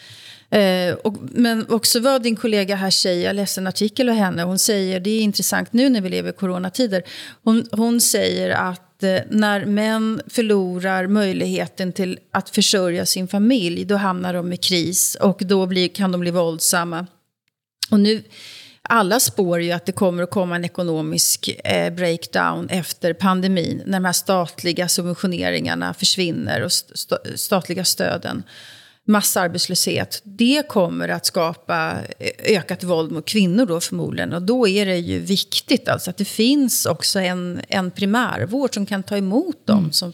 Eh, 0.51 0.95
och, 0.95 1.17
men 1.21 1.67
också 1.69 2.01
vad 2.01 2.23
din 2.23 2.37
kollega 2.37 2.77
här 2.77 2.91
säger, 2.91 3.27
jag 3.27 3.37
läste 3.37 3.61
en 3.61 3.67
artikel 3.67 4.09
av 4.09 4.15
henne, 4.15 4.43
hon 4.43 4.59
säger, 4.59 5.01
det 5.01 5.11
är 5.11 5.21
intressant 5.21 5.73
nu 5.73 5.89
när 5.89 6.01
vi 6.01 6.09
lever 6.09 6.31
i 6.31 6.33
coronatider, 6.33 7.03
hon, 7.43 7.69
hon 7.73 8.01
säger 8.01 8.51
att 8.51 8.94
Eh, 9.05 9.23
när 9.31 9.65
män 9.65 10.21
förlorar 10.27 11.07
möjligheten 11.07 11.93
till 11.93 12.19
att 12.31 12.51
försörja 12.51 13.07
sin 13.07 13.29
familj, 13.29 13.85
då 13.85 13.97
hamnar 13.97 14.35
de 14.35 14.53
i 14.53 14.57
kris 14.57 15.15
och 15.15 15.39
då 15.41 15.67
blir, 15.67 15.89
kan 15.89 16.13
de 16.13 16.21
bli 16.21 16.31
våldsamma. 16.31 17.07
Och 17.91 18.01
nu, 18.01 18.23
alla 18.83 19.21
spår 19.21 19.61
ju 19.61 19.73
att 19.73 19.87
det 19.87 19.93
kommer 19.93 20.23
att 20.23 20.31
komma 20.31 20.57
en 20.57 20.65
ekonomisk 20.65 21.49
eh, 21.65 21.93
breakdown 21.93 22.69
efter 22.69 23.13
pandemin, 23.13 23.83
när 23.87 23.99
de 24.01 24.05
här 24.05 24.13
statliga 24.13 24.89
subventioneringarna 24.89 25.95
försvinner 25.95 26.61
och 26.61 26.73
st- 26.73 27.37
statliga 27.37 27.85
stöden 27.85 28.43
massarbetslöshet, 29.07 30.23
det 30.25 30.69
kommer 30.69 31.09
att 31.09 31.27
skapa 31.27 31.99
eh, 32.19 32.57
ökat 32.57 32.85
våld 32.85 33.13
mot 33.13 33.27
kvinnor 33.27 33.67
då 33.67 33.81
förmodligen. 33.81 34.33
Och 34.33 34.43
då 34.43 34.69
är 34.69 34.87
det 34.87 34.97
ju 34.97 35.19
viktigt 35.19 35.89
alltså 35.89 36.11
att 36.11 36.17
det 36.17 36.25
finns 36.25 36.87
också 36.87 37.19
en, 37.19 37.61
en 37.69 37.91
primärvård 37.91 38.75
som 38.75 38.87
kan 38.87 39.03
ta 39.03 39.17
emot 39.17 39.67
dem 39.67 39.93
som 39.93 40.13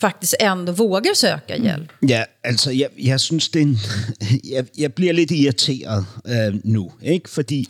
faktiskt 0.00 0.34
ändå 0.40 0.72
vågar 0.72 1.14
söka 1.14 1.56
hjälp. 1.56 1.92
Ja, 2.00 2.24
altså, 2.44 2.72
jeg, 2.72 2.88
jeg 2.96 3.20
synes, 3.20 3.48
det 3.48 3.62
en, 3.62 3.78
jeg, 4.54 4.66
jeg 4.78 4.94
bliver 4.94 5.12
lidt 5.12 5.30
irriteret 5.30 6.04
øh, 6.26 6.54
nu, 6.64 6.92
ikke? 7.02 7.30
Fordi, 7.30 7.68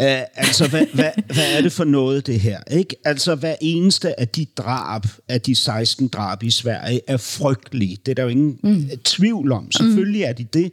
øh, 0.00 0.20
altså, 0.34 0.68
hvad, 0.68 0.86
hvad, 0.94 1.10
hvad 1.34 1.56
er 1.56 1.60
det 1.60 1.72
for 1.72 1.84
noget, 1.84 2.26
det 2.26 2.40
her, 2.40 2.60
ikke? 2.70 2.96
Altså, 3.04 3.34
hver 3.34 3.56
eneste 3.60 4.20
af 4.20 4.28
de 4.28 4.46
drab, 4.56 5.02
af 5.28 5.40
de 5.40 5.54
16 5.54 6.08
drab 6.08 6.42
i 6.42 6.50
Sverige, 6.50 7.00
er 7.06 7.16
frygtelige. 7.16 7.96
Det 8.06 8.10
er 8.10 8.14
der 8.14 8.22
jo 8.22 8.28
ingen 8.28 8.58
mm. 8.62 8.90
tvivl 9.04 9.52
om. 9.52 9.70
Selvfølgelig 9.72 10.22
er 10.22 10.32
de 10.32 10.44
det. 10.44 10.72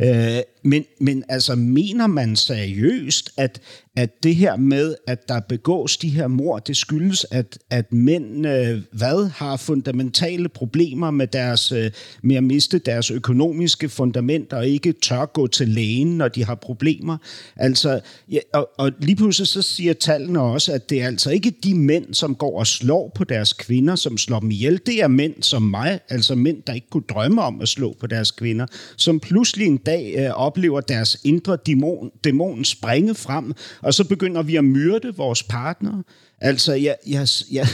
Øh, 0.00 0.42
men, 0.68 0.84
men 1.00 1.24
altså, 1.28 1.54
mener 1.54 2.06
man 2.06 2.36
seriøst, 2.36 3.30
at, 3.36 3.60
at 3.96 4.22
det 4.22 4.36
her 4.36 4.56
med, 4.56 4.94
at 5.06 5.28
der 5.28 5.40
begås 5.40 5.96
de 5.96 6.08
her 6.08 6.26
mord, 6.26 6.64
det 6.64 6.76
skyldes, 6.76 7.26
at, 7.30 7.58
at 7.70 7.92
mænd, 7.92 8.46
øh, 8.46 8.80
hvad, 8.92 9.30
har 9.30 9.56
fundamentale 9.56 10.48
problemer 10.48 11.10
med, 11.10 11.26
deres, 11.26 11.72
øh, 11.72 11.90
med 12.22 12.36
at 12.36 12.44
miste 12.44 12.78
deres 12.78 13.10
økonomiske 13.10 13.88
fundament, 13.88 14.52
og 14.52 14.68
ikke 14.68 14.92
tør 14.92 15.24
gå 15.24 15.46
til 15.46 15.68
lægen, 15.68 16.18
når 16.18 16.28
de 16.28 16.44
har 16.44 16.54
problemer. 16.54 17.16
Altså, 17.56 18.00
ja, 18.30 18.38
og, 18.54 18.68
og 18.78 18.92
lige 19.00 19.16
pludselig 19.16 19.48
så 19.48 19.62
siger 19.62 19.92
tallene 19.92 20.40
også, 20.40 20.72
at 20.72 20.90
det 20.90 21.02
er 21.02 21.06
altså 21.06 21.30
ikke 21.30 21.52
de 21.64 21.74
mænd, 21.74 22.14
som 22.14 22.34
går 22.34 22.58
og 22.58 22.66
slår 22.66 23.12
på 23.14 23.24
deres 23.24 23.52
kvinder, 23.52 23.94
som 23.94 24.18
slår 24.18 24.40
dem 24.40 24.50
ihjel. 24.50 24.80
Det 24.86 25.02
er 25.02 25.08
mænd 25.08 25.42
som 25.42 25.62
mig, 25.62 26.00
altså 26.08 26.34
mænd, 26.34 26.62
der 26.66 26.72
ikke 26.72 26.90
kunne 26.90 27.08
drømme 27.08 27.42
om 27.42 27.60
at 27.60 27.68
slå 27.68 27.96
på 28.00 28.06
deres 28.06 28.30
kvinder, 28.30 28.66
som 28.96 29.20
pludselig 29.20 29.66
en 29.66 29.76
dag 29.76 30.14
øh, 30.18 30.30
oplever 30.30 30.57
deres 30.88 31.16
indre 31.24 31.56
dæmon, 31.66 32.10
dæmon 32.24 32.64
springe 32.64 33.14
frem, 33.14 33.52
og 33.82 33.94
så 33.94 34.04
begynder 34.04 34.42
vi 34.42 34.56
at 34.56 34.64
myrde 34.64 35.14
vores 35.16 35.42
partnere. 35.42 36.02
Altså, 36.40 36.72
jeg, 36.72 36.96
jeg, 37.06 37.26
jeg, 37.50 37.66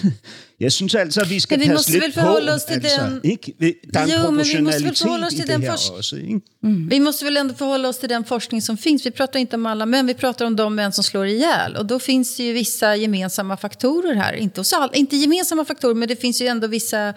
jeg 0.60 0.72
synes 0.72 0.94
altså, 0.94 1.20
at 1.20 1.30
vi 1.30 1.40
skal 1.40 1.58
Men 1.58 1.68
vi 1.68 1.72
passe 1.74 1.92
måste 1.92 2.06
lidt 2.06 2.14
förhålla 2.14 2.54
oss 2.54 2.64
på. 2.64 2.72
till 2.72 2.82
Altså, 2.82 3.00
den- 3.06 3.20
ikke? 3.30 3.54
Der 3.94 4.00
er 4.00 4.04
en 4.04 4.10
Jo, 4.10 4.16
vi 4.30 4.36
måste 4.36 4.54
väl 4.56 4.64
proportionalitet 4.64 4.98
förhålla 4.98 5.26
oss 5.26 5.32
i 5.32 5.36
det 5.36 5.46
den 5.48 5.62
her 5.62 5.72
forsk- 5.72 5.92
også. 5.98 6.16
Ikke? 6.16 6.40
Vi 6.88 6.98
måste 7.00 7.24
väl 7.24 7.36
ändå 7.36 7.54
förhålla 7.54 7.88
oss 7.88 7.98
till 7.98 8.08
den 8.08 8.24
forskning 8.24 8.62
som 8.62 8.76
finns. 8.76 9.06
Vi 9.06 9.10
pratar 9.10 9.38
inte 9.40 9.56
om 9.56 9.66
alla 9.66 9.86
män, 9.86 10.06
vi 10.06 10.14
pratar 10.14 10.46
om 10.46 10.56
de 10.56 10.74
män 10.74 10.92
som 10.92 11.04
slår 11.04 11.26
ihjäl. 11.26 11.76
Och 11.76 11.86
då 11.86 11.98
finns 11.98 12.38
ju 12.40 12.52
vissa 12.52 12.96
gemensamma 12.96 13.56
faktorer 13.56 14.14
här. 14.14 14.32
Inte, 14.34 14.60
hos 14.60 14.72
all, 14.72 14.90
inte 14.94 15.16
gemensamma 15.16 15.64
faktorer, 15.64 15.94
men 15.94 16.08
det 16.08 16.16
finns 16.16 16.42
ju 16.42 16.46
ändå 16.46 16.66
vissa 16.66 17.14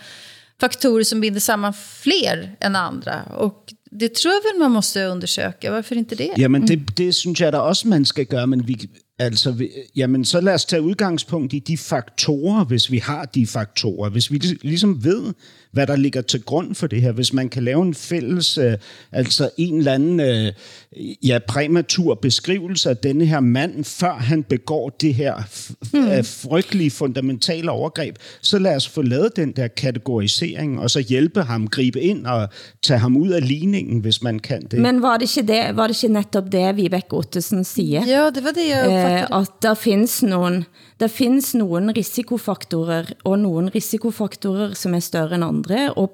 faktorer 0.62 1.04
som 1.04 1.22
binder 1.22 1.40
samman 1.40 1.74
fler 1.74 2.56
än 2.60 2.76
andra. 2.76 3.24
Och 3.24 3.74
det 4.00 4.12
tror 4.12 4.54
väl 4.54 4.60
man 4.62 4.72
måste 4.72 5.10
undersöka. 5.10 5.72
Varför 5.72 5.96
inte 5.96 6.16
det? 6.16 6.30
Jamen, 6.38 6.68
det, 6.68 6.98
det 6.98 7.16
synes 7.16 7.42
jeg 7.42 7.52
da 7.54 7.58
også, 7.58 7.88
man 7.88 8.06
skal 8.06 8.26
gøre, 8.26 8.48
men 8.48 8.68
vi, 8.68 8.90
Altså, 9.20 9.52
vi- 9.52 9.70
jamen, 9.96 10.26
så 10.26 10.42
lad 10.42 10.54
os 10.54 10.66
tage 10.66 10.82
udgangspunkt 10.82 11.54
i 11.54 11.60
de 11.60 11.78
faktorer, 11.78 12.66
hvis 12.66 12.92
vi 12.92 12.98
har 12.98 13.26
de 13.26 13.48
faktorer. 13.48 14.10
Hvis 14.10 14.32
vi 14.32 14.38
lig- 14.38 14.58
ligesom 14.62 15.04
ved, 15.04 15.34
hvad 15.72 15.88
der 15.88 15.96
ligger 15.96 16.22
til 16.22 16.42
grund 16.44 16.76
for 16.76 16.88
det 16.88 17.02
her. 17.02 17.12
Hvis 17.12 17.34
man 17.34 17.50
kan 17.50 17.64
lave 17.64 17.82
en 17.82 17.94
fælles, 17.94 18.58
øh, 18.58 18.74
altså 19.12 19.50
en 19.58 19.78
eller 19.78 19.94
anden 19.94 20.20
øh, 20.20 20.54
ja, 21.24 21.40
præmatur 21.48 22.16
beskrivelse 22.16 22.90
af 22.90 22.98
denne 22.98 23.26
her 23.26 23.40
mand, 23.40 23.84
før 23.84 24.14
han 24.14 24.44
begår 24.44 24.90
det 24.90 25.14
her 25.14 25.36
f- 25.36 25.98
øh, 25.98 26.26
frygtelige 26.26 26.92
fundamentale 26.92 27.72
overgreb, 27.72 28.16
så 28.42 28.60
lad 28.60 28.76
os 28.76 28.88
få 28.88 29.02
lavet 29.02 29.36
den 29.36 29.52
der 29.52 29.68
kategorisering, 29.68 30.80
og 30.80 30.90
så 30.90 31.00
hjælpe 31.00 31.42
ham, 31.42 31.68
gribe 31.68 32.02
ind 32.02 32.26
og 32.26 32.50
tage 32.84 33.00
ham 33.00 33.18
ud 33.18 33.30
af 33.30 33.48
ligningen, 33.48 34.00
hvis 34.00 34.24
man 34.24 34.40
kan 34.40 34.62
det. 34.72 34.80
Men 34.80 35.02
var 35.02 35.18
det 35.18 35.38
ikke, 35.38 35.54
det, 35.54 35.76
var 35.76 35.88
det 35.88 36.04
ikke 36.04 36.14
netop 36.14 36.52
det 36.52 36.78
Vibeke 36.78 37.14
Ottesen 37.14 37.64
siger? 37.64 38.06
Ja, 38.08 38.26
det 38.36 38.44
var 38.44 38.52
det 38.52 38.70
jeg 38.70 38.88
uppfattede. 38.88 39.28
Eh, 39.32 39.42
at 39.42 39.48
der 39.62 39.74
findes 39.74 40.24
nogen, 40.24 40.66
der 41.00 41.08
findes 41.08 41.56
nogen 41.56 41.98
risikofaktorer, 41.98 43.04
og 43.24 43.40
nogen 43.40 43.76
risikofaktorer 43.76 44.74
som 44.74 44.94
er 44.94 45.00
større 45.00 45.36
end 45.36 45.44
andre, 45.44 45.57
og, 45.96 46.12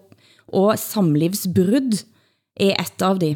og 0.48 0.78
samlivsbrud 0.80 2.04
er 2.60 2.76
et 2.80 3.02
av 3.02 3.20
de. 3.20 3.36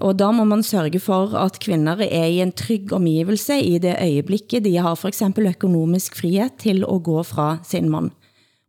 Og 0.00 0.16
da 0.16 0.30
må 0.32 0.46
man 0.48 0.62
sørge 0.64 1.00
for, 1.00 1.34
at 1.36 1.58
kvinder 1.60 2.00
er 2.00 2.28
i 2.30 2.40
en 2.40 2.52
trygg 2.52 2.92
omgivelse 2.96 3.58
i 3.60 3.78
det 3.78 3.98
øjeblikket 4.00 4.64
de 4.64 4.76
har 4.80 4.94
for 4.96 5.08
eksempel 5.08 5.46
økonomisk 5.46 6.16
frihed 6.16 6.56
til 6.58 6.84
at 6.88 7.02
gå 7.02 7.22
fra 7.22 7.58
sin 7.64 7.90
mand. 7.90 8.10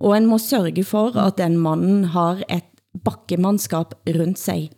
Og 0.02 0.18
en 0.18 0.28
må 0.28 0.38
sørge 0.38 0.84
for, 0.84 1.16
at 1.16 1.38
den 1.38 1.58
mannen 1.58 2.04
har 2.16 2.42
et 2.50 2.68
bakkemandskab 3.06 3.94
rundt 4.08 4.40
sig. 4.40 4.72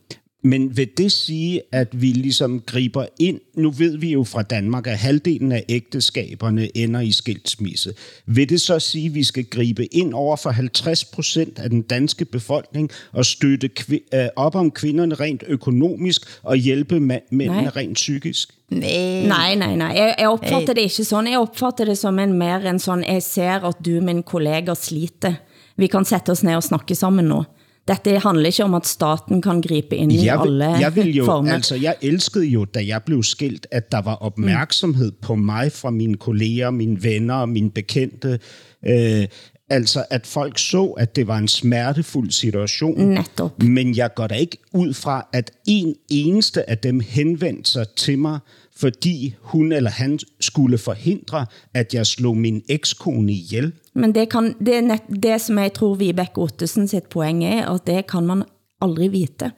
Men 0.45 0.77
vil 0.77 0.89
det 0.97 1.11
sige, 1.11 1.61
at 1.71 2.01
vi 2.01 2.07
ligesom 2.07 2.59
griber 2.59 3.05
ind? 3.19 3.39
Nu 3.55 3.71
ved 3.71 3.97
vi 3.97 4.11
jo 4.11 4.23
fra 4.23 4.41
Danmark, 4.41 4.87
at 4.87 4.97
halvdelen 4.97 5.51
af 5.51 5.65
ægteskaberne 5.69 6.77
ender 6.77 6.99
i 6.99 7.11
skilsmisse. 7.11 7.93
Vil 8.25 8.49
det 8.49 8.61
så 8.61 8.79
sige, 8.79 9.05
at 9.05 9.15
vi 9.15 9.23
skal 9.23 9.45
gribe 9.45 9.85
ind 9.85 10.13
over 10.13 10.35
for 10.35 10.49
50 10.49 11.05
procent 11.05 11.59
af 11.59 11.69
den 11.69 11.81
danske 11.81 12.25
befolkning 12.25 12.89
og 13.11 13.25
støtte 13.25 13.69
øh, 14.13 14.27
op 14.35 14.55
om 14.55 14.71
kvinderne 14.71 15.15
rent 15.15 15.43
økonomisk 15.47 16.21
og 16.43 16.55
hjælpe 16.55 16.99
mændene 16.99 17.45
Nej. 17.45 17.67
rent 17.75 17.93
psykisk? 17.95 18.53
Nej. 18.69 19.25
Nej, 19.27 19.55
nej, 19.55 19.75
nej. 19.75 19.87
Jeg, 19.87 20.15
jeg 20.19 20.29
opfatter 20.29 20.73
det 20.73 20.81
ikke 20.81 21.03
sådan. 21.03 21.31
Jeg 21.31 21.39
opfatter 21.39 21.85
det 21.85 21.97
som 21.97 22.19
en 22.19 22.33
mer 22.33 22.59
en 22.59 22.79
sådan, 22.79 23.03
jeg 23.03 23.23
ser 23.23 23.67
at 23.67 23.75
du, 23.85 23.91
min 23.91 24.23
kollega, 24.23 24.73
sliter. 24.73 25.33
Vi 25.77 25.87
kan 25.87 26.05
sætte 26.05 26.31
os 26.31 26.43
ned 26.43 26.55
og 26.55 26.63
snakke 26.63 26.95
sammen 26.95 27.25
nu. 27.25 27.43
Dette 27.87 28.19
handler 28.19 28.45
ikke 28.45 28.63
om, 28.63 28.73
at 28.73 28.87
staten 28.87 29.41
kan 29.41 29.61
gribe 29.61 29.95
ind 29.95 30.11
i 30.11 30.25
jeg, 30.25 30.39
vil, 30.39 30.61
alle 30.61 30.79
jeg 30.79 30.95
vil 30.95 31.15
jo, 31.15 31.25
former. 31.25 31.53
altså 31.53 31.75
jeg 31.75 31.95
elskede 32.01 32.45
jo, 32.45 32.65
da 32.65 32.85
jeg 32.87 33.03
blev 33.03 33.23
skilt, 33.23 33.67
at 33.71 33.91
der 33.91 34.01
var 34.01 34.15
opmærksomhed 34.15 35.11
mm. 35.11 35.17
på 35.21 35.35
mig 35.35 35.71
fra 35.71 35.89
mine 35.89 36.17
kolleger, 36.17 36.69
mine 36.69 37.03
venner 37.03 37.45
mine 37.45 37.71
bekendte. 37.71 38.39
Øh, 38.87 39.27
altså 39.69 40.05
at 40.09 40.27
folk 40.27 40.59
så, 40.59 40.85
at 40.85 41.15
det 41.15 41.27
var 41.27 41.37
en 41.37 41.47
smertefuld 41.47 42.31
situation. 42.31 42.99
Netop. 42.99 43.63
Men 43.63 43.97
jeg 43.97 44.13
går 44.15 44.27
da 44.27 44.35
ikke 44.35 44.57
ud 44.73 44.93
fra, 44.93 45.27
at 45.33 45.51
en 45.67 45.95
eneste 46.09 46.69
af 46.69 46.77
dem 46.77 46.99
henvendte 46.99 47.71
sig 47.71 47.85
til 47.95 48.19
mig, 48.19 48.39
fordi 48.75 49.35
hun 49.53 49.71
eller 49.71 49.89
han 49.89 50.19
skulle 50.39 50.77
forhindre, 50.77 51.45
at 51.73 51.93
jeg 51.93 52.07
slog 52.07 52.37
min 52.37 52.61
ekskone 52.69 53.31
ihjel. 53.31 53.71
Men 53.93 54.15
det, 54.15 54.29
kan, 54.29 54.53
det, 54.59 54.75
er 54.77 54.81
net, 54.81 55.05
det 55.23 55.41
som 55.41 55.57
jeg 55.61 55.73
tror 55.73 55.95
Vibeke 55.95 56.41
Ottesen 56.41 56.87
sitt 56.87 57.09
poeng 57.13 57.43
er, 57.45 57.67
at 57.69 57.85
det 57.87 58.07
kan 58.09 58.25
man 58.25 58.43
aldrig 58.81 59.11
vite. 59.13 59.51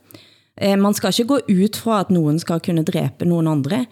Eh, 0.61 0.77
man 0.79 0.93
skal 0.93 1.13
ikke 1.19 1.27
gå 1.27 1.39
ut 1.51 1.75
fra, 1.75 1.99
at 1.99 2.11
nogen 2.11 2.39
skal 2.39 2.59
kunne 2.63 2.83
dræbe 2.83 3.25
nogen 3.25 3.47
andre, 3.47 3.85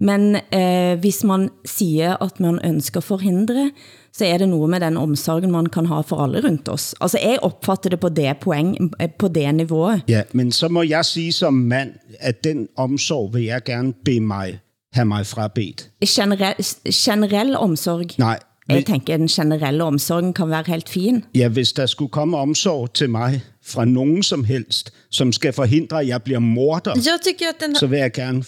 men 0.00 0.36
eh, 0.52 0.98
hvis 1.00 1.24
man 1.24 1.48
siger, 1.64 2.16
at 2.22 2.40
man 2.40 2.60
ønsker 2.64 3.00
forhindre, 3.00 3.70
så 4.12 4.24
er 4.24 4.38
det 4.38 4.48
noget 4.48 4.70
med 4.70 4.80
den 4.80 4.96
omsorgen, 4.96 5.50
man 5.50 5.66
kan 5.66 5.86
ha 5.86 6.00
for 6.00 6.24
alle 6.24 6.40
rundt 6.44 6.68
oss. 6.68 6.94
Altså, 7.00 7.18
jeg 7.18 7.38
opfatter 7.42 7.90
det 7.90 8.00
på 8.00 8.08
det 8.08 8.36
poeng, 8.40 8.76
eh, 9.00 9.08
på 9.18 9.28
det 9.28 9.54
niveauet. 9.54 10.02
Ja, 10.08 10.22
men 10.32 10.52
så 10.52 10.68
må 10.68 10.82
jeg 10.82 11.04
sige 11.04 11.32
som 11.32 11.54
mand, 11.54 11.92
at 12.18 12.44
den 12.44 12.68
omsorg 12.76 13.34
vil 13.34 13.44
jeg 13.44 13.64
gerne 13.64 13.92
bede 14.04 14.20
mig, 14.20 14.60
have 14.92 15.04
mig 15.06 15.26
frabedt. 15.26 15.90
Generell, 16.08 16.54
generell 16.92 17.56
omsorg. 17.56 18.18
Nej, 18.18 18.38
Jeg 18.68 18.86
tænker, 18.86 19.14
at 19.14 19.20
den 19.20 19.28
generelle 19.28 19.84
omsorgen 19.84 20.32
kan 20.34 20.50
være 20.50 20.64
helt 20.66 20.88
fin. 20.88 21.24
Ja, 21.34 21.48
hvis 21.48 21.72
der 21.72 21.86
skulle 21.86 22.10
komme 22.10 22.36
omsorg 22.38 22.92
til 22.94 23.10
mig 23.10 23.42
fra 23.64 23.84
nogen 23.84 24.22
som 24.22 24.44
helst, 24.44 24.92
som 25.10 25.32
skal 25.32 25.52
forhindre, 25.52 26.00
at 26.00 26.08
jeg 26.08 26.22
bliver 26.22 26.38
morder, 26.38 26.90
Jag 26.96 27.20
tycker 27.26 27.46
att 27.48 27.60
den 27.60 27.76
så 27.76 27.86
vil 27.86 27.98
jeg 27.98 28.12
gerne 28.12 28.44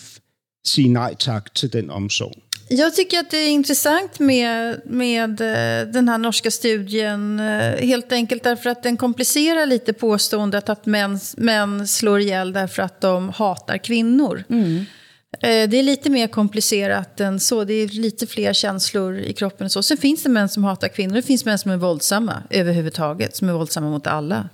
sige 0.66 0.88
nej 0.88 1.14
tak 1.18 1.55
til 1.55 1.72
den 1.72 1.90
omsorg. 1.90 2.32
Jag 2.70 2.95
tycker 2.95 3.18
att 3.18 3.30
det 3.30 3.36
är 3.38 3.49
intressant 3.51 4.20
med, 4.20 4.80
med 4.86 5.40
eh, 5.40 5.93
den 5.93 6.09
här 6.09 6.18
norska 6.18 6.51
studien. 6.51 7.40
eh, 7.40 7.86
Helt 7.86 8.12
enkelt 8.12 8.43
därför 8.45 8.70
att 8.70 8.82
den 8.82 8.97
komplicerar 8.97 9.66
lite 9.66 9.93
påståendet 9.93 10.68
att 10.68 10.86
män, 10.86 11.18
män 11.36 11.88
slår 11.88 12.20
ihjäl 12.20 12.53
därför 12.53 12.82
att 12.82 13.01
de 13.01 13.28
hatar 13.28 13.78
kvinnor. 13.78 14.45
Eh, 14.49 14.82
Det 15.41 15.76
är 15.78 15.83
lite 15.83 16.11
mer 16.11 16.26
komplicerat 16.26 17.20
än 17.20 17.41
så. 17.41 17.64
Det 17.64 17.74
är 17.74 17.89
lite 17.89 18.26
fler 18.26 18.53
känslor 18.53 19.18
i 19.18 19.33
kroppen. 19.33 19.64
Och 19.64 19.72
så. 19.72 19.83
Sen 19.83 19.97
finns 19.97 20.22
det 20.22 20.28
män 20.28 20.49
som 20.49 20.64
hatar 20.64 20.89
kvinnor. 20.89 21.14
Det 21.14 21.22
finns 21.22 21.45
män 21.45 21.59
som 21.59 21.70
är 21.70 21.76
våldsamma 21.76 22.43
överhuvudtaget. 22.51 23.37
Som 23.37 23.49
är 23.49 23.53
våldsamma 23.53 23.91
mot 23.91 24.07
alla. 24.07 24.49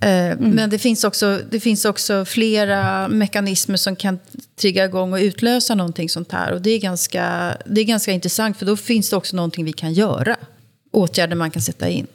Eh, 0.00 0.38
Men 0.38 0.70
det 0.70 0.78
finns, 0.78 1.04
också, 1.04 1.40
det 1.50 1.60
finns 1.60 1.84
också 1.84 2.24
flera 2.24 3.08
mekanismer 3.08 3.76
som 3.76 3.96
kan 3.96 4.18
trigga 4.56 4.84
igång 4.84 5.12
och 5.12 5.18
utlösa 5.18 5.74
någonting 5.74 6.08
sånt 6.08 6.32
här. 6.32 6.52
Och 6.52 6.62
det 6.62 6.70
är, 6.70 6.78
ganska, 6.78 7.56
det 7.66 7.80
är 7.80 7.84
ganska 7.84 8.12
intressant 8.12 8.58
för 8.58 8.66
då 8.66 8.76
finns 8.76 9.10
det 9.10 9.16
också 9.16 9.36
någonting 9.36 9.64
vi 9.64 9.72
kan 9.72 9.92
göra. 9.92 10.36
Åtgärder 10.92 11.36
man 11.36 11.50
kan 11.50 11.62
sätta 11.62 11.88
in. 11.88 12.06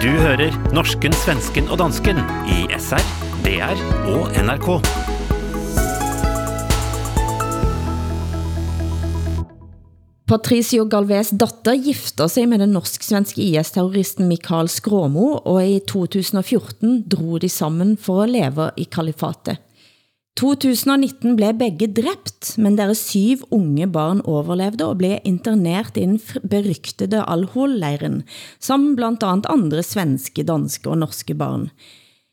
Du 0.00 0.08
hører 0.08 0.54
norsken, 0.74 1.12
svensken 1.12 1.68
og 1.68 1.78
dansken 1.78 2.16
i 2.48 2.62
SR, 2.78 3.02
DR 3.50 3.80
og 4.06 4.28
NRK. 4.46 4.66
Patricio 10.30 10.84
Galvez 10.86 11.32
datter 11.34 11.74
gifter 11.82 12.30
sig 12.30 12.46
med 12.46 12.62
den 12.62 12.70
norsk-svenske 12.76 13.42
IS-terroristen 13.42 14.28
Mikael 14.30 14.70
Skråmo, 14.70 15.40
og 15.42 15.58
i 15.66 15.80
2014 15.82 17.08
drog 17.10 17.40
de 17.42 17.50
sammen 17.50 17.96
for 17.98 18.22
at 18.22 18.30
leve 18.30 18.68
i 18.78 18.86
kalifatet. 18.86 19.58
2019 20.38 21.34
blev 21.34 21.58
begge 21.58 21.88
dræbt, 21.96 22.52
men 22.54 22.78
deres 22.78 23.02
syv 23.10 23.42
unge 23.50 23.88
barn 23.90 24.20
overlevde 24.30 24.86
og 24.86 25.00
blev 25.00 25.18
internert 25.24 25.98
i 25.98 26.04
den 26.06 26.20
fr- 26.22 26.46
berygtede 26.46 27.24
Al-Hol-leiren, 27.26 28.22
sammen 28.60 28.94
blandt 28.94 29.26
andet 29.26 29.50
andre 29.50 29.82
svenske, 29.82 30.46
danske 30.46 30.86
og 30.86 31.02
norske 31.02 31.34
barn. 31.34 31.66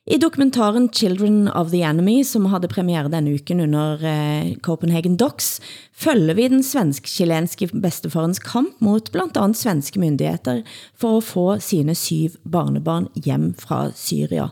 I 0.09 0.17
dokumentaren 0.17 0.89
Children 0.89 1.47
of 1.47 1.71
the 1.71 1.81
Enemy, 1.83 2.23
som 2.23 2.45
havde 2.47 2.69
premiere 2.71 3.09
denne 3.11 3.33
uken 3.35 3.59
under 3.59 4.03
eh, 4.07 4.53
Copenhagen 4.63 5.17
Docs, 5.19 5.59
følger 5.91 6.37
vi 6.37 6.45
den 6.47 6.61
svensk-chilenske 6.63 7.67
bestefarens 7.73 8.39
kamp 8.39 8.79
mot 8.79 9.11
blandt 9.11 9.35
andet 9.37 9.59
svenske 9.59 9.99
myndigheter 9.99 10.61
for 10.95 11.17
at 11.17 11.27
få 11.27 11.45
sine 11.59 11.95
syv 11.95 12.37
barnebarn 12.47 13.09
hjem 13.15 13.49
fra 13.59 13.89
Syria. 13.95 14.47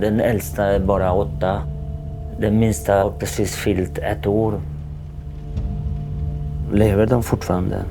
Den 0.00 0.20
äldsta 0.20 0.64
är 0.74 0.80
bara 0.80 1.12
åtta. 1.12 1.62
Den 2.40 2.58
minsta 2.58 2.94
har 3.04 3.10
precis 3.10 3.54
fyllt 3.54 3.98
ett 3.98 4.26
år. 4.26 4.60
Lever 6.72 7.06
de 7.06 7.22
fortfarande? 7.22 7.84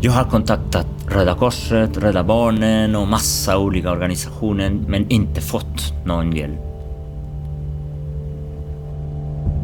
Jag 0.00 0.12
har 0.12 0.24
kontaktat 0.24 0.86
Röda 1.12 1.34
Korset, 1.34 1.96
Rädda 1.96 2.24
Barnen 2.24 2.96
och 2.96 3.08
massa 3.08 3.58
olika 3.58 3.90
organisationer 3.90 4.70
men 4.70 5.10
inte 5.10 5.40
fått 5.40 5.92
någon 6.04 6.32
hjälp. 6.32 6.60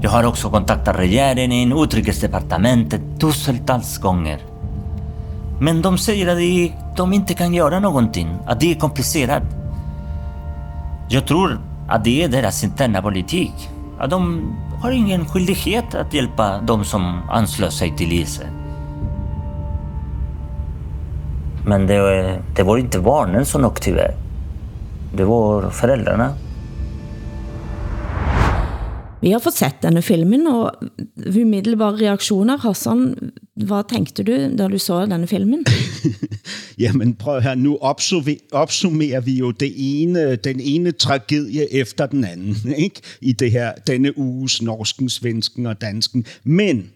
Jag 0.02 0.10
har 0.10 0.24
också 0.24 0.50
kontaktat 0.50 0.98
regeringen, 0.98 1.72
utrikesdepartementet 1.72 3.00
tusentals 3.20 3.98
gånger. 3.98 4.38
Men 5.60 5.82
de 5.82 5.98
säger 5.98 6.28
att 6.28 6.38
de, 6.38 6.72
de 6.96 7.12
inte 7.12 7.34
kan 7.34 7.54
göra 7.54 7.80
någonting, 7.80 8.38
att 8.46 8.60
det 8.60 8.70
är 8.70 8.74
komplicerat. 8.74 9.42
Jag 11.10 11.26
tror 11.26 11.60
att 11.88 12.04
det 12.04 12.24
är 12.24 12.28
deras 12.28 12.64
interna 12.64 13.02
politik. 13.02 13.68
Att 13.98 14.10
de 14.10 14.52
har 14.82 14.90
ingen 14.90 15.26
skyldighet 15.26 15.94
att 15.94 16.14
hjälpa 16.14 16.60
de 16.60 16.84
som 16.84 17.30
anslöt 17.30 17.72
sig 17.72 17.96
till 17.96 18.12
IS. 18.12 18.40
Men 21.68 21.86
det, 21.86 22.42
det 22.56 22.62
var 22.62 22.78
inte 22.78 23.00
barnen 23.00 23.46
som 23.46 23.64
åkte 23.64 23.84
tyvärr. 23.84 24.14
Det 25.16 25.24
var 25.24 25.70
föräldrarna. 25.70 26.34
Vi 29.20 29.32
har 29.32 29.40
fått 29.40 29.54
sett 29.54 29.82
denne 29.82 30.02
filmen, 30.02 30.46
og 30.46 30.70
umiddelbare 31.16 31.96
reaktioner. 31.96 32.58
Hassan, 32.58 33.32
hvad 33.56 33.88
tænkte 33.90 34.22
du, 34.22 34.56
da 34.56 34.68
du 34.68 34.78
så 34.78 35.06
denne 35.06 35.26
filmen? 35.26 35.64
Jamen 36.78 37.14
prøv 37.16 37.40
her, 37.40 37.54
nu 37.54 37.78
opsummerer 38.52 39.20
vi 39.20 39.38
jo 39.38 39.50
det 39.50 39.72
ene, 39.76 40.36
den 40.36 40.60
ene 40.60 40.92
tragedie 40.92 41.72
efter 41.72 42.06
den 42.06 42.24
anden, 42.24 42.74
ikke? 42.76 43.00
I 43.20 43.32
det 43.32 43.50
her, 43.52 43.72
denne 43.86 44.18
uges 44.18 44.62
norsken, 44.62 45.08
svensken 45.08 45.66
og 45.66 45.80
dansken. 45.80 46.24
Men 46.44 46.90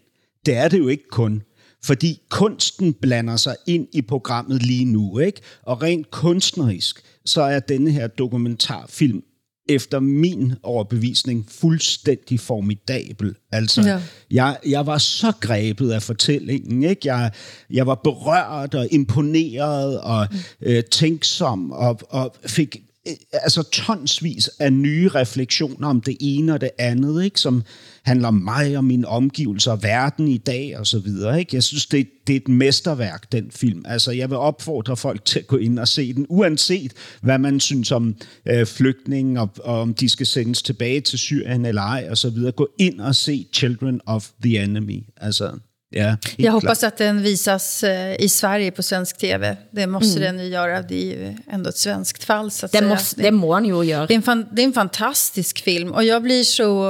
det 0.46 0.56
er 0.56 0.68
det 0.68 0.78
jo 0.78 0.88
ikke 0.88 1.08
kun. 1.10 1.42
Fordi 1.84 2.20
kunsten 2.30 2.94
blander 2.94 3.36
sig 3.36 3.56
ind 3.66 3.86
i 3.92 4.02
programmet 4.02 4.62
lige 4.62 4.84
nu, 4.84 5.18
ikke? 5.18 5.40
Og 5.62 5.82
rent 5.82 6.10
kunstnerisk, 6.10 7.02
så 7.24 7.42
er 7.42 7.60
denne 7.60 7.90
her 7.90 8.06
dokumentarfilm 8.06 9.22
efter 9.68 10.00
min 10.00 10.52
overbevisning 10.62 11.46
fuldstændig 11.48 12.40
formidabel. 12.40 13.34
Altså, 13.52 13.82
ja. 13.82 14.00
jeg, 14.30 14.58
jeg 14.66 14.86
var 14.86 14.98
så 14.98 15.32
grebet 15.40 15.90
af 15.90 16.02
fortællingen. 16.02 16.82
Ikke? 16.82 17.00
Jeg, 17.04 17.30
jeg 17.70 17.86
var 17.86 17.94
berørt 18.04 18.74
og 18.74 18.88
imponeret 18.90 20.00
og 20.00 20.28
øh, 20.62 20.84
tænksom 20.84 21.72
og, 21.72 22.00
og 22.10 22.36
fik 22.46 22.76
Øh, 23.08 23.14
altså 23.32 23.62
tonsvis 23.62 24.48
af 24.48 24.72
nye 24.72 25.08
refleksioner 25.08 25.88
om 25.88 26.00
det 26.00 26.16
ene 26.20 26.54
og 26.54 26.60
det 26.60 26.70
andet, 26.78 27.24
ikke? 27.24 27.40
som 27.40 27.62
handler 28.02 28.28
om 28.28 28.34
mig 28.34 28.76
og 28.76 28.84
mine 28.84 29.08
omgivelser, 29.08 29.76
verden 29.76 30.28
i 30.28 30.36
dag 30.36 30.78
og 30.78 30.86
så 30.86 30.98
videre. 30.98 31.38
Ikke? 31.38 31.56
Jeg 31.56 31.62
synes, 31.62 31.86
det, 31.86 32.08
det 32.26 32.32
er 32.32 32.40
et 32.40 32.48
mesterværk, 32.48 33.32
den 33.32 33.50
film. 33.50 33.84
Altså, 33.88 34.12
jeg 34.12 34.30
vil 34.30 34.38
opfordre 34.38 34.96
folk 34.96 35.24
til 35.24 35.38
at 35.38 35.46
gå 35.46 35.56
ind 35.56 35.78
og 35.78 35.88
se 35.88 36.12
den, 36.12 36.26
uanset 36.28 36.92
hvad 37.22 37.38
man 37.38 37.60
synes 37.60 37.92
om 37.92 38.16
øh, 38.46 38.66
flygtninge, 38.66 39.40
og, 39.40 39.50
og 39.64 39.80
om 39.80 39.94
de 39.94 40.08
skal 40.08 40.26
sendes 40.26 40.62
tilbage 40.62 41.00
til 41.00 41.18
Syrien 41.18 41.66
eller 41.66 41.82
ej, 41.82 42.06
og 42.10 42.18
så 42.18 42.30
videre. 42.30 42.52
Gå 42.52 42.68
ind 42.78 43.00
og 43.00 43.14
se 43.14 43.46
Children 43.52 44.00
of 44.06 44.30
the 44.42 44.62
Enemy. 44.62 45.04
Altså, 45.16 45.58
Ja, 45.94 46.16
jag 46.36 46.52
hoppas 46.52 46.84
att 46.84 46.96
den 46.96 47.22
visas 47.22 47.84
eh, 47.84 48.20
i 48.20 48.28
Sverige 48.28 48.70
på 48.70 48.82
svensk 48.82 49.18
tv. 49.18 49.56
Det 49.70 49.86
måste 49.86 50.20
mm. 50.20 50.36
den 50.36 50.44
ju 50.44 50.52
göra. 50.52 50.82
Det 50.82 50.94
är 50.94 51.06
ju 51.06 51.36
ändå 51.50 51.70
ett 51.70 51.76
svenskt 51.76 52.24
fall. 52.24 52.50
Så 52.50 52.66
att 52.66 52.72
det, 52.72 52.78
säga. 52.78 52.90
måste, 52.90 53.22
det 53.22 53.30
må 53.30 53.52
han 53.52 53.64
ju 53.64 53.82
göra. 53.82 54.06
Det 54.06 54.14
är, 54.14 54.16
en 54.16 54.22
fan, 54.22 54.46
det 54.52 54.62
är 54.62 54.66
en 54.66 54.72
fantastisk 54.72 55.64
film. 55.64 55.92
Och 55.92 56.04
jag 56.04 56.22
blir 56.22 56.44
så 56.44 56.88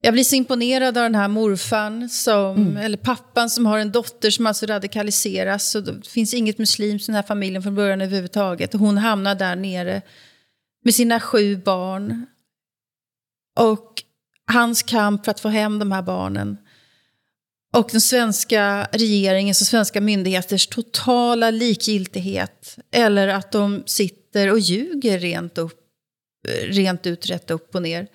jag 0.00 0.12
blir 0.12 0.24
så 0.24 0.34
imponerad 0.36 0.98
av 0.98 1.02
den 1.02 1.14
här 1.14 1.28
morfan, 1.28 2.08
som, 2.08 2.56
mm. 2.56 2.76
eller 2.76 2.96
pappan 2.96 3.50
som 3.50 3.66
har 3.66 3.78
en 3.78 3.92
dotter 3.92 4.30
som 4.30 4.46
alltså 4.46 4.66
radikaliseras. 4.66 5.70
Så 5.70 5.80
det 5.80 6.06
finns 6.06 6.34
inget 6.34 6.58
muslims 6.58 7.02
i 7.02 7.06
den 7.06 7.14
här 7.14 7.22
familjen 7.22 7.62
från 7.62 7.74
början 7.74 8.00
överhuvudtaget. 8.00 8.74
Och 8.74 8.80
hon 8.80 8.98
hamnar 8.98 9.34
där 9.34 9.56
nere 9.56 10.02
med 10.84 10.94
sina 10.94 11.20
sju 11.20 11.56
barn. 11.56 12.26
Och 13.60 14.02
hans 14.46 14.82
kamp 14.82 15.24
för 15.24 15.30
att 15.30 15.40
få 15.40 15.48
hem 15.48 15.78
de 15.78 15.92
här 15.92 16.02
barnen. 16.02 16.56
Och 17.78 17.88
den 17.92 18.00
svenska 18.00 18.88
regeringens 18.92 19.60
och 19.60 19.66
svenska 19.66 20.00
myndigheters 20.00 20.66
totala 20.66 21.50
likgiltighet. 21.50 22.78
Eller 22.90 23.28
att 23.28 23.52
de 23.52 23.82
sitter 23.86 24.52
och 24.52 24.58
ljuger 24.58 25.18
rent, 25.18 25.58
upp, 25.58 25.80
rent 26.62 27.06
ut, 27.06 27.26
rätt 27.26 27.50
upp 27.50 27.74
och 27.74 27.82
ner. 27.82 28.06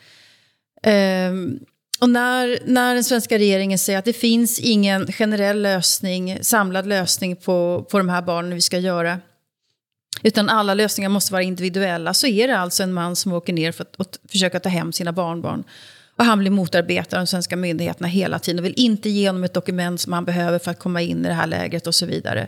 Um, 1.29 1.59
och 1.99 2.09
när, 2.09 2.59
när 2.65 2.93
den 2.93 3.03
svenska 3.03 3.37
regeringen 3.37 3.79
säger 3.79 3.99
att 3.99 4.05
det 4.05 4.13
finns 4.13 4.59
ingen 4.59 5.11
generell 5.11 5.61
lösning, 5.61 6.37
samlad 6.41 6.87
lösning 6.87 7.35
på, 7.35 7.87
på 7.91 7.97
de 7.97 8.09
här 8.09 8.21
barnen 8.21 8.55
vi 8.55 8.61
ska 8.61 8.77
göra, 8.77 9.19
utan 10.23 10.49
alla 10.49 10.73
lösningar 10.73 11.09
måste 11.09 11.33
vara 11.33 11.43
individuella, 11.43 12.13
så 12.13 12.27
är 12.27 12.47
det 12.47 12.57
alltså 12.57 12.83
en 12.83 12.93
man 12.93 13.15
som 13.15 13.33
åker 13.33 13.53
ner 13.53 13.71
för 13.71 13.83
att, 13.83 13.99
att 13.99 14.19
försöka 14.29 14.59
ta 14.59 14.69
hem 14.69 14.93
sina 14.93 15.11
barnbarn. 15.11 15.63
Och 16.17 16.25
han 16.25 16.39
blir 16.39 16.51
motarbetad 16.51 17.17
av 17.17 17.21
de 17.21 17.27
svenska 17.27 17.55
myndigheterna 17.55 18.07
hela 18.07 18.39
tiden 18.39 18.59
och 18.59 18.65
vill 18.65 18.73
inte 18.77 19.09
ge 19.09 19.29
honom 19.29 19.43
ett 19.43 19.53
dokument 19.53 20.01
som 20.01 20.13
han 20.13 20.25
behöver 20.25 20.59
för 20.59 20.71
att 20.71 20.79
komma 20.79 21.01
in 21.01 21.25
i 21.25 21.27
det 21.27 21.33
här 21.33 21.47
lägret 21.47 21.87
och 21.87 21.95
så 21.95 22.05
vidare. 22.05 22.47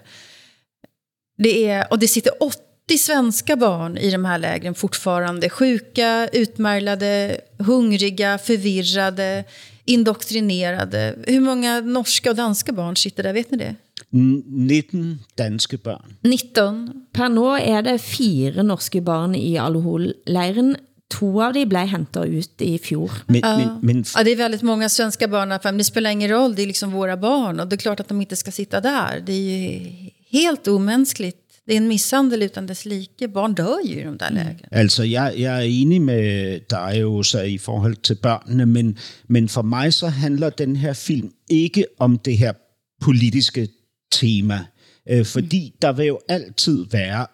Det 1.37 1.69
är, 1.69 1.91
och 1.91 1.99
det 1.99 2.07
sitter 2.07 2.43
åtta 2.43 2.61
80 2.87 2.97
svenska 2.97 3.55
barn 3.55 3.97
i 3.97 4.11
de 4.11 4.25
här 4.25 4.37
lägren 4.37 4.75
fortfarande. 4.75 5.49
Sjuka, 5.49 6.27
utmärglade, 6.33 7.37
hungriga, 7.57 8.37
förvirrade, 8.37 9.43
indoktrinerade. 9.85 11.15
Hur 11.27 11.39
många 11.39 11.81
norska 11.81 12.29
och 12.29 12.35
danska 12.35 12.71
barn 12.71 12.95
sitter 12.95 13.23
där, 13.23 13.33
vet 13.33 13.51
ni 13.51 13.57
det? 13.57 13.75
19 14.09 15.19
danske 15.35 15.77
barn. 15.77 16.15
19. 16.21 17.05
Per 17.11 17.29
nå 17.29 17.57
er 17.57 17.81
det 17.81 17.97
fire 17.99 18.63
norske 18.63 19.01
barn 19.01 19.35
i 19.35 19.57
Al-Hol-lejren. 19.57 20.75
To 21.13 21.41
av 21.41 21.53
de 21.53 21.65
blev 21.65 21.87
hentet 21.87 22.25
ut 22.25 22.61
i 22.61 22.77
fjor. 22.79 23.11
Men, 23.27 23.41
ja. 23.43 23.57
men, 23.57 23.79
men... 23.81 24.05
ja, 24.15 24.23
det 24.23 24.31
är 24.31 24.35
väldigt 24.35 24.61
många 24.61 24.89
svenska 24.89 25.27
barn. 25.27 25.59
Men 25.63 25.77
det 25.77 25.83
spelar 25.83 26.09
ingen 26.09 26.29
roll, 26.29 26.55
det 26.55 26.61
är 26.61 26.67
liksom 26.67 26.91
våra 26.91 27.17
barn. 27.17 27.59
Och 27.59 27.67
det 27.67 27.75
är 27.75 27.77
klart 27.77 27.99
att 27.99 28.07
de 28.07 28.21
inte 28.21 28.35
ska 28.35 28.51
sitta 28.51 28.81
där. 28.81 29.23
Det 29.25 29.33
är 29.33 29.41
ju 29.41 29.91
helt 30.31 30.67
omänskligt 30.67 31.45
det 31.67 31.73
er 31.73 31.77
en 31.77 31.87
misshandel 31.87 32.43
utan 32.43 32.67
dess 32.67 32.85
like. 32.85 33.27
Barn 33.27 33.53
dør 33.53 33.79
jo 33.83 33.99
i 33.99 34.03
de 34.03 34.17
der 34.17 34.29
læger. 34.29 34.49
Mm. 34.49 34.69
Altså, 34.71 35.03
jeg, 35.03 35.33
jeg 35.37 35.57
er 35.57 35.61
enig 35.61 36.01
med 36.01 36.59
dig 36.69 37.25
så 37.25 37.41
i 37.41 37.57
forhold 37.57 37.95
til 37.95 38.15
børnene, 38.15 38.65
men, 38.65 38.97
men 39.27 39.49
for 39.49 39.61
mig 39.61 39.93
så 39.93 40.07
handler 40.07 40.49
den 40.49 40.75
her 40.75 40.93
film 40.93 41.31
ikke 41.49 41.85
om 41.99 42.17
det 42.17 42.37
her 42.37 42.53
politiske 43.01 43.67
tema, 44.11 44.65
øh, 45.09 45.25
fordi 45.25 45.71
mm. 45.73 45.77
der 45.81 45.91
vil 45.91 46.05
jo 46.05 46.19
altid 46.29 46.85
være 46.91 47.25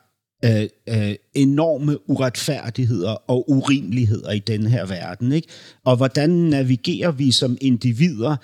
øh, 0.45 0.69
øh, 0.89 1.15
enorme 1.33 2.09
uretfærdigheder 2.09 3.11
og 3.11 3.49
urimeligheder 3.49 4.31
i 4.31 4.39
den 4.39 4.67
her 4.67 4.85
verden. 4.85 5.31
Ikke? 5.31 5.47
Og 5.85 5.97
hvordan 5.97 6.29
navigerer 6.29 7.11
vi 7.11 7.31
som 7.31 7.57
individer 7.61 8.35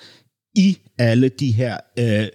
i 0.54 0.78
alle 0.98 1.28
de 1.28 1.52
her 1.52 1.76
øh, 1.98 2.28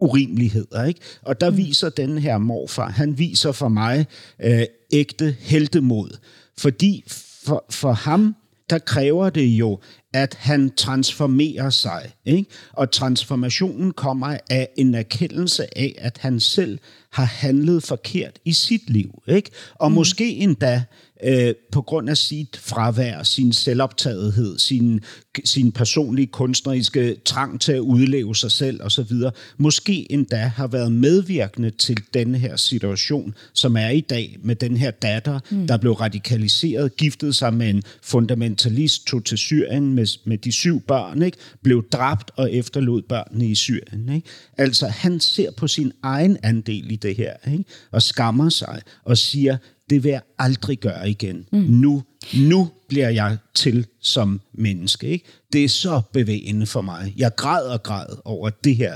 urimeligheder. 0.00 0.84
Ikke? 0.84 1.00
Og 1.22 1.40
der 1.40 1.50
mm. 1.50 1.56
viser 1.56 1.88
den 1.88 2.18
her 2.18 2.38
morfar, 2.38 2.90
han 2.90 3.18
viser 3.18 3.52
for 3.52 3.68
mig 3.68 4.06
øh, 4.42 4.62
ægte 4.92 5.36
heldemod. 5.40 6.18
Fordi 6.58 7.04
for, 7.44 7.64
for 7.70 7.92
ham, 7.92 8.34
der 8.70 8.78
kræver 8.78 9.30
det 9.30 9.46
jo, 9.46 9.78
at 10.22 10.34
han 10.34 10.70
transformerer 10.70 11.70
sig. 11.70 12.12
Ikke? 12.24 12.50
Og 12.72 12.90
transformationen 12.90 13.92
kommer 13.92 14.36
af 14.50 14.68
en 14.76 14.94
erkendelse 14.94 15.78
af, 15.78 15.94
at 15.98 16.18
han 16.18 16.40
selv 16.40 16.78
har 17.12 17.24
handlet 17.24 17.82
forkert 17.82 18.38
i 18.44 18.52
sit 18.52 18.90
liv. 18.90 19.22
Ikke? 19.28 19.50
Og 19.74 19.90
mm. 19.90 19.94
måske 19.94 20.28
endda 20.30 20.84
øh, 21.24 21.54
på 21.72 21.82
grund 21.82 22.10
af 22.10 22.16
sit 22.16 22.56
fravær, 22.56 23.22
sin 23.22 23.52
selvoptagethed, 23.52 24.58
sin, 24.58 25.00
sin 25.44 25.72
personlige 25.72 26.26
kunstneriske 26.26 27.16
trang 27.24 27.60
til 27.60 27.72
at 27.72 27.80
udleve 27.80 28.36
sig 28.36 28.50
selv 28.50 28.82
osv., 28.82 29.12
måske 29.56 30.12
endda 30.12 30.36
har 30.36 30.66
været 30.66 30.92
medvirkende 30.92 31.70
til 31.70 31.98
den 32.14 32.34
her 32.34 32.56
situation, 32.56 33.34
som 33.52 33.76
er 33.76 33.88
i 33.88 34.00
dag 34.00 34.36
med 34.42 34.56
den 34.56 34.76
her 34.76 34.90
datter, 34.90 35.40
mm. 35.50 35.66
der 35.66 35.76
blev 35.76 35.92
radikaliseret, 35.92 36.96
giftede 36.96 37.32
sig 37.32 37.54
med 37.54 37.70
en 37.70 37.82
fundamentalist, 38.02 39.06
tog 39.06 39.24
til 39.24 39.38
Syrien 39.38 39.94
med, 39.94 40.06
med 40.24 40.38
de 40.38 40.52
syv 40.52 40.80
børn, 40.80 41.22
ikke? 41.22 41.38
blev 41.62 41.88
dræbt 41.92 42.30
og 42.36 42.52
efterlod 42.52 43.02
børnene 43.02 43.46
i 43.46 43.54
Syrien. 43.54 44.12
Ikke? 44.14 44.28
Altså, 44.58 44.86
han 44.86 45.20
ser 45.20 45.50
på 45.50 45.68
sin 45.68 45.92
egen 46.02 46.36
andel 46.42 46.90
i 46.90 46.96
det 46.96 47.16
her, 47.16 47.32
ikke? 47.52 47.64
og 47.92 48.02
skammer 48.02 48.48
sig 48.48 48.80
og 49.04 49.18
siger, 49.18 49.56
det 49.90 50.04
vil 50.04 50.10
jeg 50.10 50.22
aldrig 50.38 50.78
gøre 50.78 51.10
igen. 51.10 51.46
Mm. 51.52 51.58
Nu, 51.58 52.02
nu 52.48 52.68
bliver 52.88 53.08
jeg 53.08 53.36
til 53.54 53.86
som 54.00 54.40
menneske. 54.54 55.06
Ikke? 55.06 55.24
Det 55.52 55.64
er 55.64 55.68
så 55.68 56.00
bevægende 56.12 56.66
for 56.66 56.80
mig. 56.80 57.14
Jeg 57.16 57.36
græder 57.36 57.72
og 57.72 57.82
græder 57.82 58.16
over 58.24 58.50
det 58.50 58.76
her 58.76 58.94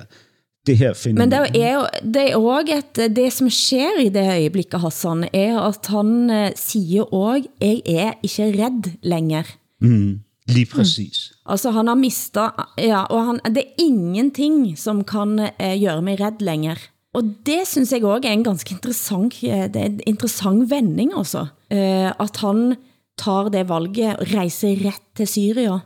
det 0.67 0.79
her 0.79 0.95
fænomen. 0.95 1.29
Men 1.29 1.31
det 1.31 1.63
er 1.63 1.75
jo 1.75 1.87
det 2.15 2.31
er 2.31 2.37
også 2.37 2.83
at 2.97 3.17
det 3.17 3.33
som 3.33 3.51
sker 3.51 4.01
i 4.01 4.09
det 4.09 4.29
øjeblikket, 4.29 4.81
Hassan, 4.81 5.29
er 5.33 5.59
at 5.59 5.87
han 5.87 6.31
uh, 6.31 6.51
siger 6.57 7.15
også, 7.15 7.49
jeg 7.61 7.83
er 7.87 8.13
ikke 8.23 8.65
redd 8.65 8.91
længere. 9.03 9.45
Mm, 9.81 10.21
lige 10.49 10.67
præcis. 10.67 11.33
Mm. 11.33 11.53
Altså 11.53 11.71
han 11.71 11.87
har 11.87 11.95
mistet, 11.95 12.51
ja, 12.79 13.03
og 13.03 13.27
han, 13.27 13.41
det 13.55 13.59
er 13.59 13.73
ingenting, 13.79 14.79
som 14.79 15.05
kan 15.05 15.39
uh, 15.41 15.81
gøre 15.83 16.03
mig 16.03 16.21
redd 16.21 16.41
længere. 16.41 16.77
Og 17.15 17.25
det 17.47 17.67
synes 17.69 17.93
jeg 17.93 18.05
også 18.05 18.29
er 18.29 18.33
en 18.33 18.45
ganske 18.45 18.73
interessant, 18.75 19.35
eh, 19.43 19.69
det 19.69 19.81
er 19.81 19.91
en 19.91 20.01
interessant 20.07 20.71
vending 20.71 21.15
også. 21.15 21.47
Eh, 21.71 22.11
at 22.11 22.37
han 22.41 22.77
tar 23.19 23.51
det 23.53 23.69
valget 23.69 24.17
og 24.17 24.35
rejser 24.35 24.87
ret 24.87 25.03
til 25.17 25.29
Syria 25.29 25.79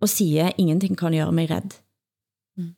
og 0.00 0.08
siger, 0.08 0.50
ingenting 0.58 0.98
kan 0.98 1.12
gøre 1.12 1.32
mig 1.32 1.50
rädd. 1.50 1.72
Mm. 2.58 2.74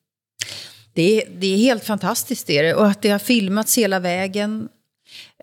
Det, 0.96 1.22
det 1.40 1.46
är 1.46 1.57
helt 1.57 1.84
fantastiskt 1.84 2.46
det 2.46 2.59
är 2.59 2.62
det. 2.62 2.74
Och 2.74 2.86
att 2.86 3.02
det 3.02 3.11
har 3.11 3.18
filmats 3.18 3.78
hela 3.78 4.00
vägen. 4.00 4.68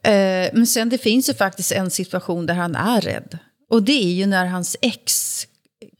Eh, 0.03 0.49
men 0.53 0.67
sen 0.67 0.89
det 0.89 0.97
finns 0.97 1.29
ju 1.29 1.33
faktiskt 1.33 1.71
en 1.71 1.89
situation 1.89 2.45
där 2.45 2.53
han 2.53 2.75
är 2.75 3.01
rädd. 3.01 3.37
Och 3.69 3.83
det 3.83 4.03
är 4.03 4.13
ju 4.13 4.25
när 4.25 4.45
hans 4.45 4.77
ex 4.81 5.47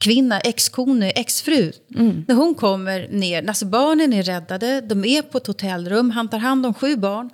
kvinna, 0.00 0.40
ex-kone, 0.40 1.10
ex-fru. 1.10 1.72
Mm. 1.96 2.24
När 2.28 2.34
hon 2.34 2.54
kommer 2.54 3.08
ner, 3.08 3.48
alltså 3.48 3.66
barnen 3.66 4.12
är 4.12 4.22
räddade, 4.22 4.80
de 4.80 5.04
är 5.04 5.22
på 5.22 5.38
ett 5.38 5.46
hotellrum, 5.46 6.10
han 6.10 6.28
tar 6.28 6.38
hand 6.38 6.66
om 6.66 6.74
sju 6.74 6.96
barn. 6.96 7.30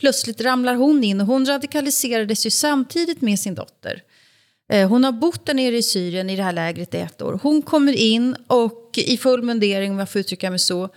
Plötsligt 0.00 0.40
ramlar 0.40 0.74
hon 0.74 1.04
in 1.04 1.20
och 1.20 1.26
hon 1.26 1.46
radikaliserades 1.46 2.46
ju 2.46 2.50
samtidigt 2.50 3.20
med 3.20 3.38
sin 3.38 3.54
dotter. 3.54 4.02
Eh, 4.72 4.88
Hon 4.88 5.04
har 5.04 5.12
bott 5.12 5.46
där 5.46 5.54
nere 5.54 5.76
i 5.76 5.82
Syrien 5.82 6.30
i 6.30 6.36
det 6.36 6.42
här 6.42 6.52
lägret 6.52 6.94
i 6.94 6.98
ett 6.98 7.22
år. 7.22 7.40
Hon 7.42 7.62
kommer 7.62 7.92
in 7.92 8.36
och 8.46 8.90
i 8.96 9.16
full 9.16 9.42
mundering, 9.42 9.90
om 9.90 9.98
jag 9.98 10.10
får 10.10 10.20
uttrycka 10.20 10.50
mig 10.50 10.58
så, 10.58 10.88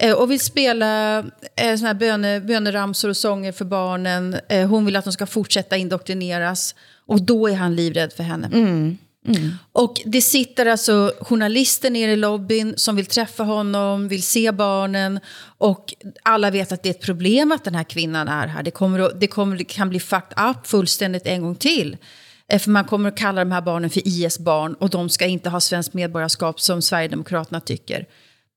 eh, 0.00 0.12
och 0.12 0.30
vill 0.30 0.40
spela 0.40 1.18
eh, 1.56 1.76
såna 1.76 1.86
här 1.86 1.94
böne, 1.94 2.40
böneramsor 2.40 3.08
och 3.08 3.16
sånger 3.16 3.52
för 3.52 3.64
barnen. 3.64 4.36
Hon 4.68 4.84
vill 4.86 4.96
att 4.96 5.04
de 5.04 5.12
ska 5.12 5.26
fortsätta 5.26 5.76
indoktrineras. 5.76 6.74
Och 7.06 7.22
då 7.22 7.48
är 7.48 7.54
han 7.54 7.76
livrädd 7.76 8.12
för 8.12 8.22
henne. 8.22 8.48
Och 9.72 10.00
det 10.04 10.22
sitter 10.22 10.66
alltså 10.66 11.12
journalister 11.20 11.90
nere 11.90 12.12
i 12.12 12.16
lobbyn 12.16 12.74
som 12.76 12.96
vill 12.96 13.06
träffa 13.06 13.42
honom, 13.42 14.08
vill 14.08 14.22
se 14.22 14.52
barnen. 14.52 15.20
Och 15.58 15.94
alla 16.22 16.50
vet 16.50 16.72
att 16.72 16.82
det 16.82 16.88
är 16.88 16.90
ett 16.90 17.00
problem 17.00 17.52
att 17.52 17.64
den 17.64 17.74
här 17.74 17.84
kvinnan 17.84 18.28
är 18.28 18.46
här. 18.46 18.62
Det, 18.62 18.70
kommer 18.70 18.98
att, 18.98 19.20
det, 19.20 19.26
kommer, 19.26 19.56
det 19.56 19.64
kan 19.64 19.88
bli 19.88 20.00
fucked 20.00 20.38
up 20.50 20.66
fullständigt 20.66 21.26
en 21.26 21.42
gång 21.42 21.54
till. 21.54 21.96
Eh, 22.48 22.58
För 22.58 22.70
man 22.70 22.84
kommer 22.84 23.08
att 23.08 23.16
kalla 23.18 23.44
de 23.44 23.52
här 23.52 23.62
barnen 23.62 23.90
för 23.90 24.08
IS-barn 24.08 24.74
och 24.74 24.90
de 24.90 25.08
ska 25.08 25.26
inte 25.26 25.50
ha 25.50 25.60
svenskt 25.60 25.94
medborgarskap 25.94 26.60
som 26.60 26.82
Sverigedemokraterna 26.82 27.60
tycker. 27.60 28.06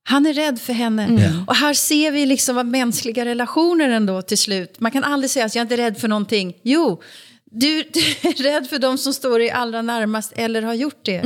Han 0.08 0.26
är 0.26 0.32
rädd 0.32 0.60
för 0.60 0.72
henne. 0.72 1.06
Och 1.46 1.56
här 1.56 1.74
ser 1.74 2.10
vi 2.10 2.26
liksom 2.26 2.56
vad 2.56 2.66
mänskliga 2.66 3.24
relationer 3.24 3.88
ändå 3.88 4.22
till 4.22 4.38
slut. 4.38 4.80
Man 4.80 4.92
kan 4.92 5.04
aldrig 5.04 5.30
säga 5.30 5.44
att 5.44 5.54
jag 5.54 5.60
är 5.60 5.64
inte 5.64 5.76
rädd 5.76 5.98
för 5.98 6.08
någonting. 6.08 6.56
Jo, 6.62 7.02
du, 7.60 7.82
du 7.94 8.00
är 8.28 8.42
rädd 8.42 8.66
för 8.66 8.78
de 8.78 8.98
som 8.98 9.12
står 9.12 9.38
dig 9.38 9.50
allra 9.50 9.82
närmast 9.82 10.32
eller 10.36 10.62
har 10.62 10.74
gjort 10.74 11.06
det. 11.06 11.22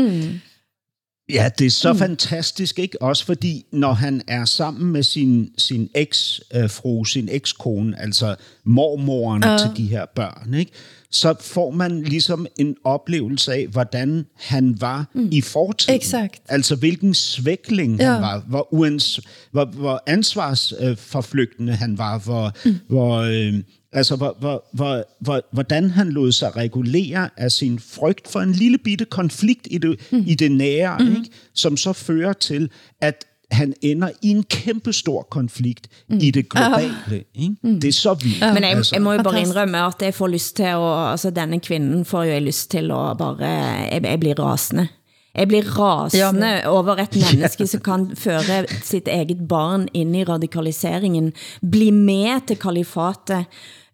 Ja, 1.33 1.49
det 1.59 1.67
er 1.67 1.71
så 1.71 1.93
mm. 1.93 1.99
fantastisk, 1.99 2.79
ikke? 2.79 3.03
Også 3.03 3.25
fordi, 3.25 3.65
når 3.73 3.93
han 3.93 4.23
er 4.29 4.45
sammen 4.45 4.93
med 4.93 5.03
sin, 5.03 5.51
sin 5.59 5.89
eksfru, 5.95 7.05
sin 7.05 7.29
ekskone, 7.33 8.01
altså 8.01 8.35
mormoren 8.65 9.43
Ja. 9.43 9.59
til 9.59 9.71
de 9.77 9.87
her 9.87 10.07
børn, 10.15 10.55
ikke? 10.55 10.73
så 11.11 11.35
får 11.41 11.71
man 11.71 12.03
ligesom 12.03 12.47
en 12.59 12.77
oplevelse 12.85 13.53
af, 13.53 13.67
hvordan 13.67 14.27
han 14.37 14.81
var 14.81 15.07
mm. 15.15 15.29
i 15.33 15.41
fortiden. 15.41 15.95
Exakt. 15.95 16.43
Altså, 16.49 16.77
hvilken 16.77 17.15
svækling 17.15 18.01
Ja. 18.01 18.13
han 18.13 18.23
var, 18.23 18.43
hvor, 18.49 18.75
uans, 18.75 19.21
hvor, 19.51 19.65
hvor 19.65 20.03
ansvarsforflygtende 20.07 21.73
han 21.73 21.99
var, 21.99 22.19
hvor, 22.19 22.53
mm. 22.65 22.79
hvor, 22.89 23.17
øh, 23.17 23.55
altså, 23.93 24.17
hvor, 24.17 24.37
hvor, 24.41 24.65
hvor, 24.73 25.05
hvor, 25.21 25.41
hvordan 25.53 25.91
han 25.91 26.11
lod 26.11 26.33
sig 26.33 26.57
regulere 26.57 27.29
af 27.37 27.53
sin 27.53 27.79
frygt 27.79 28.29
for 28.29 28.41
en 28.41 28.53
lille 28.53 28.79
bitte 28.79 29.05
konflikt 29.05 29.69
i 29.71 29.79
det, 29.79 30.01
mm. 30.13 30.25
i 30.27 30.35
det 30.35 30.53
nære, 30.53 30.99
mm. 30.99 31.11
ikke? 31.11 31.31
som 31.55 31.77
så 31.77 31.93
fører 31.93 32.33
til, 32.33 32.71
at 33.01 33.25
han 33.51 33.75
ender 33.83 34.11
i 34.23 34.29
en 34.29 34.43
kæmpe 34.43 34.93
stor 34.93 35.23
konflikt 35.31 35.89
mm. 36.09 36.19
i 36.23 36.31
det 36.31 36.49
globale. 36.49 37.25
Ikke? 37.35 37.57
Mm. 37.63 37.81
Det 37.81 37.89
er 37.89 37.93
så 37.93 38.15
vildt. 38.15 38.55
Men 38.55 38.63
jeg, 38.63 38.85
jeg 38.93 39.03
må 39.03 39.13
jo 39.13 39.23
bare 39.23 39.41
indrømme, 39.41 39.79
at 39.87 40.03
jeg 40.03 40.15
får 40.15 40.27
lyst 40.27 40.57
til 40.57 40.79
å, 40.79 41.11
altså 41.11 41.31
denne 41.31 41.61
kvinden 41.61 42.05
får 42.05 42.25
jo 42.25 42.31
jeg 42.31 42.43
lyst 42.43 42.71
til 42.71 42.91
å 42.95 43.03
bare, 43.19 43.51
jeg, 43.91 44.03
jeg 44.05 44.21
blir 44.21 44.39
rasende. 44.39 44.89
Jeg 45.35 45.47
blir 45.49 45.67
rasende 45.79 46.47
Ja, 46.47 46.71
over 46.71 46.99
et 46.99 47.15
menneske 47.15 47.67
som 47.71 47.83
kan 47.87 48.09
føre 48.19 48.65
sitt 48.83 49.09
eget 49.09 49.45
barn 49.49 49.87
ind 49.95 50.17
i 50.17 50.25
radikaliseringen, 50.27 51.31
bli 51.63 51.91
med 51.95 52.49
til 52.51 52.59
kalifatet, 52.59 53.47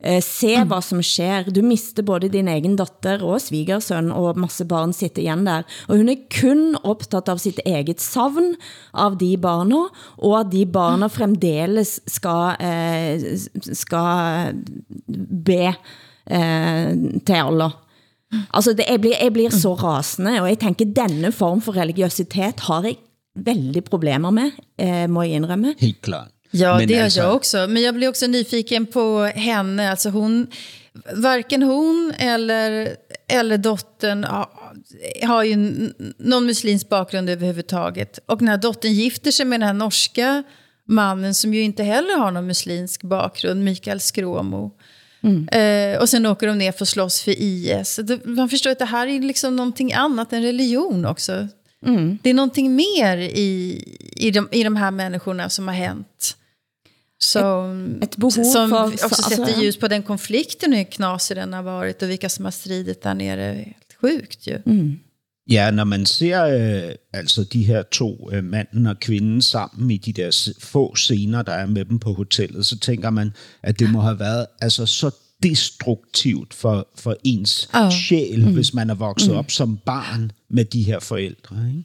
eh, 0.03 0.21
se 0.25 0.53
hvad 0.65 0.85
som 0.85 1.03
sker. 1.05 1.51
Du 1.53 1.63
mister 1.65 2.05
både 2.07 2.31
din 2.33 2.49
egen 2.49 2.77
datter 2.79 3.25
og 3.25 3.41
svigersøn, 3.45 4.13
og 4.13 4.39
masse 4.41 4.67
barn 4.69 4.93
sitter 4.97 5.23
igen 5.23 5.47
der. 5.47 5.67
Og 5.89 6.01
hun 6.01 6.13
er 6.13 6.27
kun 6.33 6.77
optaget 6.83 7.33
av 7.33 7.41
sitt 7.43 7.61
eget 7.67 8.03
savn 8.05 8.55
av 8.95 9.19
de 9.21 9.33
barna, 9.41 9.87
og 10.19 10.37
at 10.41 10.53
de 10.53 10.67
barna 10.67 11.09
fremdeles 11.13 11.99
skal, 12.11 12.57
eh, 12.61 13.25
skal 13.73 14.55
be 15.07 15.65
eh, 15.73 16.93
til 17.25 17.41
Allah. 17.41 17.83
Altså, 18.53 18.73
det, 18.75 18.89
jeg, 18.91 19.01
blir, 19.01 19.17
jeg 19.23 19.33
blir 19.33 19.53
så 19.55 19.75
rasende, 19.79 20.41
og 20.43 20.49
jeg 20.51 20.59
tænker, 20.65 20.95
denne 20.97 21.31
form 21.33 21.61
for 21.63 21.79
religiøsitet 21.79 22.65
har 22.67 22.89
jeg 22.89 22.99
väldigt 23.37 23.91
problemer 23.91 24.31
med, 24.31 24.51
eh, 24.79 25.07
må 25.09 25.23
jeg 25.23 25.41
indrømme. 25.41 25.75
Helt 25.79 26.03
klart. 26.03 26.36
Ja, 26.61 26.79
Men 26.79 26.89
det 26.89 26.95
gör 26.95 27.05
alltså- 27.05 27.21
jag 27.21 27.35
också. 27.37 27.67
Men 27.69 27.83
jag 27.83 27.95
blir 27.95 28.09
också 28.09 28.27
nyfiken 28.27 28.87
på 28.87 29.25
henne. 29.25 29.91
Alltså 29.91 30.09
hon, 30.09 30.47
varken 31.15 31.63
hon 31.63 32.13
eller, 32.19 32.97
eller 33.29 33.59
dottern 33.59 34.25
har, 34.25 34.49
har 35.27 35.45
ju 35.45 35.57
någon 36.19 36.47
muslimsk 36.47 36.89
bakgrund 36.89 37.31
överhuvudtaget. 37.31 38.19
Och 38.27 38.43
när 38.43 38.59
dottern 38.59 38.93
gifter 38.93 39.31
sig 39.31 39.47
med 39.47 39.61
den 39.61 39.67
här 39.67 39.75
norska 39.75 40.43
mannen 40.89 41.35
som 41.35 41.55
ju 41.55 41.63
inte 41.63 41.83
heller 41.83 42.19
har 42.19 42.31
någon 42.31 42.47
muslimsk 42.47 43.03
bakgrund, 43.03 43.65
Mikael 43.65 44.01
Skråmo. 44.01 44.71
Eh, 45.53 46.01
och 46.01 46.09
sen 46.09 46.27
åker 46.27 46.47
de 46.47 46.59
ner 46.59 46.73
för 46.73 46.85
att 46.85 46.89
slåss 46.89 47.23
för 47.23 47.35
IS. 47.39 48.01
Man 48.25 48.49
förstår 48.49 48.71
att 48.71 48.79
det 48.79 48.85
här 48.85 49.07
är 49.07 49.21
liksom 49.21 49.57
någonting 49.57 49.93
annat 49.93 50.33
än 50.33 50.43
religion 50.43 51.05
också. 51.07 51.49
Det 52.23 52.31
är 52.31 52.35
någonting 52.35 52.75
mer 52.77 53.17
i, 53.19 53.83
i, 54.17 54.31
de, 54.31 54.49
i 54.53 54.65
de 54.65 54.77
här 54.77 54.91
människorna 54.91 55.49
som 55.49 55.69
har 55.69 55.75
hänt. 55.75 56.37
Som, 57.19 57.99
ett 58.03 58.17
behov 58.17 58.31
som 58.31 58.71
för- 58.71 58.87
också 58.87 59.09
för- 59.09 59.23
sätter 59.31 59.43
alltså, 59.43 59.63
ljus 59.63 59.77
på 59.77 59.89
den 59.89 60.03
konflikten 60.03 60.73
hur 60.73 60.85
knasig 60.85 61.37
den 61.37 61.53
har 61.53 61.63
varit 61.63 62.03
och 62.03 62.09
vilka 62.11 62.29
som 62.29 62.45
har 62.45 62.53
stridit 62.53 63.03
där 63.03 63.15
nere. 63.15 63.55
Helt 63.55 63.93
sjukt 64.01 64.47
ju. 64.47 64.59
Ja, 65.49 65.71
når 65.71 65.85
man 65.85 66.07
ser 66.07 66.45
øh, 66.45 66.95
altså 67.13 67.45
de 67.45 67.65
her 67.65 67.83
to, 67.83 68.31
øh, 68.33 68.45
manden 68.45 68.87
og 68.87 68.99
kvinden 69.01 69.43
sammen 69.43 69.91
i 69.91 69.97
de 69.97 70.13
der 70.13 70.53
få 70.61 70.95
scener, 70.95 71.43
der 71.43 71.53
er 71.53 71.67
med 71.67 71.85
dem 71.85 71.99
på 71.99 72.13
hotellet, 72.13 72.67
så 72.67 72.79
tænker 72.79 73.11
man, 73.11 73.33
at 73.63 73.79
det 73.79 73.91
må 73.91 74.01
have 74.01 74.19
været 74.19 74.47
altså 74.61 74.87
så 74.87 75.11
destruktivt 75.43 76.55
for, 76.55 76.89
for 76.97 77.17
ens 77.25 77.69
oh. 77.75 77.91
sjæl, 77.93 78.41
Mm. 78.41 78.47
mm. 78.49 78.55
hvis 78.55 78.75
man 78.75 78.91
er 78.91 78.95
vokset 78.95 79.29
Mm. 79.29 79.33
mm. 79.35 79.39
op 79.39 79.51
som 79.51 79.79
barn 79.87 80.33
med 80.51 80.65
de 80.65 80.83
her 80.83 81.01
forældre. 81.01 81.57
Ikke? 81.69 81.85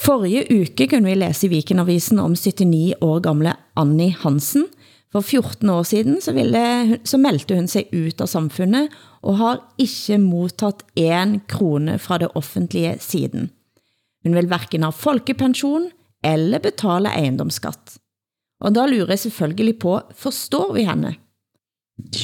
Forrige 0.00 0.46
uke 0.62 0.86
kunne 0.88 1.08
vi 1.10 1.14
læse 1.18 1.46
i 1.46 1.50
Vikenavisen 1.52 2.18
om 2.22 2.32
79 2.36 2.94
år 3.04 3.20
gamle 3.24 3.52
Annie 3.76 4.14
Hansen. 4.22 4.66
For 5.12 5.20
14 5.26 5.68
år 5.70 5.82
siden 5.82 6.20
så, 6.22 6.32
ville, 6.32 6.98
så 7.04 7.18
meldte 7.18 7.56
hun 7.58 7.66
sig 7.68 7.88
ut 7.92 8.20
av 8.22 8.28
samfundet 8.30 8.92
og 9.26 9.36
har 9.40 9.56
ikke 9.82 10.18
modtaget 10.22 10.84
en 10.96 11.40
krone 11.50 11.98
fra 11.98 12.18
det 12.22 12.28
offentlige 12.38 12.94
siden. 13.02 13.50
Hun 14.24 14.36
vil 14.38 14.46
hverken 14.46 14.86
ha 14.86 14.90
folkepension 14.94 15.88
eller 16.24 16.62
betale 16.62 17.10
ejendomsskatt. 17.10 17.96
Og 18.60 18.74
da 18.76 18.84
lurer 18.86 19.14
jeg 19.16 19.22
selvfølgelig 19.26 19.78
på, 19.82 19.96
forstår 20.20 20.72
vi 20.76 20.84
henne? 20.86 21.14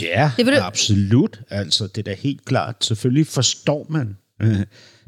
Ja, 0.01 0.31
Det 0.37 0.47
vil 0.47 0.55
du- 0.57 0.62
absolut. 0.62 1.41
Altså, 1.51 1.87
det 1.87 1.99
er 2.07 2.12
da 2.12 2.14
helt 2.22 2.45
klart. 2.45 2.85
Selvfølgelig 2.85 3.27
forstår 3.27 3.87
man. 3.91 4.16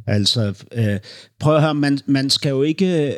Altså, 0.08 0.54
øh, 0.72 1.00
prøv 1.40 1.56
at 1.56 1.62
høre, 1.62 1.74
man, 1.74 1.98
man 2.06 2.30
skal 2.30 2.50
jo 2.50 2.62
ikke... 2.62 3.08
Øh, 3.08 3.14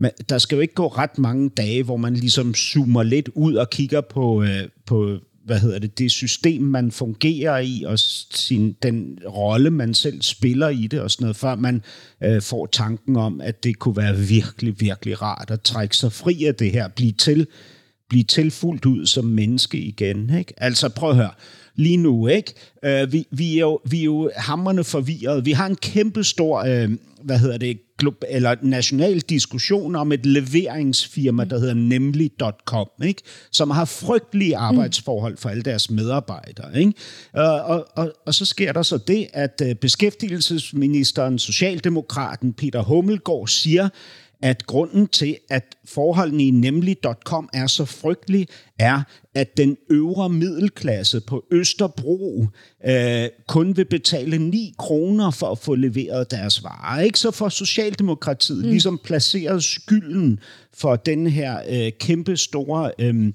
man, 0.00 0.10
der 0.28 0.38
skal 0.38 0.56
jo 0.56 0.62
ikke 0.62 0.74
gå 0.74 0.88
ret 0.88 1.18
mange 1.18 1.50
dage, 1.50 1.82
hvor 1.82 1.96
man 1.96 2.14
ligesom 2.14 2.54
zoomer 2.54 3.02
lidt 3.02 3.28
ud 3.34 3.54
og 3.54 3.70
kigger 3.70 4.00
på, 4.00 4.42
øh, 4.42 4.68
på 4.86 5.18
hvad 5.44 5.58
hedder 5.58 5.78
det, 5.78 5.98
det 5.98 6.10
system, 6.10 6.62
man 6.62 6.90
fungerer 6.90 7.58
i, 7.58 7.84
og 7.86 7.98
sin, 7.98 8.76
den 8.82 9.18
rolle, 9.26 9.70
man 9.70 9.94
selv 9.94 10.22
spiller 10.22 10.68
i 10.68 10.86
det, 10.86 11.00
og 11.00 11.10
sådan 11.10 11.24
noget, 11.24 11.36
før 11.36 11.54
man 11.54 11.82
øh, 12.22 12.42
får 12.42 12.66
tanken 12.66 13.16
om, 13.16 13.40
at 13.40 13.64
det 13.64 13.78
kunne 13.78 13.96
være 13.96 14.16
virkelig, 14.16 14.80
virkelig 14.80 15.22
rart 15.22 15.50
at 15.50 15.60
trække 15.60 15.96
sig 15.96 16.12
fri 16.12 16.44
af 16.44 16.54
det 16.54 16.72
her, 16.72 16.88
blive 16.88 17.12
til 17.12 17.46
blive 18.08 18.24
til 18.24 18.50
fuldt 18.50 18.86
ud 18.86 19.06
som 19.06 19.24
menneske 19.24 19.78
igen. 19.78 20.38
Ikke? 20.38 20.52
Altså 20.56 20.88
prøv 20.88 21.10
at 21.10 21.16
høre, 21.16 21.30
lige 21.76 21.96
nu, 21.96 22.26
ikke? 22.26 22.54
Øh, 22.84 23.12
vi, 23.12 23.26
vi, 23.30 23.56
er 23.56 23.60
jo, 23.60 23.80
vi 23.90 24.00
er 24.00 24.04
jo 24.04 24.30
hammerne 24.36 24.84
forvirret. 24.84 25.44
Vi 25.44 25.52
har 25.52 25.66
en 25.66 25.76
kæmpe 25.76 26.24
stor, 26.24 26.58
øh, 26.58 26.90
hvad 27.22 27.38
hedder 27.38 27.58
det, 27.58 27.78
glob- 28.02 28.24
eller 28.28 28.54
national 28.62 29.20
diskussion 29.20 29.96
om 29.96 30.12
et 30.12 30.26
leveringsfirma, 30.26 31.44
der 31.44 31.58
hedder 31.58 31.74
nemlig.com, 31.74 32.88
ikke? 33.04 33.22
som 33.52 33.70
har 33.70 33.84
frygtelige 33.84 34.56
arbejdsforhold 34.56 35.36
for 35.36 35.48
alle 35.48 35.62
deres 35.62 35.90
medarbejdere. 35.90 36.78
Ikke? 36.78 36.92
Øh, 37.36 37.70
og, 37.70 37.86
og, 37.96 38.12
og 38.26 38.34
så 38.34 38.44
sker 38.44 38.72
der 38.72 38.82
så 38.82 38.98
det, 38.98 39.26
at 39.32 39.62
øh, 39.64 39.74
beskæftigelsesministeren, 39.74 41.38
Socialdemokraten 41.38 42.52
Peter 42.52 42.82
Hummelgaard 42.82 43.48
siger, 43.48 43.88
at 44.42 44.66
grunden 44.66 45.06
til, 45.06 45.36
at 45.50 45.76
forholdene 45.84 46.44
i 46.44 46.50
nemlig.com 46.50 47.48
er 47.52 47.66
så 47.66 47.84
frygtelige, 47.84 48.46
er, 48.78 49.02
at 49.34 49.56
den 49.56 49.76
øvre 49.90 50.28
middelklasse 50.28 51.20
på 51.20 51.44
Østerbro 51.50 52.46
øh, 52.86 53.28
kun 53.48 53.76
vil 53.76 53.84
betale 53.84 54.38
9 54.38 54.74
kroner 54.78 55.30
for 55.30 55.50
at 55.50 55.58
få 55.58 55.74
leveret 55.74 56.30
deres 56.30 56.64
varer. 56.64 57.00
Ikke? 57.00 57.18
Så 57.18 57.30
får 57.30 57.48
Socialdemokratiet 57.48 58.64
mm. 58.64 58.70
ligesom 58.70 59.00
placeret 59.04 59.64
skylden 59.64 60.40
for 60.74 60.96
den 60.96 61.26
her 61.26 61.60
øh, 61.68 61.92
kæmpe 62.00 62.36
store 62.36 62.92
øh, 62.98 63.26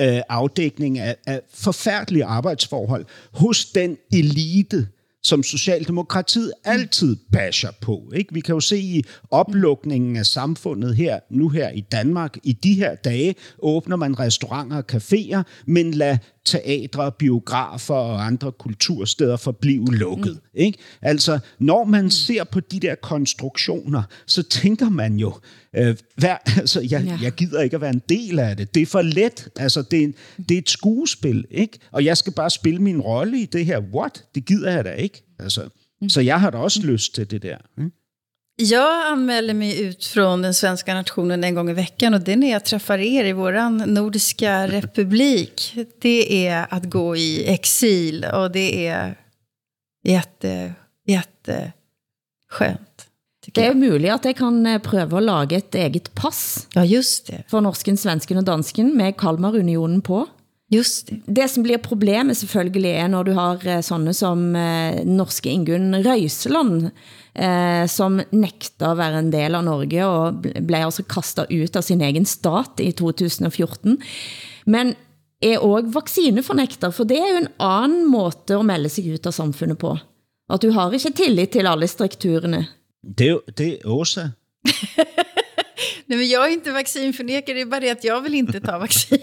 øh, 0.00 0.20
afdækning 0.28 0.98
af, 0.98 1.16
af 1.26 1.40
forfærdelige 1.54 2.24
arbejdsforhold 2.24 3.04
hos 3.32 3.64
den 3.64 3.96
elite, 4.12 4.88
som 5.22 5.42
Socialdemokratiet 5.42 6.52
altid 6.64 7.16
basher 7.32 7.70
på. 7.80 8.12
Ikke? 8.14 8.34
Vi 8.34 8.40
kan 8.40 8.54
jo 8.54 8.60
se 8.60 8.78
i 8.78 9.04
oplukningen 9.30 10.16
af 10.16 10.26
samfundet 10.26 10.96
her, 10.96 11.18
nu 11.30 11.48
her 11.48 11.70
i 11.70 11.80
Danmark, 11.80 12.36
i 12.42 12.52
de 12.52 12.74
her 12.74 12.94
dage, 12.94 13.34
åbner 13.58 13.96
man 13.96 14.18
restauranter 14.18 14.76
og 14.76 14.84
caféer, 14.92 15.42
men 15.66 15.94
lad 15.94 16.18
teatre, 16.44 17.12
biografer 17.12 17.94
og 17.94 18.26
andre 18.26 18.52
kultursteder 18.52 19.36
forblive 19.36 19.86
lukket. 19.86 20.32
Mm. 20.32 20.60
Ikke? 20.60 20.78
Altså, 21.02 21.38
når 21.58 21.84
man 21.84 22.10
ser 22.10 22.44
på 22.44 22.60
de 22.60 22.80
der 22.80 22.94
konstruktioner, 22.94 24.02
så 24.26 24.42
tænker 24.42 24.88
man 24.88 25.16
jo, 25.16 25.34
øh, 25.76 25.96
hvad, 26.16 26.36
altså, 26.58 26.80
jeg, 26.80 27.04
ja. 27.04 27.18
jeg 27.22 27.32
gider 27.32 27.60
ikke 27.62 27.74
at 27.76 27.80
være 27.80 27.94
en 27.94 28.02
del 28.08 28.38
af 28.38 28.56
det. 28.56 28.74
Det 28.74 28.82
er 28.82 28.86
for 28.86 29.02
let. 29.02 29.48
Altså, 29.56 29.82
det, 29.82 29.98
er, 29.98 30.04
en, 30.04 30.14
det 30.48 30.54
er 30.54 30.58
et 30.58 30.70
skuespil, 30.70 31.44
ikke? 31.50 31.78
Og 31.92 32.04
jeg 32.04 32.16
skal 32.16 32.32
bare 32.32 32.50
spille 32.50 32.82
min 32.82 33.00
rolle 33.00 33.40
i 33.40 33.46
det 33.46 33.66
her. 33.66 33.80
What? 33.94 34.24
Det 34.34 34.44
gider 34.44 34.70
jeg 34.70 34.84
da 34.84 34.92
ikke. 34.92 35.22
Altså, 35.38 35.68
mm. 36.02 36.08
Så 36.08 36.20
jeg 36.20 36.40
har 36.40 36.50
da 36.50 36.58
også 36.58 36.82
lyst 36.82 37.14
til 37.14 37.30
det 37.30 37.42
der. 37.42 37.56
Ikke? 37.78 37.90
Jag 38.62 39.06
anmäler 39.06 39.54
mig 39.54 39.80
ut 39.80 40.04
från 40.04 40.42
den 40.42 40.54
svenska 40.54 40.94
nationen 40.94 41.44
en 41.44 41.54
gång 41.54 41.70
i 41.70 41.72
veckan 41.72 42.14
och 42.14 42.20
det 42.20 42.32
är 42.32 42.36
när 42.36 42.50
jag 42.50 42.64
träffar 42.64 42.98
er 42.98 43.24
i 43.24 43.32
vår 43.32 43.86
nordiska 43.86 44.68
republik. 44.68 45.76
Det 45.98 46.46
är 46.46 46.66
att 46.70 46.84
gå 46.84 47.16
i 47.16 47.52
exil 47.52 48.26
och 48.34 48.50
det 48.50 48.86
är 48.86 49.18
jätte, 50.04 50.74
jätteskönt. 51.06 53.06
Det 53.54 53.62
er 53.62 53.70
jo 53.72 53.78
muligt 53.80 54.12
at 54.12 54.26
jeg 54.28 54.36
kan 54.36 54.58
eh, 54.68 54.82
prøve 54.84 55.16
at 55.16 55.24
lage 55.24 55.56
et 55.56 55.74
eget 55.74 56.10
pass 56.14 56.68
ja, 56.74 56.84
just 56.84 57.32
det. 57.32 57.40
for 57.48 57.64
norsken, 57.64 57.96
svensken 57.96 58.38
og 58.38 58.44
dansken 58.46 58.92
med 58.96 59.16
Kalmarunionen 59.18 60.02
på. 60.04 60.26
Just 60.70 61.06
det. 61.06 61.20
Det 61.26 61.48
som 61.50 61.64
blir 61.66 61.80
problemet 61.82 62.38
selvfølgelig 62.38 62.90
er, 62.94 63.08
når 63.10 63.26
du 63.26 63.32
har 63.34 63.64
eh, 63.66 63.82
sånne 63.82 64.14
som 64.14 64.52
eh, 64.54 65.00
norske 65.06 65.50
Ingun 65.50 65.96
Røiseland, 66.04 66.92
eh, 67.34 67.84
som 67.90 68.20
nekter 68.30 68.92
at 68.92 69.00
være 69.00 69.22
en 69.24 69.32
del 69.34 69.58
av 69.58 69.66
Norge 69.66 70.06
og 70.06 70.46
blev 70.46 70.86
altså 70.86 71.02
kastet 71.10 71.50
ut 71.50 71.74
av 71.74 71.82
sin 71.86 72.04
egen 72.06 72.28
stat 72.28 72.82
i 72.84 72.92
2014. 72.94 73.98
Men 74.70 74.94
er 75.42 75.58
også 75.58 75.90
vaccinefornekter, 75.96 76.94
for 76.94 77.08
det 77.08 77.18
er 77.18 77.32
jo 77.32 77.42
en 77.42 77.52
anden 77.66 78.06
måte 78.12 78.54
at 78.54 78.68
melde 78.68 78.92
sig 78.92 79.10
ut 79.10 79.26
av 79.26 79.34
samfundet 79.34 79.80
på. 79.80 79.96
At 80.50 80.62
du 80.62 80.70
har 80.76 80.94
ikke 80.94 81.14
tillit 81.16 81.54
til 81.56 81.66
alle 81.66 81.88
strukturerne. 81.90 82.66
Det 83.02 83.26
er, 83.26 83.34
jo, 83.38 83.42
det 83.58 83.68
er 83.72 83.90
Åsa. 83.90 84.30
Nej, 86.06 86.18
men 86.18 86.28
jag 86.28 86.46
är 86.46 86.52
inte 86.52 86.72
vaccinförnekare, 86.72 87.54
det 87.54 87.60
är 87.60 87.66
bara 87.66 87.80
det 87.80 87.90
att 87.90 88.04
jag 88.04 88.20
vill 88.20 88.34
inte 88.34 88.60
ta 88.60 88.78
vaccin. 88.78 89.18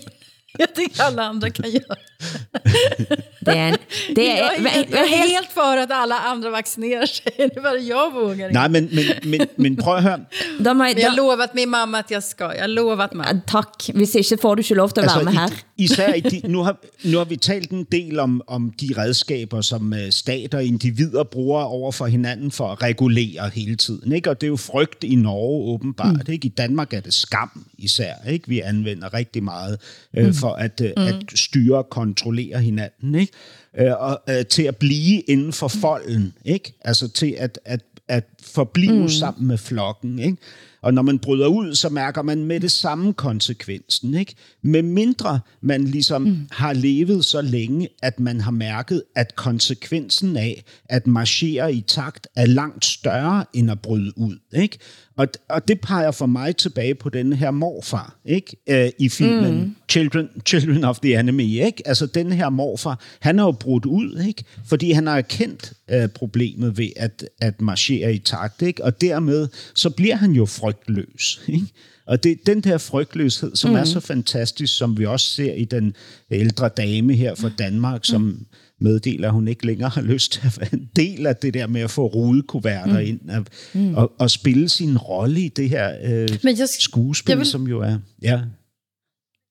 Jag 0.58 0.76
tycker 0.76 1.04
alla 1.04 1.24
andra 1.24 1.50
kan 1.50 1.72
göra. 1.72 1.96
Det 3.48 3.58
är, 3.58 3.78
det 4.16 4.32
är, 4.32 4.38
jag, 4.38 4.56
är, 4.56 4.86
jag 4.92 5.04
är 5.04 5.28
helt 5.28 5.52
för 5.52 5.78
att 5.78 5.92
alla 5.92 6.18
andra 6.18 6.50
vaccinerar 6.50 7.06
sig. 7.06 7.32
Det 7.38 7.58
är 7.58 7.62
bara 7.62 7.78
jag 7.78 8.14
vågar 8.14 8.48
inte. 8.48 8.60
Nej, 8.60 8.70
men, 8.70 8.90
men, 8.92 9.06
men, 9.24 9.48
men 9.56 9.76
prøv 9.76 9.96
at 9.96 10.04
høre. 10.04 10.26
De 10.60 10.80
har, 10.80 10.88
Men 10.88 10.98
jeg 10.98 11.10
har 11.10 11.18
lovat 11.18 11.54
min 11.56 11.70
mamma 11.70 12.00
at 12.00 12.12
jeg 12.12 12.24
skal. 12.24 12.52
Jeg 12.56 12.62
har 12.62 12.68
lovat 12.68 13.14
mamma. 13.14 13.42
Tak. 13.48 13.90
Hvis 13.94 14.16
ikke 14.16 14.38
får 14.42 14.56
du 14.56 14.60
ikke 14.60 14.74
lov 14.74 14.90
til 14.90 15.02
at 15.02 15.08
være 15.16 15.24
med 15.24 15.34
her. 15.34 15.48
I, 15.78 15.84
især 15.84 16.14
i 16.14 16.20
de, 16.20 16.42
nu, 16.48 16.64
har, 16.64 16.78
nu 17.04 17.18
har 17.18 17.26
vi 17.26 17.36
talt 17.36 17.72
en 17.72 17.84
del 17.92 18.20
om, 18.20 18.42
om 18.48 18.72
de 18.82 18.94
redskaber, 18.98 19.62
som 19.62 19.94
uh, 19.94 20.10
stat 20.10 20.54
og 20.54 20.64
individer 20.64 21.24
bruger 21.24 21.62
over 21.62 21.92
for 21.92 22.06
hinanden 22.06 22.52
for 22.52 22.68
at 22.68 22.82
regulere 22.82 23.50
hele 23.54 23.76
tiden. 23.76 24.12
Ikke? 24.12 24.30
Og 24.30 24.42
det 24.42 24.48
er 24.48 24.52
jo 24.52 24.56
frygt 24.56 25.04
i 25.04 25.16
Norge 25.16 25.74
åbenbart. 25.74 26.28
Mm. 26.28 26.34
Ikke? 26.34 26.46
I 26.46 26.50
Danmark 26.50 26.94
er 26.94 27.00
det 27.00 27.14
skam 27.14 27.66
især. 27.78 28.14
Ikke? 28.30 28.48
Vi 28.48 28.60
anvender 28.60 29.14
rigtig 29.14 29.44
meget 29.44 29.80
uh, 30.18 30.24
mm. 30.24 30.34
for 30.34 30.50
at, 30.50 30.82
uh, 30.82 31.04
mm. 31.04 31.08
at 31.08 31.16
styre 31.36 31.78
og 31.78 31.90
kontrollere 31.90 32.62
hinanden. 32.62 33.16
Ikke? 33.16 33.34
Uh, 33.82 34.02
og 34.02 34.22
uh, 34.30 34.46
til 34.50 34.64
at 34.64 34.78
blive 34.78 35.22
inden 35.22 35.54
for 35.54 35.68
folden. 35.68 36.34
Ikke? 36.46 36.74
Altså 36.82 37.08
til 37.08 37.36
at, 37.38 37.60
at, 37.66 37.82
at 38.08 38.24
forblive 38.44 39.02
mm. 39.02 39.10
sammen 39.10 39.48
med 39.48 39.58
flokken. 39.58 40.20
Ikke? 40.20 40.38
Og 40.82 40.94
når 40.94 41.02
man 41.02 41.20
bryder 41.20 41.48
ud, 41.48 41.76
så 41.76 41.90
mærker 41.90 42.22
man 42.22 42.46
med 42.46 42.60
det 42.60 42.72
samme 42.72 43.14
konsekvensen. 43.14 44.14
Ikke? 44.14 44.36
Med 44.62 44.82
mindre 44.82 45.40
man 45.62 45.84
ligesom 45.84 46.22
mm. 46.22 46.48
har 46.52 46.74
levet 46.74 47.26
så 47.26 47.42
længe, 47.42 47.90
at 48.02 48.20
man 48.20 48.42
har 48.42 48.52
mærket, 48.52 49.04
at 49.16 49.36
konsekvensen 49.36 50.38
af 50.38 50.64
at 50.86 51.08
marchere 51.08 51.74
i 51.74 51.82
takt 51.82 52.28
er 52.36 52.46
langt 52.46 52.86
større 52.86 53.46
end 53.54 53.72
at 53.72 53.82
bryde 53.82 54.18
ud. 54.18 54.38
Ikke? 54.54 54.78
Og, 55.18 55.28
og 55.50 55.68
det 55.68 55.82
peger 55.82 56.12
for 56.12 56.26
mig 56.26 56.56
tilbage 56.56 56.96
på 56.96 57.10
den 57.10 57.34
her 57.34 57.52
morfar 57.52 58.20
ikke? 58.26 58.58
Øh, 58.70 58.90
i 59.00 59.10
filmen 59.10 59.58
mm. 59.62 59.76
Children, 59.90 60.30
Children 60.46 60.84
of 60.84 61.00
the 61.00 61.20
Enemy. 61.20 61.66
Ikke? 61.66 61.88
Altså 61.88 62.06
den 62.06 62.32
her 62.32 62.50
morfar, 62.50 63.00
han 63.20 63.40
er 63.40 63.44
jo 63.44 63.52
brudt 63.52 63.86
ud, 63.86 64.24
ikke? 64.28 64.44
fordi 64.66 64.92
han 64.92 65.08
har 65.08 65.18
erkendt 65.18 65.74
øh, 65.92 66.10
problemet 66.10 66.78
ved 66.78 66.90
at, 66.96 67.30
at 67.42 67.62
marchere 67.62 68.14
i 68.14 68.20
takt. 68.20 68.62
Ikke? 68.62 68.84
Og 68.84 69.02
dermed 69.02 69.48
så 69.76 69.90
bliver 69.90 70.16
han 70.16 70.32
jo 70.32 70.46
frygtløs. 70.46 71.42
Ikke? 71.48 71.68
Og 72.08 72.24
det 72.24 72.32
er 72.32 72.36
den 72.46 72.62
der 72.62 72.78
frygtløshed, 72.78 73.56
som 73.56 73.70
mm. 73.70 73.76
er 73.76 73.84
så 73.84 74.00
fantastisk, 74.00 74.78
som 74.78 74.98
vi 74.98 75.06
også 75.06 75.30
ser 75.30 75.54
i 75.54 75.66
den 75.66 75.96
ældre 76.32 76.70
dame 76.70 77.14
her 77.14 77.36
fra 77.36 77.50
Danmark, 77.60 78.06
som 78.06 78.22
mm. 78.22 78.46
Meddeler, 78.82 79.28
at 79.28 79.34
hun 79.34 79.48
ikke 79.48 79.66
længere 79.66 79.90
har 79.90 80.02
lyst 80.02 80.32
til 80.32 80.42
at 80.46 80.58
være 80.60 80.70
en 80.74 80.90
del 80.96 81.28
af 81.28 81.36
det 81.36 81.54
der 81.54 81.68
med 81.68 81.82
at 81.82 81.92
få 81.92 82.08
rudekuverter 82.08 83.00
mm. 83.00 83.06
ind 83.08 83.30
og, 83.30 83.46
mm. 83.74 83.96
og, 83.96 84.12
og 84.20 84.32
spille 84.32 84.70
sin 84.70 84.98
rolle 84.98 85.40
i 85.42 85.50
det 85.50 85.70
her 85.70 85.96
øh, 86.04 86.28
Men 86.44 86.56
jag, 86.60 86.70
skuespil, 86.70 87.32
jag 87.32 87.38
vill- 87.40 87.46
som 87.52 87.68
jo 87.68 87.80
er... 87.82 87.98
Ja. 88.22 88.42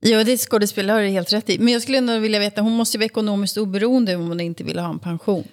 Ja, 0.07 0.24
det 0.24 0.39
skådespelare 0.41 0.97
har 0.97 1.05
du 1.05 1.11
helt 1.11 1.33
rätt 1.33 1.49
i. 1.51 1.59
Men 1.59 1.68
jag 1.72 1.83
skulle 1.83 1.99
ändå 1.99 2.18
vilja 2.18 2.39
veta, 2.39 2.61
hon 2.62 2.77
måste 2.77 2.97
ju 2.97 2.99
vara 2.99 3.07
ekonomiskt 3.07 3.59
oberoende 3.59 4.14
om 4.16 4.27
hon 4.27 4.41
inte 4.41 4.64
vill 4.64 4.79
ha 4.79 4.91
en 4.93 4.99
pension. 4.99 5.45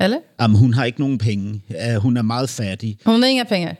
Eller? 0.00 0.18
Jamen, 0.40 0.56
hun 0.56 0.74
har 0.74 0.84
ikke 0.84 1.00
nogen 1.00 1.18
penge. 1.18 1.60
Uh, 1.68 2.02
hun 2.02 2.16
er 2.16 2.22
meget 2.22 2.50
fattig. 2.50 2.98
Hon 3.04 3.22
har 3.22 3.28
inga 3.30 3.44
pengar? 3.44 3.76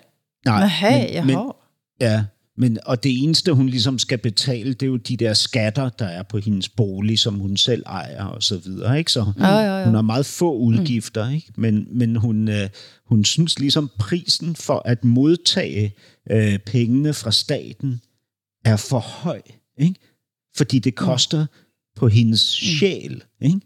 Nej, 0.47 0.71
Nej, 0.83 1.21
men, 1.25 1.31
jaha. 1.31 1.53
ja, 2.01 2.25
men, 2.61 2.79
og 2.87 3.03
det 3.03 3.23
eneste, 3.23 3.53
hun 3.53 3.69
ligesom 3.69 3.99
skal 3.99 4.19
betale, 4.19 4.73
det 4.75 4.83
er 4.83 4.87
jo 4.87 4.97
de 4.97 5.17
der 5.17 5.35
skatter, 5.35 5.89
der 5.89 6.05
er 6.05 6.23
på 6.23 6.39
hendes 6.39 6.69
bolig, 6.69 7.19
som 7.19 7.35
hun 7.35 7.57
selv 7.57 7.83
ejer 7.87 8.25
og 8.25 8.43
så 8.43 8.59
videre. 8.59 8.99
Ikke? 8.99 9.13
Så 9.13 9.33
Ja, 9.39 9.59
ja, 9.59 9.79
ja. 9.79 9.85
hun 9.85 9.95
har 9.95 10.03
meget 10.03 10.27
få 10.27 10.57
udgifter, 10.57 11.31
ikke? 11.31 11.53
men, 11.57 11.87
men 11.91 12.17
hun, 12.17 12.49
øh, 12.49 12.69
hun 13.07 13.25
synes 13.25 13.59
ligesom, 13.59 13.91
prisen 13.99 14.57
for 14.57 14.83
at 14.85 15.05
modtage 15.05 15.95
øh, 16.31 16.59
pengene 16.59 17.15
fra 17.15 17.33
staten 17.33 18.01
er 18.65 18.77
for 18.77 18.99
høj. 18.99 19.41
Ikke? 19.79 19.95
Fordi 20.57 20.79
det 20.79 20.95
koster 20.95 21.47
på 21.97 22.09
hendes 22.09 22.41
sjæl. 22.41 23.23
Ikke? 23.41 23.61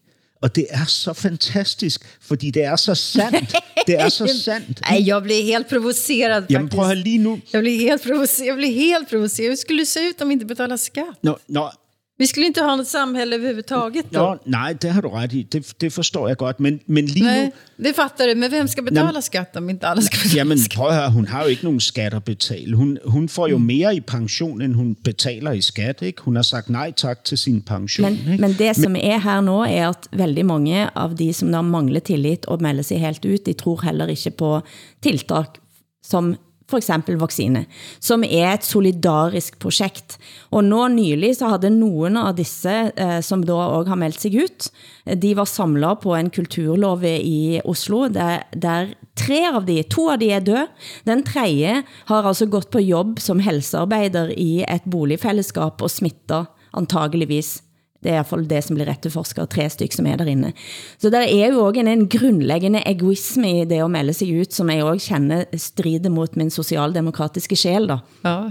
Og 0.45 0.51
det 0.57 0.67
er 0.71 0.85
så 0.85 1.13
fantastisk, 1.13 2.03
fordi 2.21 2.51
det 2.51 2.65
er 2.65 2.77
så 2.77 2.95
sandt. 2.95 3.55
Det 3.87 3.95
er 4.01 4.09
så 4.09 4.27
sandt. 4.45 4.81
Nej, 4.91 5.01
jag 5.07 5.23
blir 5.23 5.45
helt 5.45 5.69
provocerad 5.69 6.45
Jamen 6.51 6.69
prøv 6.69 6.91
at 6.91 6.99
lige 6.99 7.19
nu. 7.19 7.41
Jag 7.53 7.63
blir 7.63 7.79
helt 7.79 8.03
provocerad. 8.03 8.47
Jag 8.49 8.57
blir 8.57 8.73
helt 8.73 9.09
provocerad. 9.09 9.51
Hur 9.51 9.57
skulle 9.57 9.83
det 9.83 9.89
se 9.89 10.01
ut 10.01 10.21
om 10.21 10.29
vi 10.29 10.33
inte 10.33 10.47
betalar 10.47 10.77
skatt? 10.77 11.17
Nå, 11.23 11.39
nå, 11.47 11.71
Vi 12.19 12.27
skulle 12.27 12.47
inte 12.47 12.61
ha 12.61 12.77
något 12.77 12.87
samhälle 12.87 13.37
överhuvudtaget 13.37 14.07
då. 14.11 14.19
nå, 14.21 14.39
nej, 14.45 14.75
det 14.83 14.89
har 14.91 15.03
du 15.03 15.09
ret 15.09 15.33
i. 15.33 15.43
Det, 15.53 15.81
det 15.81 15.91
forstår 15.93 16.29
jeg 16.29 16.37
godt. 16.37 16.61
Men, 16.61 16.81
men 16.87 17.07
lige 17.07 17.25
Nej, 17.25 17.45
nu... 17.79 17.85
det 17.85 17.97
fattar 17.97 18.27
du. 18.27 18.35
Men 18.35 18.51
vem 18.51 18.69
ska 18.69 18.83
betala 18.83 19.23
skatt 19.23 19.57
om 19.57 19.71
inte 19.71 19.89
alla 19.89 20.01
ska 20.03 20.17
betala 20.23 20.37
Jamen, 20.37 20.59
skatt? 20.59 20.77
prøv 20.77 20.89
at 20.89 20.95
høre, 20.95 21.11
hun 21.11 21.27
har 21.27 21.43
jo 21.43 21.49
ikke 21.49 21.65
nogen 21.65 21.81
skat 21.81 22.15
at 22.15 22.25
betale. 22.25 22.77
Hun, 22.77 22.99
hun 23.05 23.29
får 23.29 23.47
Mm. 23.47 23.53
jo 23.53 23.59
mere 23.59 23.97
i 23.97 24.01
pension, 24.01 24.63
end 24.63 24.75
hun 24.75 24.97
betaler 25.05 25.53
i 25.53 25.61
skat. 25.61 26.03
Ikke? 26.03 26.23
Hun 26.23 26.37
har 26.37 26.43
sagt 26.43 26.69
nej 26.71 26.93
tak 26.97 27.25
til 27.25 27.39
sin 27.39 27.63
pension. 27.63 28.05
Men, 28.05 28.13
ikke? 28.33 28.41
men 28.41 28.53
det 28.59 28.77
som 28.77 28.97
er 28.97 29.19
her 29.19 29.41
nå, 29.41 29.63
er 29.65 29.89
at 29.89 30.09
veldig 30.13 30.47
mange 30.47 30.89
av 30.97 31.17
de 31.19 31.33
som 31.33 31.53
da 31.53 31.63
mangler 31.63 32.01
tillit 32.01 32.47
og 32.47 32.63
melder 32.63 32.83
sig 32.83 32.99
helt 33.01 33.25
ut, 33.25 33.47
de 33.47 33.53
tror 33.53 33.81
heller 33.85 34.07
ikke 34.07 34.31
på 34.31 34.61
tiltak 35.03 35.59
som 36.05 36.37
for 36.71 36.81
eksempel 36.81 37.19
vaccine, 37.21 37.65
som 38.01 38.25
er 38.25 38.55
et 38.55 38.67
solidarisk 38.67 39.59
projekt. 39.63 40.17
Og 40.55 40.65
nå 40.65 40.87
nylig 40.95 41.35
så 41.39 41.53
havde 41.53 41.73
nogen 41.75 42.17
av 42.21 42.35
disse, 42.39 42.93
eh, 42.97 43.21
som 43.21 43.45
da 43.45 43.59
også 43.59 43.93
har 43.93 44.01
meldt 44.01 44.21
sig 44.21 44.39
ut, 44.45 44.71
eh, 45.07 45.17
de 45.17 45.35
var 45.37 45.51
samlet 45.51 46.01
på 46.01 46.15
en 46.17 46.31
kulturlov 46.31 47.05
i 47.05 47.61
Oslo, 47.65 48.09
der, 48.09 48.45
der 48.55 48.95
tre 49.17 49.45
av 49.53 49.67
de, 49.67 49.83
to 49.83 50.09
av 50.11 50.19
de 50.19 50.31
er 50.33 50.41
døde. 50.41 50.69
Den 51.05 51.23
tredje 51.27 51.83
har 52.07 52.25
altså 52.25 52.47
gått 52.47 52.71
på 52.71 52.83
jobb 52.83 53.21
som 53.21 53.43
helsearbejder 53.45 54.33
i 54.37 54.65
et 54.65 54.89
boligfællesskap 54.89 55.83
og 55.83 55.93
smitter 55.93 56.49
antageligvis. 56.75 57.64
Det 58.05 58.11
er 58.11 58.19
i 58.19 58.21
hvert 58.21 58.29
fall 58.29 58.45
det 58.49 58.61
som 58.67 58.77
blir 58.77 58.89
retteforsket, 58.91 59.49
tre 59.55 59.65
styk 59.73 59.95
som 59.97 60.07
er 60.07 60.19
der 60.21 60.29
inne. 60.29 60.53
Så 61.01 61.09
der 61.11 61.25
er 61.25 61.55
jo 61.55 61.63
også 61.65 61.81
en, 61.81 61.89
en 61.89 62.09
grundlæggende 62.13 62.83
egoisme 62.87 63.63
i 63.63 63.65
det 63.65 63.81
at 63.81 63.91
melde 63.91 64.13
sig 64.13 64.29
ut, 64.41 64.53
som 64.53 64.71
jeg 64.71 64.85
også 64.85 65.15
kender 65.15 65.45
strider 65.57 66.13
mot 66.13 66.37
min 66.37 66.51
socialdemokratiske 66.51 67.57
sjæl. 67.57 67.89
Da. 67.89 67.99
Ja, 68.25 68.51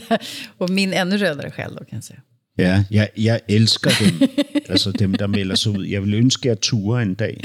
och 0.58 0.70
min 0.70 0.92
ännu 0.92 1.16
rödare 1.16 1.50
själ 1.50 1.76
då 1.76 1.84
kan 1.84 1.96
jag 1.96 2.04
säga. 2.04 2.20
Ja, 2.58 2.84
jeg, 2.90 3.08
jeg 3.16 3.40
elsker 3.48 3.90
dem. 4.00 4.28
altså 4.68 4.92
dem, 4.92 5.14
der 5.14 5.26
melder 5.26 5.54
sig 5.54 5.78
ud. 5.78 5.84
Jeg 5.84 6.02
vil 6.02 6.14
ønske, 6.14 6.50
at 6.50 6.56
jeg 6.56 6.60
ture 6.60 7.02
en 7.02 7.14
dag. 7.14 7.40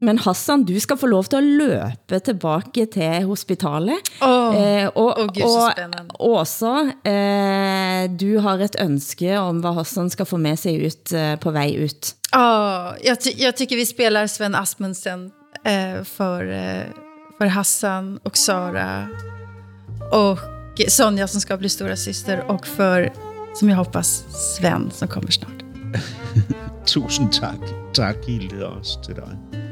Men 0.00 0.18
Hassan, 0.18 0.62
du 0.64 0.76
skal 0.80 0.96
få 0.96 1.06
lov 1.10 1.24
til 1.24 1.36
at 1.36 1.44
løbe 1.44 2.18
tilbage 2.24 2.86
til 2.86 3.24
hospitalet. 3.26 3.98
Åh, 4.22 4.54
eh, 4.54 4.86
og, 4.94 5.18
åh, 5.18 5.26
Gud, 5.26 5.42
så 5.42 5.64
og 5.64 5.72
spændende. 5.72 6.14
Åsa, 6.20 6.74
eh, 7.02 8.10
du 8.20 8.38
har 8.38 8.62
et 8.62 8.76
ønske 8.80 9.38
om, 9.38 9.58
hvad 9.60 9.74
Hassan 9.74 10.10
skal 10.10 10.26
få 10.26 10.36
med 10.36 10.56
sig 10.56 10.86
ut 10.86 11.12
eh, 11.12 11.34
på 11.40 11.50
vej 11.50 11.74
ut. 11.84 12.14
Ja, 12.32 12.94
jag, 13.04 13.20
ty 13.20 13.30
jag 13.36 13.56
tycker 13.56 13.76
vi 13.76 13.86
spelar 13.86 14.26
Sven 14.26 14.54
Asmundsen 14.54 15.30
eh, 15.64 16.04
för, 16.04 16.52
eh, 16.52 16.84
för 17.38 17.46
Hassan 17.46 18.18
och 18.24 18.36
Sara 18.36 19.08
och 20.12 20.38
Sonja 20.88 21.28
som 21.28 21.40
ska 21.40 21.56
bli 21.56 21.68
stora 21.68 21.96
syster 21.96 22.44
och 22.50 22.66
för, 22.66 23.12
som 23.54 23.68
jag 23.68 23.76
hoppas, 23.76 24.24
Sven 24.56 24.90
som 24.90 25.08
kommer 25.08 25.30
snart. 25.30 25.64
Tusind 26.86 27.32
tak. 27.32 27.60
Tak, 27.94 28.16
Hilde, 28.26 28.66
også 28.66 29.02
til 29.02 29.14
dig. 29.14 29.67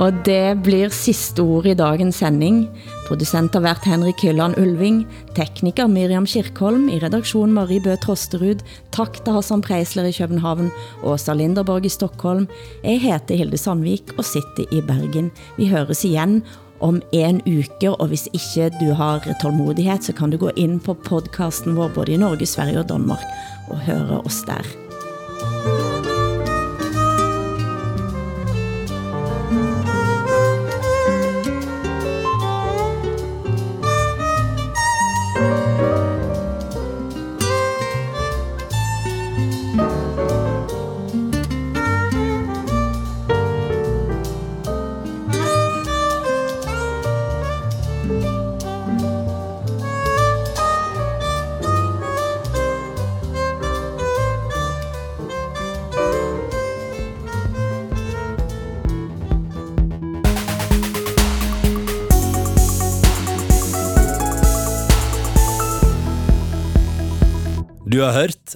Og 0.00 0.22
det 0.24 0.62
blir 0.64 0.88
sidste 0.94 1.44
ord 1.44 1.66
i 1.68 1.74
dagens 1.76 2.22
sending. 2.22 2.62
Producent 3.04 3.52
har 3.52 3.60
været 3.60 3.84
Henrik 3.84 4.22
Hylland 4.24 4.56
Ulving, 4.56 5.02
tekniker 5.36 5.90
Miriam 5.92 6.24
Kirkholm, 6.24 6.88
i 6.88 6.96
redaktion 7.02 7.52
Marie 7.52 7.82
Bø 7.84 7.98
Trosterud, 8.00 8.62
tak 8.96 9.20
til 9.20 9.36
Hassan 9.36 9.60
Preisler 9.60 10.08
i 10.08 10.16
København, 10.16 10.70
Åsa 11.04 11.34
Linderborg 11.36 11.84
i 11.84 11.92
Stockholm. 11.92 12.48
Jeg 12.84 13.00
heter 13.00 13.36
Hilde 13.36 13.60
Sandvik 13.60 14.16
og 14.16 14.24
sitter 14.24 14.64
i 14.72 14.80
Bergen. 14.80 15.30
Vi 15.58 15.68
høres 15.68 16.04
igen 16.04 16.42
om 16.80 17.02
en 17.12 17.42
uke, 17.44 17.92
og 17.92 18.08
hvis 18.08 18.28
ikke 18.32 18.70
du 18.80 18.94
har 18.96 19.20
tålmodighed, 19.42 20.00
så 20.00 20.16
kan 20.16 20.30
du 20.30 20.36
gå 20.40 20.50
ind 20.56 20.80
på 20.80 20.94
podcasten 20.94 21.76
vår 21.76 21.90
både 21.94 22.12
i 22.12 22.16
Norge, 22.16 22.46
Sverige 22.46 22.80
og 22.80 22.88
Danmark 22.88 23.20
og 23.68 23.78
høre 23.78 24.20
os 24.24 24.46
der. 24.48 24.89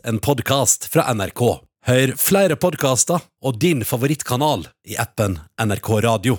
En 0.04 0.18
podcast 0.18 0.88
fra 0.90 1.06
NRK. 1.14 1.42
Hør 1.86 2.14
flere 2.16 2.56
podkaster 2.56 3.22
og 3.44 3.60
din 3.60 3.84
favorittkanal 3.84 4.66
i 4.88 4.96
appen 5.00 5.38
NRK 5.60 5.90
Radio. 6.06 6.38